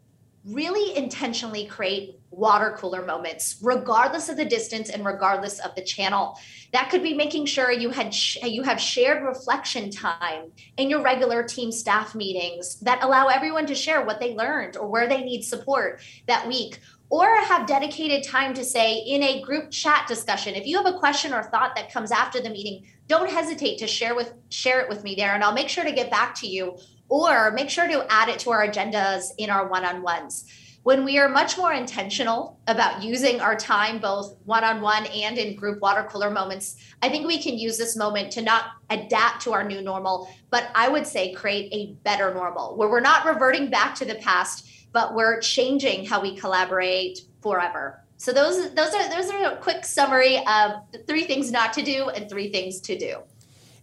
really 0.44 0.96
intentionally 0.96 1.66
create 1.66 2.18
water 2.30 2.74
cooler 2.78 3.04
moments 3.04 3.58
regardless 3.62 4.28
of 4.28 4.36
the 4.36 4.44
distance 4.44 4.88
and 4.88 5.04
regardless 5.04 5.60
of 5.60 5.74
the 5.74 5.82
channel. 5.82 6.36
That 6.72 6.90
could 6.90 7.02
be 7.02 7.14
making 7.14 7.46
sure 7.46 7.70
you 7.70 7.90
had 7.90 8.12
sh- 8.12 8.38
you 8.42 8.62
have 8.62 8.80
shared 8.80 9.22
reflection 9.22 9.90
time 9.90 10.50
in 10.78 10.90
your 10.90 11.02
regular 11.02 11.42
team 11.42 11.70
staff 11.70 12.14
meetings 12.14 12.80
that 12.80 13.04
allow 13.04 13.28
everyone 13.28 13.66
to 13.66 13.74
share 13.74 14.04
what 14.04 14.18
they 14.18 14.34
learned 14.34 14.76
or 14.76 14.88
where 14.88 15.08
they 15.08 15.22
need 15.22 15.42
support 15.42 16.00
that 16.26 16.48
week 16.48 16.80
or 17.10 17.36
have 17.42 17.66
dedicated 17.66 18.24
time 18.24 18.54
to 18.54 18.64
say 18.64 18.96
in 18.96 19.22
a 19.22 19.42
group 19.42 19.70
chat 19.70 20.08
discussion. 20.08 20.54
If 20.54 20.66
you 20.66 20.82
have 20.82 20.86
a 20.86 20.98
question 20.98 21.34
or 21.34 21.42
thought 21.42 21.76
that 21.76 21.92
comes 21.92 22.10
after 22.10 22.40
the 22.40 22.50
meeting 22.50 22.86
don't 23.06 23.30
hesitate 23.30 23.76
to 23.78 23.86
share 23.86 24.14
with 24.14 24.32
share 24.48 24.80
it 24.80 24.88
with 24.88 25.04
me 25.04 25.14
there 25.14 25.34
and 25.34 25.44
I'll 25.44 25.52
make 25.52 25.68
sure 25.68 25.84
to 25.84 25.92
get 25.92 26.10
back 26.10 26.34
to 26.36 26.46
you 26.46 26.78
or 27.12 27.50
make 27.50 27.68
sure 27.68 27.86
to 27.86 28.06
add 28.10 28.28
it 28.28 28.38
to 28.40 28.50
our 28.50 28.66
agendas 28.66 29.26
in 29.38 29.50
our 29.50 29.68
one-on-ones. 29.68 30.46
When 30.82 31.04
we 31.04 31.18
are 31.18 31.28
much 31.28 31.56
more 31.56 31.72
intentional 31.72 32.58
about 32.66 33.02
using 33.02 33.40
our 33.40 33.54
time 33.54 34.00
both 34.00 34.36
one-on-one 34.44 35.06
and 35.06 35.38
in 35.38 35.54
group 35.54 35.80
water 35.80 36.04
cooler 36.10 36.30
moments 36.30 36.76
i 37.02 37.08
think 37.08 37.26
we 37.26 37.40
can 37.40 37.56
use 37.56 37.78
this 37.78 37.96
moment 37.96 38.32
to 38.32 38.42
not 38.42 38.64
adapt 38.90 39.42
to 39.42 39.52
our 39.52 39.62
new 39.62 39.80
normal 39.80 40.28
but 40.50 40.70
i 40.74 40.88
would 40.88 41.06
say 41.06 41.32
create 41.32 41.72
a 41.72 41.94
better 42.02 42.34
normal 42.34 42.76
where 42.76 42.88
we're 42.88 43.00
not 43.00 43.24
reverting 43.24 43.70
back 43.70 43.94
to 43.94 44.04
the 44.04 44.16
past 44.16 44.68
but 44.92 45.14
we're 45.14 45.40
changing 45.40 46.04
how 46.04 46.20
we 46.20 46.36
collaborate 46.36 47.20
forever. 47.40 48.04
So 48.18 48.32
those 48.32 48.72
those 48.74 48.94
are 48.94 49.08
those 49.10 49.30
are 49.30 49.52
a 49.52 49.56
quick 49.56 49.84
summary 49.84 50.38
of 50.46 50.82
three 51.06 51.24
things 51.24 51.50
not 51.50 51.72
to 51.72 51.82
do 51.82 52.08
and 52.10 52.30
three 52.30 52.50
things 52.50 52.80
to 52.82 52.96
do. 52.96 53.18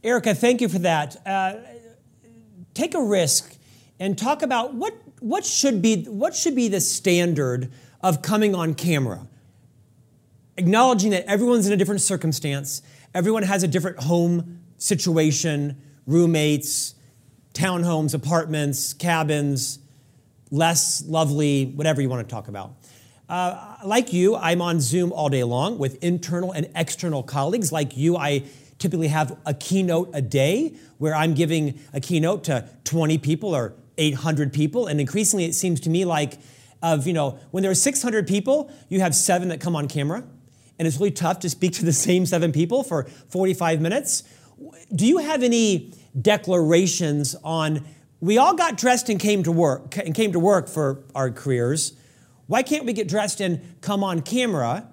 Erica 0.04 0.34
thank 0.34 0.62
you 0.62 0.70
for 0.70 0.80
that. 0.80 1.18
Uh, 1.26 1.56
take 2.80 2.94
a 2.94 3.04
risk 3.04 3.56
and 4.00 4.18
talk 4.18 4.42
about 4.42 4.74
what 4.74 4.94
what 5.20 5.46
should 5.46 5.82
be 5.82 6.04
what 6.06 6.36
should 6.36 6.56
be 6.56 6.68
the 6.68 6.82
standard 6.82 7.72
of 8.02 8.22
coming 8.22 8.56
on 8.56 8.74
camera 8.74 9.28
acknowledging 10.58 11.12
that 11.12 11.26
everyone's 11.26 11.68
in 11.68 11.74
a 11.74 11.78
different 11.78 12.02
circumstance 12.02 12.82
everyone 13.14 13.44
has 13.44 13.64
a 13.64 13.68
different 13.68 14.00
home 14.00 14.60
situation 14.78 15.76
roommates, 16.10 16.96
townhomes, 17.54 18.16
apartments, 18.16 18.94
cabins, 18.94 19.78
less 20.50 21.04
lovely, 21.06 21.66
whatever 21.68 22.02
you 22.02 22.10
want 22.10 22.28
to 22.28 22.34
talk 22.34 22.48
about. 22.48 22.74
Uh, 23.30 23.76
like 23.86 24.12
you, 24.12 24.36
I'm 24.36 24.60
on 24.60 24.82
Zoom 24.82 25.12
all 25.12 25.30
day 25.30 25.44
long 25.44 25.78
with 25.78 26.04
internal 26.04 26.52
and 26.52 26.68
external 26.76 27.22
colleagues. 27.22 27.72
Like 27.72 27.96
you, 27.96 28.18
I 28.18 28.44
typically 28.80 29.10
have 29.10 29.38
a 29.46 29.54
keynote 29.54 30.10
a 30.14 30.22
day 30.22 30.76
where 30.98 31.14
I'm 31.14 31.34
giving 31.34 31.80
a 31.94 32.00
keynote 32.00 32.46
to 32.46 32.68
20 32.86 33.18
people 33.20 33.56
or 33.56 33.76
800 33.98 34.52
people. 34.52 34.88
And 34.88 35.00
increasingly, 35.00 35.46
it 35.46 35.54
seems 35.54 35.80
to 35.82 35.90
me 35.90 36.06
like 36.06 36.40
of, 36.82 37.06
you 37.06 37.14
know, 37.14 37.38
when 37.52 37.62
there 37.62 37.72
are 37.72 37.76
600 37.76 38.28
people, 38.28 38.72
you 38.88 39.02
have 39.02 39.14
seven 39.14 39.50
that 39.50 39.60
come 39.60 39.76
on 39.76 39.88
camera. 39.88 40.24
And 40.78 40.88
it's 40.88 40.98
really 40.98 41.12
tough 41.12 41.40
to 41.40 41.50
speak 41.50 41.74
to 41.74 41.86
the 41.86 41.94
same 41.94 42.26
seven 42.26 42.52
people 42.52 42.84
for 42.84 43.04
45 43.30 43.82
minutes. 43.82 44.24
Do 44.96 45.06
you 45.06 45.18
have 45.18 45.44
any 45.44 45.94
declarations 46.20 47.36
on 47.44 47.86
we 48.22 48.38
all 48.38 48.54
got 48.54 48.78
dressed 48.78 49.10
and 49.10 49.20
came 49.20 49.44
to 49.44 49.52
work 49.52 49.98
and 49.98 50.14
came 50.14 50.34
to 50.34 50.40
work 50.40 50.68
for 50.68 51.04
our 51.16 51.32
careers. 51.32 51.94
Why 52.48 52.64
can't 52.64 52.86
we 52.86 52.94
get 52.94 53.08
dressed 53.08 53.40
and 53.40 53.62
come 53.82 54.04
on 54.04 54.22
camera? 54.22 54.88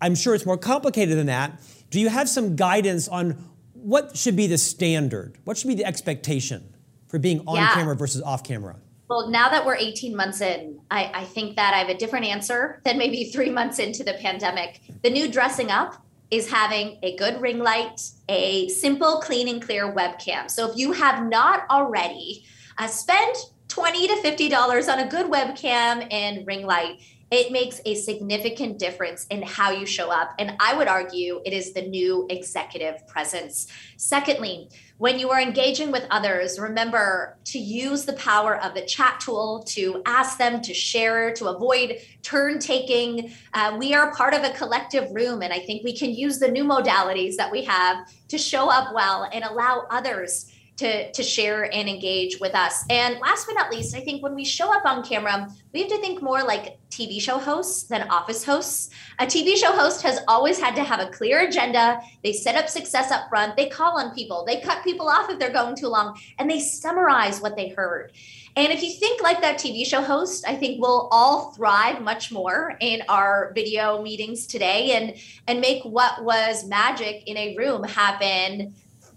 I'm 0.00 0.14
sure 0.14 0.34
it's 0.34 0.46
more 0.46 0.56
complicated 0.56 1.18
than 1.18 1.26
that. 1.26 1.60
Do 1.94 2.00
you 2.00 2.08
have 2.08 2.28
some 2.28 2.56
guidance 2.56 3.06
on 3.06 3.36
what 3.72 4.16
should 4.16 4.34
be 4.34 4.48
the 4.48 4.58
standard? 4.58 5.38
What 5.44 5.56
should 5.56 5.68
be 5.68 5.76
the 5.76 5.84
expectation 5.84 6.74
for 7.06 7.20
being 7.20 7.44
on 7.46 7.54
yeah. 7.54 7.72
camera 7.72 7.94
versus 7.94 8.20
off 8.20 8.42
camera? 8.42 8.74
Well, 9.08 9.30
now 9.30 9.48
that 9.48 9.64
we're 9.64 9.76
18 9.76 10.16
months 10.16 10.40
in, 10.40 10.80
I, 10.90 11.12
I 11.14 11.24
think 11.24 11.54
that 11.54 11.72
I 11.72 11.76
have 11.76 11.90
a 11.90 11.96
different 11.96 12.26
answer 12.26 12.80
than 12.84 12.98
maybe 12.98 13.26
three 13.26 13.48
months 13.48 13.78
into 13.78 14.02
the 14.02 14.14
pandemic. 14.14 14.80
The 15.04 15.10
new 15.10 15.30
dressing 15.30 15.70
up 15.70 16.04
is 16.32 16.50
having 16.50 16.98
a 17.04 17.14
good 17.14 17.40
ring 17.40 17.60
light, 17.60 18.00
a 18.28 18.66
simple, 18.70 19.20
clean, 19.20 19.46
and 19.46 19.62
clear 19.62 19.94
webcam. 19.94 20.50
So 20.50 20.68
if 20.68 20.76
you 20.76 20.90
have 20.90 21.28
not 21.28 21.62
already, 21.70 22.44
uh, 22.76 22.88
spend 22.88 23.36
20 23.68 24.08
to 24.08 24.14
$50 24.14 24.92
on 24.92 24.98
a 24.98 25.08
good 25.08 25.30
webcam 25.30 26.12
and 26.12 26.44
ring 26.44 26.66
light 26.66 27.00
it 27.34 27.50
makes 27.50 27.80
a 27.84 27.94
significant 27.94 28.78
difference 28.78 29.26
in 29.26 29.42
how 29.42 29.70
you 29.70 29.84
show 29.84 30.10
up. 30.10 30.34
And 30.38 30.56
I 30.60 30.76
would 30.76 30.88
argue 30.88 31.40
it 31.44 31.52
is 31.52 31.72
the 31.72 31.82
new 31.82 32.26
executive 32.30 33.06
presence. 33.08 33.66
Secondly, 33.96 34.68
when 34.98 35.18
you 35.18 35.30
are 35.30 35.40
engaging 35.40 35.90
with 35.90 36.06
others, 36.10 36.60
remember 36.60 37.36
to 37.46 37.58
use 37.58 38.04
the 38.04 38.12
power 38.12 38.62
of 38.62 38.74
the 38.74 38.82
chat 38.82 39.18
tool 39.18 39.64
to 39.68 40.00
ask 40.06 40.38
them 40.38 40.62
to 40.62 40.72
share, 40.72 41.32
to 41.34 41.48
avoid 41.48 41.98
turn 42.22 42.60
taking. 42.60 43.32
Uh, 43.52 43.76
we 43.78 43.92
are 43.92 44.14
part 44.14 44.34
of 44.34 44.44
a 44.44 44.50
collective 44.50 45.10
room, 45.12 45.42
and 45.42 45.52
I 45.52 45.58
think 45.58 45.82
we 45.82 45.96
can 45.96 46.10
use 46.10 46.38
the 46.38 46.48
new 46.48 46.64
modalities 46.64 47.34
that 47.36 47.50
we 47.50 47.64
have 47.64 48.08
to 48.28 48.38
show 48.38 48.70
up 48.70 48.94
well 48.94 49.28
and 49.32 49.42
allow 49.42 49.86
others 49.90 50.53
to, 50.76 51.12
to 51.12 51.22
share 51.22 51.72
and 51.72 51.88
engage 51.88 52.40
with 52.40 52.54
us. 52.54 52.84
And 52.90 53.18
last 53.20 53.46
but 53.46 53.54
not 53.54 53.70
least, 53.70 53.94
I 53.94 54.00
think 54.00 54.22
when 54.22 54.34
we 54.34 54.44
show 54.44 54.74
up 54.74 54.84
on 54.84 55.04
camera, 55.04 55.48
we 55.72 55.80
have 55.80 55.90
to 55.90 55.98
think 55.98 56.20
more 56.20 56.42
like 56.42 56.78
TV 56.90 57.20
show 57.20 57.38
hosts 57.38 57.84
than 57.84 58.08
office 58.08 58.44
hosts. 58.44 58.90
A 59.18 59.26
TV 59.26 59.56
show 59.56 59.72
host 59.72 60.02
has 60.02 60.20
always 60.28 60.58
had 60.58 60.74
to 60.76 60.84
have 60.84 61.00
a 61.00 61.10
clear 61.10 61.46
agenda. 61.46 62.00
They 62.22 62.32
set 62.32 62.56
up 62.56 62.68
success 62.68 63.10
up 63.10 63.28
front, 63.28 63.56
they 63.56 63.68
call 63.68 63.98
on 63.98 64.14
people, 64.14 64.44
they 64.46 64.60
cut 64.60 64.84
people 64.84 65.08
off 65.08 65.30
if 65.30 65.38
they're 65.38 65.52
going 65.52 65.76
too 65.76 65.88
long, 65.88 66.18
and 66.38 66.50
they 66.50 66.60
summarize 66.60 67.40
what 67.40 67.56
they 67.56 67.68
heard. 67.68 68.12
And 68.56 68.72
if 68.72 68.84
you 68.84 68.92
think 68.92 69.20
like 69.20 69.40
that 69.40 69.58
TV 69.58 69.84
show 69.84 70.00
host, 70.00 70.44
I 70.46 70.54
think 70.54 70.80
we'll 70.80 71.08
all 71.10 71.50
thrive 71.52 72.00
much 72.00 72.30
more 72.30 72.76
in 72.80 73.02
our 73.08 73.50
video 73.52 74.00
meetings 74.00 74.46
today 74.46 74.92
and 74.92 75.18
and 75.48 75.60
make 75.60 75.82
what 75.84 76.22
was 76.24 76.64
magic 76.64 77.24
in 77.26 77.36
a 77.36 77.56
room 77.56 77.82
happen 77.82 78.74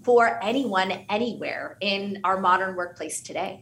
for 0.07 0.41
anyone 0.41 0.89
anywhere 1.09 1.77
in 1.81 2.17
our 2.23 2.39
modern 2.39 2.77
workplace 2.77 3.19
today. 3.19 3.61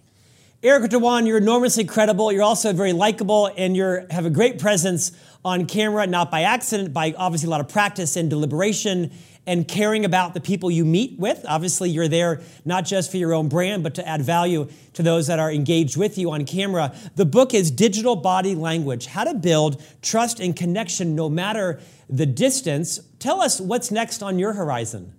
Erica 0.61 0.87
Dhawan, 0.87 1.25
you're 1.25 1.39
enormously 1.39 1.85
credible. 1.85 2.31
You're 2.31 2.43
also 2.43 2.71
very 2.71 2.93
likable, 2.93 3.51
and 3.57 3.75
you 3.75 4.05
have 4.11 4.27
a 4.27 4.29
great 4.29 4.59
presence 4.59 5.11
on 5.43 5.65
camera, 5.65 6.05
not 6.05 6.29
by 6.29 6.43
accident, 6.43 6.93
by 6.93 7.15
obviously 7.17 7.47
a 7.47 7.49
lot 7.49 7.61
of 7.61 7.67
practice 7.67 8.15
and 8.15 8.29
deliberation 8.29 9.11
and 9.47 9.67
caring 9.67 10.05
about 10.05 10.35
the 10.35 10.39
people 10.39 10.69
you 10.69 10.85
meet 10.85 11.17
with. 11.17 11.43
Obviously, 11.47 11.89
you're 11.89 12.07
there 12.07 12.41
not 12.63 12.85
just 12.85 13.09
for 13.09 13.17
your 13.17 13.33
own 13.33 13.49
brand, 13.49 13.81
but 13.81 13.95
to 13.95 14.07
add 14.07 14.21
value 14.21 14.67
to 14.93 15.01
those 15.01 15.25
that 15.25 15.39
are 15.39 15.51
engaged 15.51 15.97
with 15.97 16.15
you 16.15 16.29
on 16.29 16.45
camera. 16.45 16.95
The 17.15 17.25
book 17.25 17.55
is 17.55 17.71
Digital 17.71 18.15
Body 18.15 18.53
Language 18.53 19.07
How 19.07 19.23
to 19.23 19.33
Build 19.33 19.81
Trust 20.03 20.39
and 20.39 20.55
Connection 20.55 21.15
No 21.15 21.27
Matter 21.27 21.79
the 22.07 22.27
Distance. 22.27 22.99
Tell 23.17 23.41
us 23.41 23.59
what's 23.59 23.89
next 23.89 24.21
on 24.21 24.37
your 24.37 24.53
horizon. 24.53 25.13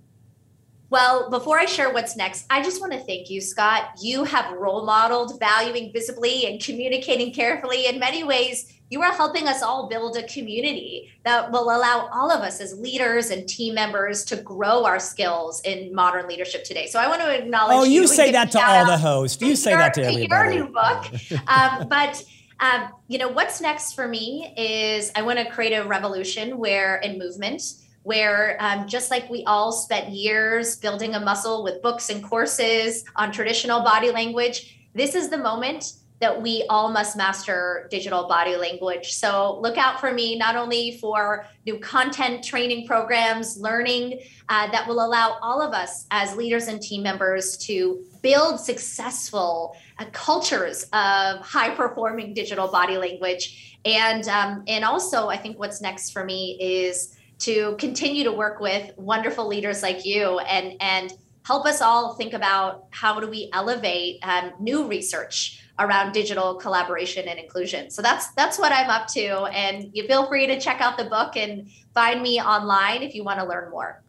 Well, 0.89 1.31
before 1.31 1.59
I 1.59 1.65
share 1.65 1.93
what's 1.93 2.17
next, 2.17 2.47
I 2.49 2.63
just 2.63 2.81
want 2.81 2.93
to 2.93 3.01
thank 3.01 3.29
you, 3.29 3.41
Scott. 3.41 3.91
You 4.01 4.23
have 4.25 4.57
role 4.57 4.85
modeled 4.85 5.39
valuing 5.41 5.93
visibly 5.93 6.47
and 6.47 6.63
communicating 6.63 7.33
carefully. 7.33 7.87
In 7.87 7.99
many 7.99 8.23
ways, 8.23 8.73
you 8.89 9.03
are 9.03 9.13
helping 9.13 9.49
us 9.49 9.63
all 9.63 9.89
build 9.89 10.17
a 10.17 10.23
community 10.29 11.11
that 11.25 11.51
will 11.51 11.65
allow 11.65 12.09
all 12.13 12.31
of 12.31 12.43
us 12.43 12.61
as 12.61 12.79
leaders 12.79 13.31
and 13.31 13.49
team 13.49 13.75
members 13.75 14.25
to 14.27 14.37
grow 14.37 14.85
our 14.85 15.01
skills 15.01 15.61
in 15.63 15.93
modern 15.93 16.29
leadership 16.29 16.63
today. 16.63 16.87
So 16.87 17.01
I 17.01 17.09
want 17.09 17.21
to 17.23 17.37
acknowledge. 17.37 17.77
Oh, 17.77 17.83
you, 17.83 18.03
you 18.03 18.07
say 18.07 18.31
that 18.31 18.53
to 18.53 18.65
all 18.65 18.87
the 18.87 18.97
hosts. 18.97 19.43
You 19.43 19.57
say 19.57 19.71
your, 19.71 19.81
that 19.81 19.95
to 19.95 20.05
everybody. 20.05 20.57
Your 20.57 20.67
new 20.67 20.73
book, 20.73 21.07
um, 21.49 21.89
but. 21.89 22.23
Um, 22.59 22.89
you 23.07 23.19
know 23.19 23.29
what's 23.29 23.61
next 23.61 23.93
for 23.93 24.09
me 24.09 24.51
is 24.57 25.13
I 25.15 25.21
want 25.21 25.39
to 25.39 25.45
create 25.45 25.75
a 25.75 25.85
revolution 25.85 26.57
where 26.57 26.97
in 26.97 27.19
movement 27.19 27.61
where 28.07 28.57
um, 28.61 28.87
just 28.87 29.11
like 29.11 29.29
we 29.29 29.43
all 29.49 29.73
spent 29.73 30.11
years 30.11 30.77
building 30.77 31.17
a 31.17 31.21
muscle 31.21 31.65
with 31.65 31.83
books 31.83 32.09
and 32.09 32.23
courses 32.23 33.05
on 33.17 33.33
traditional 33.33 33.83
body 33.83 34.13
language, 34.13 34.79
this 34.95 35.17
is 35.17 35.29
the 35.29 35.37
moment 35.37 35.95
that 36.21 36.41
we 36.41 36.65
all 36.71 36.89
must 36.93 37.17
master 37.17 37.89
digital 37.91 38.29
body 38.29 38.55
language. 38.55 39.13
So 39.15 39.59
look 39.61 39.77
out 39.77 39.99
for 39.99 40.13
me, 40.13 40.39
not 40.39 40.55
only 40.55 40.99
for 40.99 41.47
new 41.67 41.81
content, 41.81 42.45
training 42.45 42.87
programs, 42.87 43.59
learning 43.59 44.21
uh, 44.49 44.71
that 44.71 44.87
will 44.87 45.05
allow 45.05 45.39
all 45.43 45.61
of 45.61 45.75
us 45.75 46.07
as 46.13 46.37
leaders 46.37 46.69
and 46.69 46.81
team 46.81 47.03
members 47.03 47.57
to 47.67 48.05
build 48.23 48.61
successful 48.61 49.77
uh, 49.99 50.05
cultures 50.13 50.85
of 50.93 51.41
high 51.41 51.75
performing 51.75 52.35
digital 52.35 52.69
body 52.69 52.99
language. 52.99 53.81
And, 53.85 54.29
um, 54.29 54.63
and 54.69 54.85
also, 54.85 55.29
I 55.29 55.37
think 55.37 55.59
what's 55.59 55.81
next 55.81 56.11
for 56.11 56.25
me 56.25 56.57
is 56.61 57.16
to 57.39 57.77
continue 57.79 58.25
to 58.25 58.33
work 58.33 58.61
with 58.61 58.93
wonderful 58.97 59.47
leaders 59.47 59.83
like 59.83 60.05
you 60.05 60.39
and 60.41 60.77
and 60.81 61.13
help 61.47 61.65
us 61.65 61.81
all 61.81 62.15
think 62.15 62.33
about 62.33 62.87
how 62.91 63.21
do 63.21 63.29
we 63.29 63.49
elevate 63.53 64.19
um, 64.25 64.53
new 64.59 64.89
research 64.89 65.63
around 65.79 66.13
digital 66.13 66.57
collaboration 66.57 67.29
and 67.29 67.39
inclusion. 67.39 67.91
So 67.91 68.03
that's 68.03 68.33
that's 68.33 68.59
what 68.59 68.73
I'm 68.73 68.91
up 68.91 69.07
to, 69.09 69.45
and 69.45 69.91
you 69.93 70.07
feel 70.07 70.27
free 70.27 70.47
to 70.47 70.59
check 70.59 70.81
out 70.81 70.97
the 70.97 71.05
book 71.05 71.37
and 71.37 71.69
find 71.95 72.23
me 72.23 72.41
online 72.41 73.03
if 73.03 73.15
you 73.15 73.23
want 73.23 73.39
to 73.41 73.47
learn 73.47 73.71
more. 73.71 74.03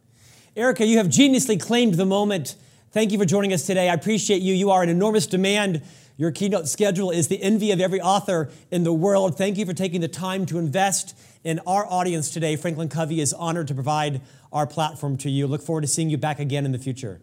Erica, 0.56 0.84
you 0.84 0.98
have 0.98 1.06
geniusly 1.06 1.60
claimed 1.60 1.94
the 1.94 2.06
moment. 2.06 2.56
Thank 2.90 3.12
you 3.12 3.18
for 3.18 3.24
joining 3.24 3.52
us 3.52 3.64
today. 3.66 3.88
I 3.88 3.94
appreciate 3.94 4.42
you. 4.42 4.54
You 4.54 4.70
are 4.70 4.82
an 4.82 4.88
enormous 4.88 5.26
demand. 5.26 5.82
Your 6.16 6.32
keynote 6.32 6.66
schedule 6.66 7.12
is 7.12 7.28
the 7.28 7.40
envy 7.40 7.70
of 7.70 7.80
every 7.80 8.00
author 8.00 8.50
in 8.72 8.82
the 8.82 8.92
world. 8.92 9.38
Thank 9.38 9.56
you 9.56 9.64
for 9.64 9.74
taking 9.74 10.00
the 10.00 10.08
time 10.08 10.46
to 10.46 10.58
invest 10.58 11.16
in 11.44 11.60
our 11.66 11.86
audience 11.86 12.30
today. 12.30 12.56
Franklin 12.56 12.88
Covey 12.88 13.20
is 13.20 13.32
honored 13.32 13.68
to 13.68 13.74
provide 13.74 14.20
our 14.52 14.66
platform 14.66 15.16
to 15.18 15.30
you. 15.30 15.46
Look 15.46 15.62
forward 15.62 15.82
to 15.82 15.86
seeing 15.86 16.10
you 16.10 16.18
back 16.18 16.38
again 16.38 16.64
in 16.64 16.72
the 16.72 16.78
future. 16.78 17.20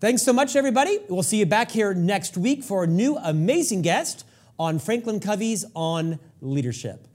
Thanks 0.00 0.22
so 0.22 0.32
much, 0.32 0.56
everybody. 0.56 0.98
We'll 1.08 1.22
see 1.22 1.38
you 1.38 1.46
back 1.46 1.70
here 1.70 1.94
next 1.94 2.36
week 2.36 2.64
for 2.64 2.84
a 2.84 2.86
new 2.88 3.16
amazing 3.18 3.82
guest 3.82 4.24
on 4.58 4.78
Franklin 4.78 5.20
Covey's 5.20 5.64
On 5.74 6.18
Leadership. 6.40 7.06